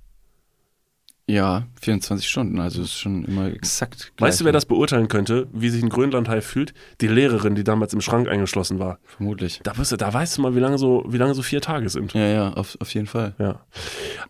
[1.28, 4.28] Ja, 24 Stunden, also ist schon immer exakt gleich.
[4.28, 6.72] Weißt du, wer das beurteilen könnte, wie sich ein Grönlandhai fühlt?
[7.02, 8.98] Die Lehrerin, die damals im Schrank eingeschlossen war.
[9.04, 9.60] Vermutlich.
[9.62, 12.14] Da, du, da weißt du mal, wie lange so, wie lange so vier Tage sind.
[12.14, 13.34] Ja, ja, auf, auf jeden Fall.
[13.38, 13.60] Ja.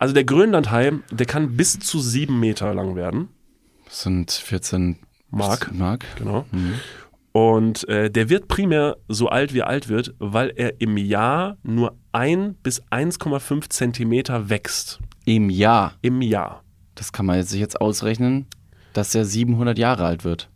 [0.01, 3.29] Also der Grönlandhai, der kann bis zu sieben Meter lang werden.
[3.85, 4.99] Das sind 14
[5.31, 5.73] Mark.
[5.73, 6.05] Mark.
[6.17, 6.47] Genau.
[7.31, 11.59] Und äh, der wird primär so alt, wie er alt wird, weil er im Jahr
[11.63, 14.99] nur ein bis 1,5 Zentimeter wächst.
[15.25, 15.95] Im Jahr.
[16.03, 16.65] Im Jahr.
[16.99, 18.47] Das kann man sich jetzt ausrechnen,
[18.93, 20.51] dass er 700 Jahre alt wird.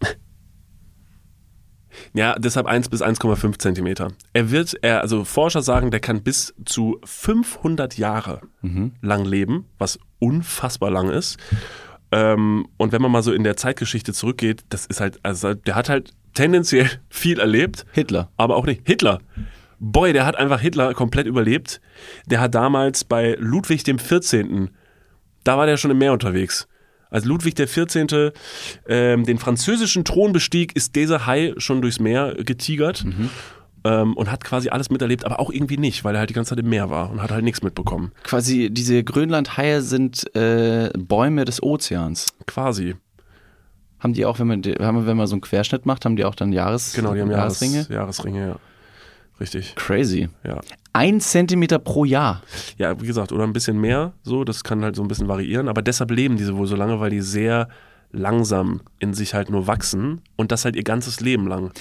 [2.12, 4.12] Ja, deshalb 1 bis 1,5 Zentimeter.
[4.34, 8.42] Er wird, er, also Forscher sagen, der kann bis zu 500 Jahre
[9.00, 11.38] lang leben, was unfassbar lang ist.
[12.12, 15.74] Ähm, und wenn man mal so in der Zeitgeschichte zurückgeht, das ist halt, also der
[15.74, 18.30] hat halt tendenziell viel erlebt, Hitler.
[18.36, 18.82] aber auch nicht.
[18.86, 19.20] Hitler.
[19.78, 21.80] Boy, der hat einfach Hitler komplett überlebt.
[22.26, 24.70] Der hat damals bei Ludwig dem 14.,
[25.44, 26.66] da war der schon im Meer unterwegs.
[27.08, 28.32] Als Ludwig der 14.
[28.88, 33.06] Ähm, den französischen Thron bestieg, ist dieser Hai schon durchs Meer getigert
[33.84, 36.50] ähm, und hat quasi alles miterlebt, aber auch irgendwie nicht, weil er halt die ganze
[36.50, 38.12] Zeit im Meer war und hat halt nichts mitbekommen.
[38.24, 42.26] Quasi diese Grönlandhaie sind äh, Bäume des Ozeans.
[42.46, 42.96] Quasi.
[44.00, 46.52] Haben die auch, wenn man, wenn man so einen Querschnitt macht, haben die auch dann
[46.52, 47.86] Jahres Genau, die haben Jahresringe?
[47.88, 47.94] Jahresringe.
[47.94, 48.56] Jahresringe, ja.
[49.40, 50.28] Richtig, Crazy.
[50.44, 50.60] ja.
[50.92, 52.42] Ein Zentimeter pro Jahr.
[52.78, 55.68] Ja, wie gesagt, oder ein bisschen mehr, so, das kann halt so ein bisschen variieren,
[55.68, 57.68] aber deshalb leben diese wohl so lange, weil die sehr
[58.12, 61.72] langsam in sich halt nur wachsen und das halt ihr ganzes Leben lang.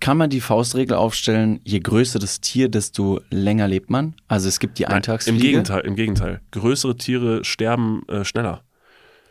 [0.00, 4.14] Kann man die Faustregel aufstellen, je größer das Tier, desto länger lebt man?
[4.28, 5.38] Also es gibt die Im Eintagsfliege.
[5.42, 6.40] Gegenteil, im Gegenteil.
[6.52, 8.62] Größere Tiere sterben äh, schneller.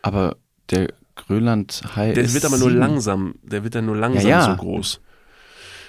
[0.04, 0.36] Aber
[0.70, 4.52] der Grönlandhai Der wird aber nur langsam, der wird dann nur langsam Ja, ja.
[4.52, 5.02] so groß.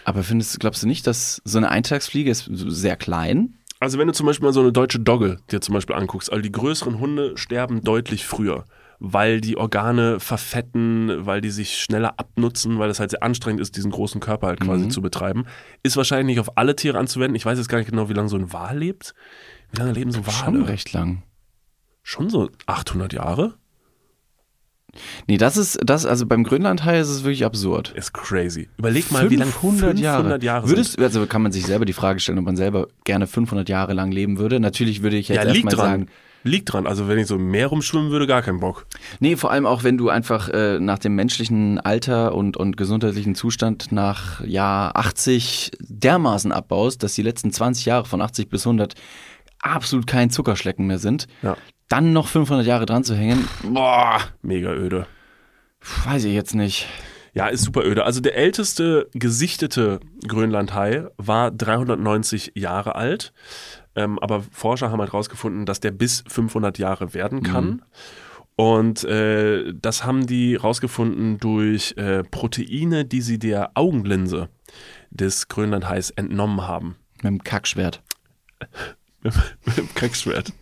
[0.05, 3.55] Aber findest, glaubst du nicht, dass so eine Eintagsfliege ist sehr klein?
[3.81, 6.43] Also wenn du zum Beispiel mal so eine deutsche Dogge dir zum Beispiel anguckst, also
[6.43, 8.67] die größeren Hunde sterben deutlich früher,
[8.99, 13.77] weil die Organe verfetten, weil die sich schneller abnutzen, weil es halt sehr anstrengend ist,
[13.77, 14.91] diesen großen Körper halt quasi Mhm.
[14.91, 15.47] zu betreiben.
[15.83, 17.37] Ist wahrscheinlich nicht auf alle Tiere anzuwenden.
[17.37, 19.15] Ich weiß jetzt gar nicht genau, wie lange so ein Wal lebt.
[19.73, 20.37] Wie lange leben so Wale?
[20.37, 21.23] Schon recht lang.
[22.03, 23.55] Schon so 800 Jahre?
[25.27, 27.93] Nee, das ist, das, also beim Grönlandhai ist es wirklich absurd.
[27.97, 28.69] Ist crazy.
[28.79, 30.17] Überleg mal, wie lange 500 Jahre.
[30.23, 31.05] 500 Jahre Würdest, sind.
[31.05, 34.11] also kann man sich selber die Frage stellen, ob man selber gerne 500 Jahre lang
[34.13, 34.61] leben würde.
[34.61, 35.91] Natürlich würde ich jetzt Ja, erstmal liegt dran.
[35.91, 36.07] sagen,
[36.43, 36.87] Liegt dran.
[36.87, 38.87] Also wenn ich so im Meer rumschwimmen würde, gar keinen Bock.
[39.19, 43.35] nee, vor allem auch, wenn du einfach äh, nach dem menschlichen Alter und, und gesundheitlichen
[43.35, 48.95] Zustand nach Jahr 80 dermaßen abbaust, dass die letzten 20 Jahre von 80 bis 100
[49.61, 51.59] absolut kein Zuckerschlecken mehr sind, Ja.
[51.91, 55.07] Dann noch 500 Jahre dran zu hängen, boah, Mega öde.
[56.07, 56.89] weiß ich jetzt nicht.
[57.33, 58.05] Ja, ist super öde.
[58.05, 63.33] Also der älteste gesichtete Grönlandhai war 390 Jahre alt.
[63.95, 67.83] Ähm, aber Forscher haben halt rausgefunden, dass der bis 500 Jahre werden kann.
[68.57, 74.49] Und äh, das haben die rausgefunden durch äh, Proteine, die sie der Augenlinse
[75.11, 76.97] des Grönlandhais entnommen haben.
[77.23, 78.03] Mit dem Kackschwert.
[79.23, 80.53] Mit dem Kackschwert.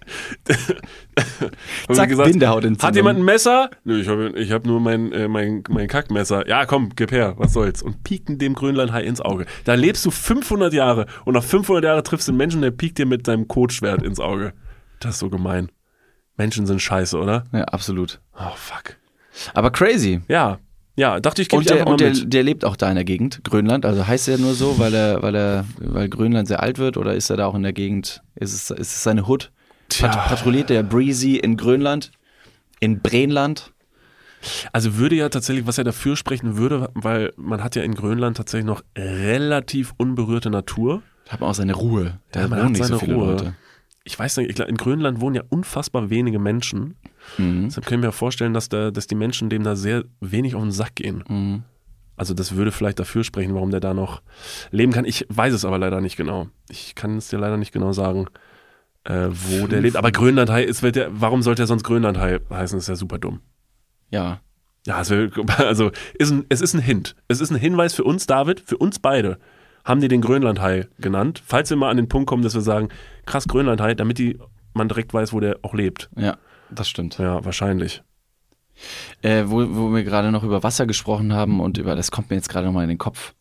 [1.89, 3.71] Haben Zack, gesagt, Bindehaut Hat jemand ein Messer?
[3.85, 6.49] Nö, ich habe ich hab nur mein, äh, mein, mein Kackmesser.
[6.49, 7.83] Ja, komm, gib her, was soll's.
[7.83, 9.47] Und pieken dem Grönlandhai ins Auge.
[9.65, 12.99] Da lebst du 500 Jahre und nach 500 Jahren triffst du einen Menschen, der piekt
[12.99, 14.53] dir mit seinem Kotschwert ins Auge.
[15.01, 15.71] Das ist so gemein.
[16.37, 17.45] Menschen sind scheiße, oder?
[17.53, 18.21] Ja, absolut.
[18.35, 18.97] Oh, fuck.
[19.55, 20.21] Aber crazy.
[20.29, 20.59] Ja,
[20.99, 22.33] ja, dachte ich, gebe Und, ich der, einfach und der, mit.
[22.35, 23.87] der lebt auch da in der Gegend, Grönland.
[23.87, 27.15] Also heißt er nur so, weil er, weil er, weil Grönland sehr alt wird oder
[27.15, 28.23] ist er da auch in der Gegend?
[28.35, 29.53] Ist es, ist es seine Hood?
[29.89, 30.09] Tja.
[30.09, 32.11] Pat patrouilliert der Breezy in Grönland?
[32.81, 33.73] In Brenland?
[34.73, 38.37] Also würde ja tatsächlich, was er dafür sprechen würde, weil man hat ja in Grönland
[38.37, 41.03] tatsächlich noch relativ unberührte Natur.
[41.25, 42.21] Da hat man auch seine Ruhe.
[42.33, 43.31] Da Ja, man hat nicht so seine viele Ruhe.
[43.33, 43.55] Leute.
[44.09, 46.97] Ich weiß nicht, ich glaub, in Grönland wohnen ja unfassbar wenige Menschen.
[47.37, 47.65] Mhm.
[47.65, 50.71] Deshalb können wir vorstellen, dass, da, dass die Menschen dem da sehr wenig auf den
[50.71, 51.23] Sack gehen.
[51.29, 51.63] Mhm.
[52.17, 54.23] Also das würde vielleicht dafür sprechen, warum der da noch
[54.71, 55.05] leben kann.
[55.05, 56.49] Ich weiß es aber leider nicht genau.
[56.71, 58.29] Ich kann es dir leider nicht genau sagen,
[59.05, 59.97] äh, wo der lebt.
[59.97, 62.79] Aber Grönlandhai, es wird ja, warum sollte er sonst Grönlandhai heißen?
[62.79, 63.41] Das ist ja super dumm.
[64.11, 64.41] Ja.
[64.87, 67.15] Ja, wär, also ist ein, es ist ein Hint.
[67.29, 69.39] Es ist ein Hinweis für uns, David, für uns beide.
[69.89, 71.43] Haben die den Grönlandhai genannt?
[71.47, 72.91] Falls wir mal an den Punkt kommen, dass wir sagen,
[73.25, 74.39] krass Grönlandhai, damit die,
[74.75, 76.11] man direkt weiß, wo der auch lebt.
[76.15, 76.37] Ja,
[76.71, 77.17] das stimmt.
[77.17, 78.03] Ja, wahrscheinlich.
[79.23, 82.37] Äh, wo, wo wir gerade noch über Wasser gesprochen haben und über, das kommt mir
[82.37, 83.33] jetzt gerade nochmal in den Kopf.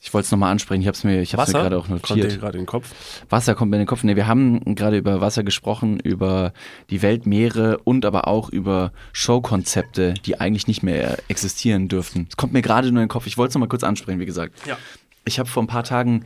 [0.00, 2.40] Ich wollte es nochmal ansprechen, ich habe es mir, ich hab's mir gerade auch notiert.
[2.40, 2.94] gerade in den Kopf.
[3.28, 4.02] Wasser kommt mir in den Kopf.
[4.02, 6.54] Nee, wir haben gerade über Wasser gesprochen, über
[6.88, 12.28] die Weltmeere und aber auch über Showkonzepte, die eigentlich nicht mehr existieren dürften.
[12.30, 13.26] Es kommt mir gerade nur in den Kopf.
[13.26, 14.54] Ich wollte es nochmal kurz ansprechen, wie gesagt.
[14.66, 14.78] Ja.
[15.24, 16.24] Ich habe vor ein paar Tagen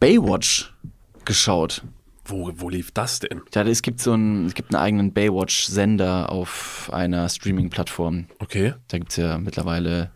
[0.00, 0.72] Baywatch
[1.24, 1.82] geschaut.
[2.24, 3.40] Wo, wo lief das denn?
[3.54, 8.26] Ja, es gibt so einen, es gibt einen eigenen Baywatch-Sender auf einer Streaming-Plattform.
[8.40, 8.74] Okay.
[8.88, 10.10] Da gibt es ja mittlerweile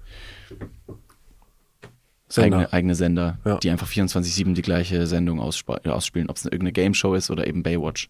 [2.28, 2.56] Sender.
[2.58, 3.58] eigene, eigene Sender, Ja.
[3.58, 7.46] die einfach 24-7 die gleiche Sendung ausspa- äh, ausspielen, ob es irgendeine Game-Show ist oder
[7.46, 8.08] eben Baywatch.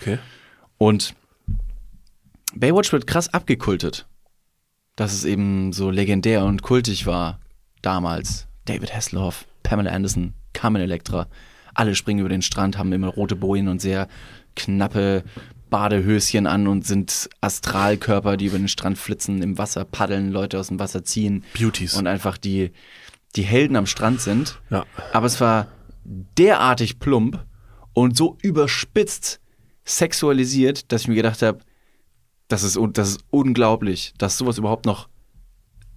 [0.00, 0.18] Okay.
[0.78, 1.14] Und
[2.54, 4.06] Baywatch wird krass abgekultet.
[4.96, 7.38] Dass es eben so legendär und kultig war
[7.82, 8.45] damals.
[8.66, 11.26] David Hasselhoff, Pamela Anderson, Carmen Electra.
[11.74, 14.08] Alle springen über den Strand, haben immer rote Bojen und sehr
[14.54, 15.24] knappe
[15.70, 20.68] Badehöschen an und sind Astralkörper, die über den Strand flitzen, im Wasser paddeln, Leute aus
[20.68, 21.44] dem Wasser ziehen.
[21.54, 21.94] Beauties.
[21.94, 22.72] Und einfach die,
[23.34, 24.60] die Helden am Strand sind.
[24.70, 24.84] Ja.
[25.12, 25.68] Aber es war
[26.04, 27.44] derartig plump
[27.92, 29.40] und so überspitzt
[29.84, 31.58] sexualisiert, dass ich mir gedacht habe,
[32.48, 35.08] das ist, das ist unglaublich, dass sowas überhaupt noch,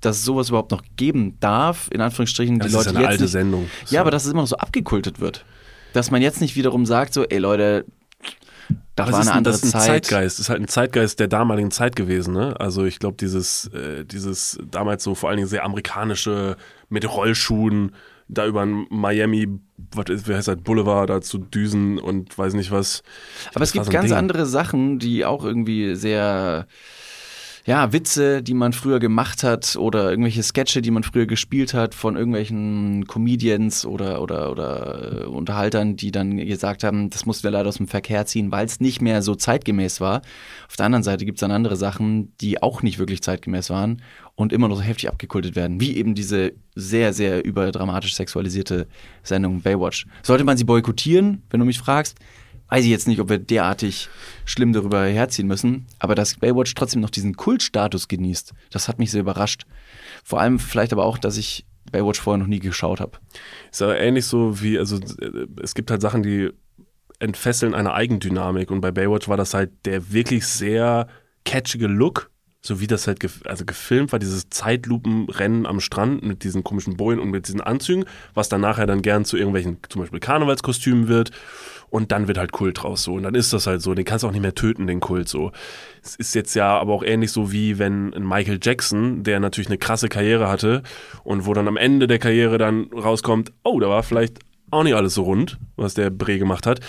[0.02, 3.02] dass es sowas überhaupt noch geben darf, in Anführungsstrichen, die Das Leute ist ja eine
[3.02, 3.70] jetzt alte nicht, Sendung.
[3.90, 5.46] Ja, aber dass es immer noch so abgekultet wird.
[5.94, 7.86] Dass man jetzt nicht wiederum sagt, so, ey Leute,
[8.96, 10.06] das Aber war ist eine ein- andere das ist ein Zeit.
[10.06, 10.38] Zeitgeist.
[10.40, 12.34] Das ist halt ein Zeitgeist der damaligen Zeit gewesen.
[12.34, 12.60] Ne?
[12.60, 16.58] Also ich glaube, dieses, äh, dieses damals so vor allen Dingen sehr amerikanische
[16.90, 17.94] mit Rollschuhen,
[18.28, 19.48] da über ein Miami,
[19.96, 23.02] was ist, wie heißt das, Boulevard da zu düsen und weiß nicht was.
[23.56, 24.18] Aber es Das gibt so ein ganz Ding.
[24.18, 26.68] andere Sachen, die auch irgendwie sehr,
[27.70, 31.94] ja, Witze, die man früher gemacht hat oder irgendwelche Sketche, die man früher gespielt hat
[31.94, 37.52] von irgendwelchen Comedians oder, oder, oder äh, Unterhaltern, die dann gesagt haben, das mussten wir
[37.52, 40.24] leider aus dem Verkehr ziehen, weil es nicht mehr so zeitgemäß war.
[40.68, 44.02] Auf der anderen Seite gibt es dann andere Sachen, die auch nicht wirklich zeitgemäß waren
[44.34, 48.88] und immer noch so heftig abgekultet werden, wie eben diese sehr, sehr überdramatisch sexualisierte
[49.22, 50.08] Sendung Baywatch.
[50.24, 52.18] Sollte man sie boykottieren, wenn du mich fragst?
[52.70, 54.10] Weiß ich jetzt nicht, ob wir derartig
[54.46, 59.12] schlimm darüber herziehen müssen, aber dass Baywatch trotzdem noch diesen Kultstatus genießt, das hat mich
[59.12, 59.66] sehr überrascht.
[60.24, 63.18] Vor allem vielleicht aber auch, dass ich Baywatch vorher noch nie geschaut habe.
[63.72, 66.52] Ist aber ähnlich so wie, also äh, es gibt halt Sachen, die
[67.20, 71.08] entfesseln eine Eigendynamik und bei Baywatch war das halt der wirklich sehr
[71.46, 72.30] catchige Look,
[72.62, 76.98] so wie das halt gef also gefilmt war, dieses Zeitlupenrennen am Strand mit diesen komischen
[76.98, 81.08] Bojen und mit diesen Anzügen, was dann nachher dann gern zu irgendwelchen zum Beispiel Karnevalskostümen
[81.08, 81.32] wird
[81.90, 84.24] und dann wird halt Kult draus so und dann ist das halt so, den kannst
[84.24, 85.52] du auch nicht mehr töten, den Kult so.
[86.04, 89.78] Es ist jetzt ja aber auch ähnlich so wie wenn Michael Jackson, der natürlich eine
[89.78, 90.84] krasse Karriere hatte
[91.24, 94.40] und wo dann am Ende der Karriere dann rauskommt, oh, da war vielleicht
[94.72, 96.80] auch nicht alles so rund, was der Bre gemacht hat,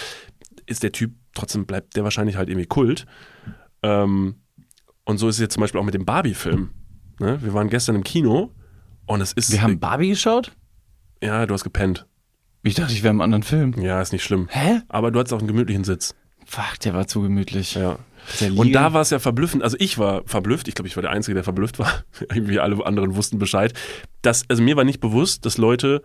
[0.66, 3.06] ist der Typ, trotzdem bleibt der wahrscheinlich halt irgendwie Kult.
[3.82, 4.36] Ähm,
[5.04, 6.70] und so ist es jetzt zum Beispiel auch mit dem Barbie-Film.
[7.18, 7.38] Ne?
[7.42, 8.50] Wir waren gestern im Kino
[9.06, 9.52] und es ist.
[9.52, 10.52] Wir haben Barbie geschaut?
[11.22, 12.06] Ja, du hast gepennt.
[12.62, 13.74] Ich dachte, ich wäre im anderen Film.
[13.80, 14.48] Ja, ist nicht schlimm.
[14.50, 14.80] Hä?
[14.88, 16.14] Aber du hattest auch einen gemütlichen Sitz.
[16.44, 17.74] Fuck, der war zu gemütlich.
[17.74, 17.98] Ja.
[18.56, 21.10] Und da war es ja verblüffend, also ich war verblüfft, ich glaube, ich war der
[21.10, 22.04] Einzige, der verblüfft war.
[22.20, 23.72] Irgendwie alle anderen wussten Bescheid.
[24.22, 26.02] Dass, also mir war nicht bewusst, dass Leute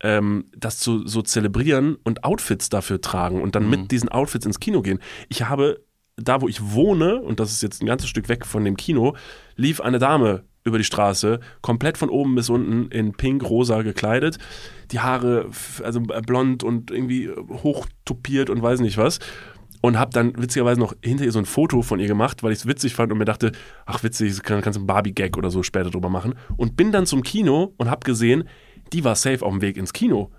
[0.00, 4.60] ähm, das so, so zelebrieren und Outfits dafür tragen und dann mit diesen Outfits ins
[4.60, 5.00] Kino gehen.
[5.28, 5.82] Ich habe,
[6.16, 9.16] da wo ich wohne, und das ist jetzt ein ganzes Stück weg von dem Kino,
[9.56, 14.38] lief eine Dame über die Straße, komplett von oben bis unten in pink-rosa gekleidet,
[14.90, 15.50] die Haare
[15.82, 19.18] also blond und irgendwie hochtopiert und weiß nicht was.
[19.82, 22.60] Und habe dann witzigerweise noch hinter ihr so ein Foto von ihr gemacht, weil ich
[22.60, 23.52] es witzig fand und mir dachte,
[23.84, 26.36] ach witzig, kann- kannst du einen Barbie-Gag oder so später drüber machen.
[26.56, 28.44] Und bin dann zum Kino und habe gesehen,
[28.94, 30.30] die war safe auf dem Weg ins Kino.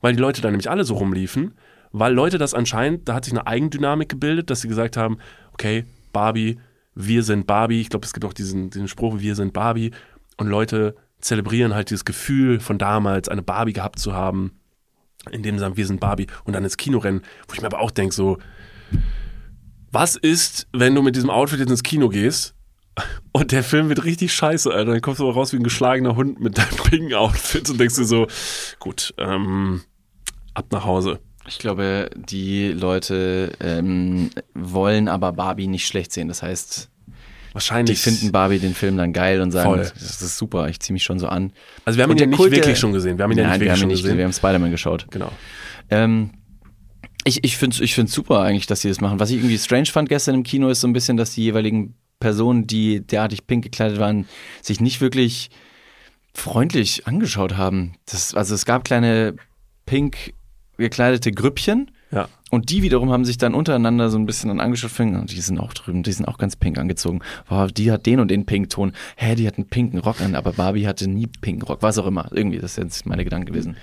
[0.00, 1.54] Weil die Leute da nämlich alle so rumliefen,
[1.90, 5.18] weil Leute das anscheinend, da hat sich eine Eigendynamik gebildet, dass sie gesagt haben,
[5.52, 6.58] okay, Barbie,
[6.94, 7.80] wir sind Barbie.
[7.80, 9.92] Ich glaube, es gibt auch diesen, diesen Spruch, wir sind Barbie.
[10.36, 14.52] Und Leute zelebrieren halt dieses Gefühl von damals, eine Barbie gehabt zu haben,
[15.30, 17.80] indem sie sagen, wir sind Barbie und dann ins Kino rennen, wo ich mir aber
[17.80, 18.38] auch denke, so,
[19.92, 22.54] was ist, wenn du mit diesem Outfit jetzt ins Kino gehst
[23.32, 24.92] und der Film wird richtig scheiße, Alter.
[24.92, 27.96] Dann kommst du aber raus wie ein geschlagener Hund mit deinem pinken Outfit und denkst
[27.96, 28.26] dir so,
[28.80, 29.82] gut, ähm,
[30.54, 31.20] ab nach Hause.
[31.48, 36.28] Ich glaube, die Leute ähm, wollen aber Barbie nicht schlecht sehen.
[36.28, 38.00] Das heißt, die Wahrscheinlich.
[38.00, 39.78] finden Barbie den Film dann geil und sagen, Voll.
[39.78, 41.52] das ist super, ich ziehe mich schon so an.
[41.84, 43.18] also wir haben Und ihn ja nicht Kult der- wirklich schon gesehen.
[43.18, 45.06] Wir haben ihn ja nicht wir wirklich schon nicht gesehen, wir haben Spider-Man geschaut.
[45.10, 45.30] Genau.
[45.90, 46.30] Ähm,
[47.24, 49.20] ich ich finde es ich find's super eigentlich, dass sie das machen.
[49.20, 51.94] Was ich irgendwie strange fand gestern im Kino, ist so ein bisschen, dass die jeweiligen
[52.20, 54.26] Personen, die derartig pink gekleidet waren,
[54.62, 55.50] sich nicht wirklich
[56.34, 57.94] freundlich angeschaut haben.
[58.06, 59.34] Das, also es gab kleine
[59.86, 60.32] pink
[60.78, 62.28] gekleidete Grüppchen Ja.
[62.50, 65.58] und die wiederum haben sich dann untereinander so ein bisschen dann angeschaut, finden, die sind
[65.58, 67.20] auch drüben, die sind auch ganz pink angezogen.
[67.48, 68.92] Wow, die hat den und den Pinkton.
[69.16, 71.82] Hä, die hat einen pinken Rock an, aber Barbie hatte nie pinken Rock.
[71.82, 72.28] Was auch immer.
[72.32, 73.76] Irgendwie, das ist jetzt meine Gedanken gewesen.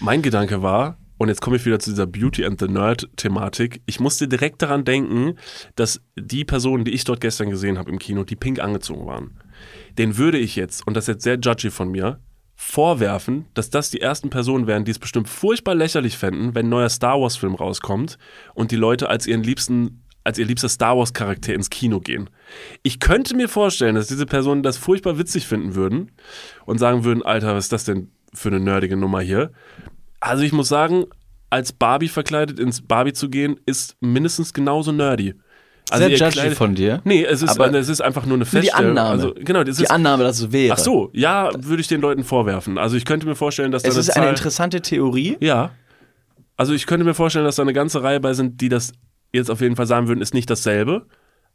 [0.00, 4.00] Mein Gedanke war, und jetzt komme ich wieder zu dieser Beauty and the Nerd-Thematik, ich
[4.00, 5.36] musste direkt daran denken,
[5.76, 9.38] dass die Personen, die ich dort gestern gesehen habe im Kino, die pink angezogen waren,
[9.96, 12.18] den würde ich jetzt, und das ist jetzt sehr judgy von mir,
[12.56, 16.70] vorwerfen, dass das die ersten Personen wären, die es bestimmt furchtbar lächerlich fänden, wenn ein
[16.70, 18.18] neuer Star Wars-Film rauskommt
[18.54, 22.30] und die Leute als ihren liebsten als ihr liebster Star Wars Charakter ins Kino gehen.
[22.82, 26.12] Ich könnte mir vorstellen, dass diese Personen das furchtbar witzig finden würden
[26.64, 29.52] und sagen würden, Alter, was ist das denn für eine nerdige Nummer hier?
[30.20, 31.04] Also ich muss sagen,
[31.50, 35.34] als Barbie verkleidet ins Barbie zu gehen, ist mindestens genauso nerdy.
[35.90, 37.02] Also Sehr judgy kleidet- von dir.
[37.04, 38.90] Nee, es ist, es ist einfach nur eine Nur die Feststellung.
[38.92, 39.10] Annahme.
[39.10, 40.72] Also, genau, das Die ist, Annahme, dass es wäre.
[40.74, 42.78] ach so, ja, würde ich den Leuten vorwerfen.
[42.78, 45.36] Also ich könnte mir vorstellen, dass da Es ist eine Zahl- interessante Theorie.
[45.40, 45.70] ja.
[46.56, 48.92] Also ich könnte mir vorstellen, dass da eine ganze Reihe bei sind, die das
[49.32, 51.06] jetzt auf jeden Fall sagen würden, ist nicht dasselbe,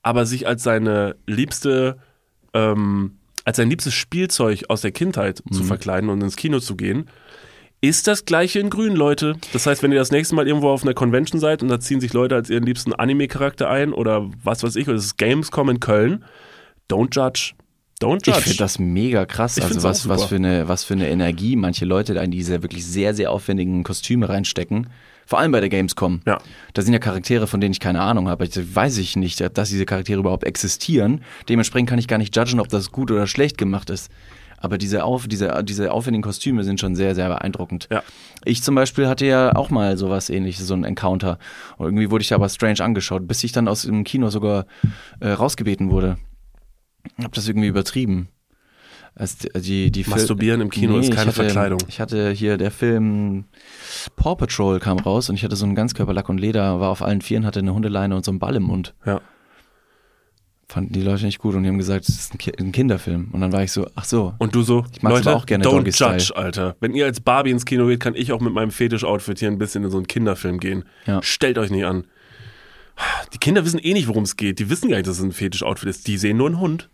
[0.04, 1.98] aber sich als seine liebste,
[2.54, 3.14] ähm,
[3.46, 5.54] als sein liebstes Spielzeug aus der Kindheit Mhm.
[5.56, 7.06] zu verkleiden und ins Kino zu gehen,
[7.82, 9.36] ist das gleiche in grün, Leute.
[9.54, 12.02] Das heißt, wenn ihr das nächste Mal irgendwo auf einer Convention seid und da ziehen
[12.02, 15.70] sich Leute als ihren liebsten Anime-Charakter ein oder was weiß ich, oder es ist Gamescom
[15.70, 16.26] in Köln,
[16.90, 17.54] don't judge.
[18.02, 18.42] Don't Ich judge.
[18.42, 19.58] finde das mega krass.
[19.58, 22.62] Ich also was, was, für eine, was für eine Energie manche Leute da in diese
[22.62, 24.88] wirklich sehr, sehr aufwendigen Kostüme reinstecken.
[25.26, 26.22] Vor allem bei der Gamescom.
[26.26, 26.40] Ja.
[26.74, 28.46] Da sind ja Charaktere, von denen ich keine Ahnung habe.
[28.46, 31.22] Ich weiß ich nicht, dass diese Charaktere überhaupt existieren.
[31.48, 34.10] Dementsprechend kann ich gar nicht judgen, ob das gut oder schlecht gemacht ist.
[34.62, 37.88] Aber diese, auf, diese, diese aufwendigen Kostüme sind schon sehr, sehr beeindruckend.
[37.92, 38.04] Ja.
[38.44, 41.40] Ich zum Beispiel hatte ja auch mal sowas ähnliches, so ein Encounter.
[41.78, 44.66] Und irgendwie wurde ich aber strange angeschaut, bis ich dann aus dem Kino sogar
[45.22, 46.18] äh, rausgebeten wurde.
[47.24, 48.28] Hab das irgendwie übertrieben.
[49.16, 51.80] Als die, die, Fil- Masturbieren im Kino ist ich keine hatte, Verkleidung.
[51.88, 53.46] Ich hatte hier der Film
[54.16, 57.22] Paw Patrol kam raus und ich hatte so einen Ganzkörperlack und Leder, war auf allen
[57.22, 58.94] Vieren, hatte eine Hundeleine und so einen Ball im Mund.
[59.06, 59.20] ja.
[60.72, 63.30] Fanden die Leute nicht gut und die haben gesagt, es ist ein, Ki ein Kinderfilm.
[63.32, 64.36] Und dann war ich so, ach so.
[64.38, 66.18] Und du so, Ich Leute, auch gerne don't Doggy Style.
[66.18, 66.76] judge, Alter.
[66.80, 69.58] Wenn ihr als Barbie ins Kino geht, kann ich auch mit meinem Fetisch-Outfit hier ein
[69.58, 70.84] bisschen in so einen Kinderfilm gehen.
[71.08, 71.24] Ja.
[71.24, 72.06] Stellt euch nicht an.
[73.34, 74.60] Die Kinder wissen eh nicht, worum es geht.
[74.60, 76.06] Die wissen gar nicht, dass es ein Fetisch-Outfit ist.
[76.08, 76.90] Die sehen nur einen Hund.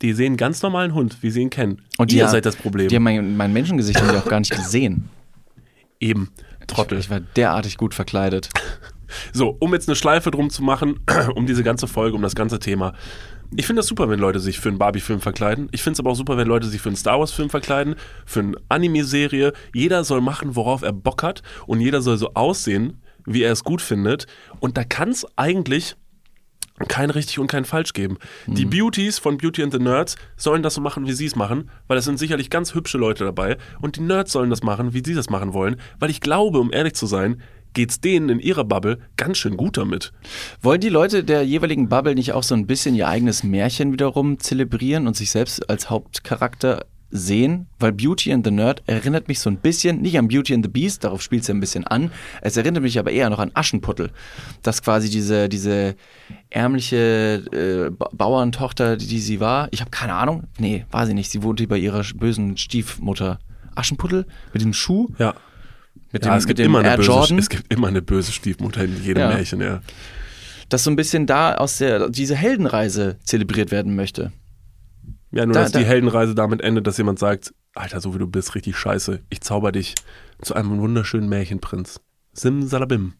[0.00, 1.82] Die sehen einen ganz normalen Hund, wie sie ihn kennen.
[1.98, 2.88] Und ihr die- seid das Problem.
[2.88, 5.10] Die haben mein, mein Menschengesicht haben die auch gar nicht gesehen.
[6.00, 6.30] Eben.
[6.66, 6.98] Trottel.
[6.98, 8.48] Ich war derartig gut verkleidet.
[9.32, 11.00] So, um jetzt eine Schleife drum zu machen,
[11.34, 12.94] um diese ganze Folge, um das ganze Thema.
[13.54, 15.68] Ich finde das super, wenn Leute sich für einen Barbie-Film verkleiden.
[15.70, 18.40] Ich finde es aber auch super, wenn Leute sich für einen Star Wars-Film verkleiden, für
[18.40, 19.52] eine Anime-Serie.
[19.72, 23.62] Jeder soll machen, worauf er Bock hat und jeder soll so aussehen, wie er es
[23.62, 24.26] gut findet.
[24.58, 25.96] Und da kann es eigentlich
[26.88, 28.18] kein richtig und kein falsch geben.
[28.46, 31.70] Die Beauties von Beauty and the Nerds sollen das so machen, wie sie es machen,
[31.86, 33.56] weil es sind sicherlich ganz hübsche Leute dabei.
[33.80, 36.72] Und die Nerds sollen das machen, wie sie das machen wollen, weil ich glaube, um
[36.72, 37.40] ehrlich zu sein,
[37.76, 40.12] geht's denen in ihrer Bubble ganz schön gut damit.
[40.62, 44.38] Wollen die Leute der jeweiligen Bubble nicht auch so ein bisschen ihr eigenes Märchen wiederum
[44.40, 47.66] zelebrieren und sich selbst als Hauptcharakter sehen?
[47.78, 50.70] Weil Beauty and the Nerd erinnert mich so ein bisschen, nicht an Beauty and the
[50.70, 53.50] Beast, darauf spielt es ja ein bisschen an, es erinnert mich aber eher noch an
[53.54, 54.10] Aschenputtel.
[54.62, 55.94] Dass quasi diese, diese
[56.50, 61.30] ärmliche äh, Ba- Bauerntochter, die sie war, ich habe keine Ahnung, nee, war sie nicht,
[61.30, 63.38] sie wohnte bei ihrer bösen Stiefmutter.
[63.74, 65.34] Aschenputtel mit dem Schuh, Ja.
[66.12, 67.38] Mit Ja, dem, es gibt, immer eine Air böse, Jordan.
[67.38, 69.28] es gibt immer eine böse Stiefmutter in jedem Ja.
[69.28, 69.80] Märchen, ja.
[70.68, 74.32] dass so ein bisschen da aus der diese Heldenreise zelebriert werden möchte.
[75.32, 78.18] Ja, nur Da- dass die da- Heldenreise damit endet, dass jemand sagt, Alter, so wie
[78.18, 79.20] du bist, richtig scheiße.
[79.28, 79.94] Ich zauber dich
[80.42, 82.00] zu einem wunderschönen Märchenprinz.
[82.32, 83.14] Simsalabim.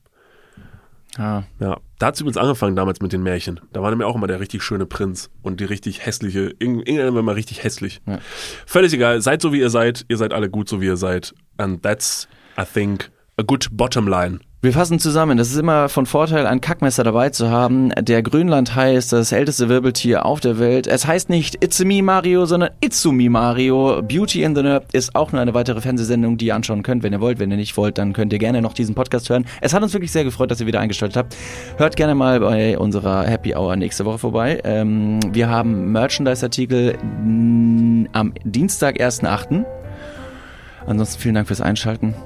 [1.19, 1.44] Ja.
[1.61, 3.61] Ja, da hat es übrigens angefangen damals mit den Märchen.
[3.73, 7.15] Da war nämlich auch immer der richtig schöne Prinz und die richtig hässliche, irgend- irgendeiner
[7.15, 8.01] war mal richtig hässlich.
[8.07, 8.19] Ja.
[8.66, 11.32] Völlig egal, seid so wie ihr seid, ihr seid alle gut so wie ihr seid.
[11.57, 12.28] And that's,
[12.59, 14.41] I think, a good bottom line.
[14.62, 15.37] Wir fassen zusammen.
[15.39, 17.91] Das ist immer von Vorteil, ein Kackmesser dabei zu haben.
[18.01, 20.89] Der Grönlandhai ist das älteste Wirbeltier auf der Welt.
[20.89, 24.03] Es heißt nicht It's me Mario, sondern Itsumi Mario.
[24.03, 27.12] Beauty in the Nerd ist auch nur eine weitere Fernsehsendung, die ihr anschauen könnt, wenn
[27.12, 27.39] ihr wollt.
[27.39, 29.45] Wenn ihr nicht wollt, dann könnt ihr gerne noch diesen Podcast hören.
[29.61, 31.37] Es hat uns wirklich sehr gefreut, dass ihr wieder eingeschaltet habt.
[31.77, 34.61] Hört gerne mal bei unserer Happy Hour nächste Woche vorbei.
[34.65, 36.99] Ähm, wir haben Merchandise-Artikel
[38.12, 39.65] am Dienstag, 1.8.
[40.87, 42.16] Ansonsten vielen Dank fürs Einschalten.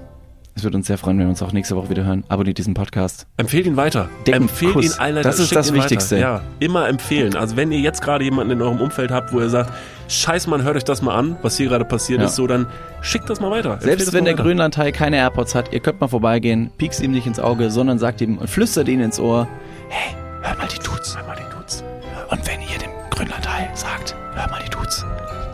[0.57, 2.25] Es würde uns sehr freuen, wenn wir uns auch nächste Woche wieder hören.
[2.29, 3.27] Abonniert diesen Podcast.
[3.37, 4.09] Empfehlt ihn weiter.
[4.27, 4.85] Dicken Empfehlt Kuss.
[4.85, 5.23] ihn allen.
[5.23, 5.83] Das ist das weiter.
[5.83, 6.19] Wichtigste.
[6.19, 7.37] Ja, immer empfehlen.
[7.37, 9.73] Also wenn ihr jetzt gerade jemanden in eurem Umfeld habt, wo ihr sagt,
[10.09, 12.27] scheiß Mann, hört euch das mal an, was hier gerade passiert Ja.
[12.27, 12.67] ist, so dann
[13.01, 13.75] schickt das mal weiter.
[13.75, 14.35] Empfehlt Selbst wenn der.
[14.35, 18.21] Grönlandhai keine AirPods hat, ihr könnt mal vorbeigehen, piekst ihm nicht ins Auge, sondern sagt
[18.21, 19.47] ihm und flüstert ihn ins Ohr,
[19.89, 21.17] hey, hör mal die Tuts.
[21.17, 21.83] Hör mal den Dudes.
[22.31, 25.05] Und wenn ihr dem Grönlandhai sagt, hör mal die Tuts,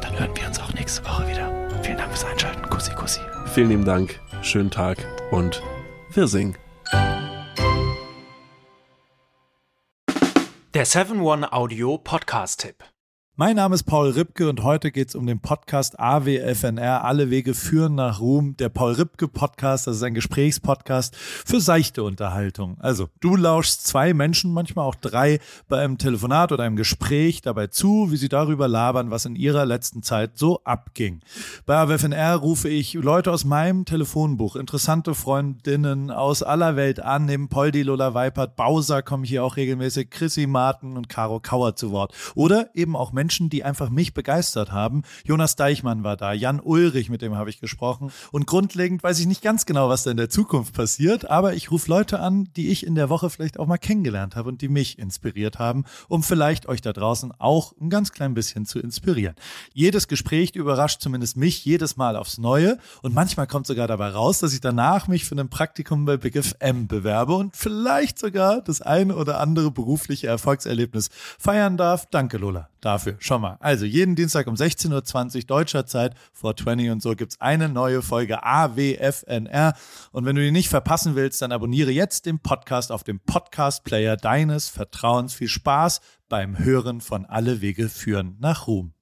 [0.01, 1.49] dann hören wir uns auch nächste Woche wieder.
[1.83, 2.63] Vielen Dank fürs Einschalten.
[2.71, 3.21] Kussi, kussi.
[3.53, 4.19] Vielen lieben Dank.
[4.43, 4.99] Schönen Tag
[5.31, 5.63] und
[6.13, 6.57] wir singen.
[10.75, 12.85] Der 7-One-Audio-Podcast-Tipp.
[13.39, 17.05] Mein Name ist Paul Ripke und heute geht es um den Podcast AWFNR.
[17.05, 18.57] Alle Wege führen nach Ruhm.
[18.57, 22.79] Der Paul Ripke Podcast, das ist ein Gesprächspodcast für seichte Unterhaltung.
[22.81, 25.39] Also, du lauschst zwei Menschen, manchmal auch drei,
[25.69, 29.67] bei einem Telefonat oder einem Gespräch dabei zu, wie sie darüber labern, was in ihrer
[29.67, 31.21] letzten Zeit so abging.
[31.67, 37.27] Bei AWFNR rufe ich Leute aus meinem Telefonbuch, interessante Freundinnen aus aller Welt an.
[37.27, 41.91] Neben Poldi, Lola Weipert, Bowser kommen hier auch regelmäßig Chrissy Martin und Caro Kauer zu
[41.91, 42.15] Wort.
[42.35, 45.03] Oder eben auch Menschen, die einfach mich begeistert haben.
[45.25, 48.13] Jonas Deichmann war da, Jan Ulrich, mit dem habe ich gesprochen.
[48.33, 51.71] Und grundlegend weiß ich nicht ganz genau, was da in der Zukunft passiert, aber ich
[51.71, 54.69] rufe Leute an, die ich in der Woche vielleicht auch mal kennengelernt habe und die
[54.69, 59.35] mich inspiriert haben, um vielleicht euch da draußen auch ein ganz klein bisschen zu inspirieren.
[59.73, 64.39] Jedes Gespräch überrascht zumindest mich jedes Mal aufs Neue und manchmal kommt sogar dabei raus,
[64.39, 68.83] dass ich danach mich für ein Praktikum bei Big FM bewerbe und vielleicht sogar das
[68.83, 72.07] eine oder andere berufliche Erfolgserlebnis feiern darf.
[72.11, 73.17] Danke, Lola, dafür.
[73.19, 73.59] Schon mal.
[73.61, 78.43] Also jeden Dienstag um 16.20 Uhr deutscher Zeit, 420 und so, gibt's eine neue Folge
[78.43, 79.75] AWFNR.
[80.13, 84.17] Und wenn du die nicht verpassen willst, dann abonniere jetzt den Podcast auf dem Podcast-Player
[84.17, 85.35] deines Vertrauens.
[85.35, 88.96] Viel Spaß beim Hören von Alle Wege führen nach Ruhm.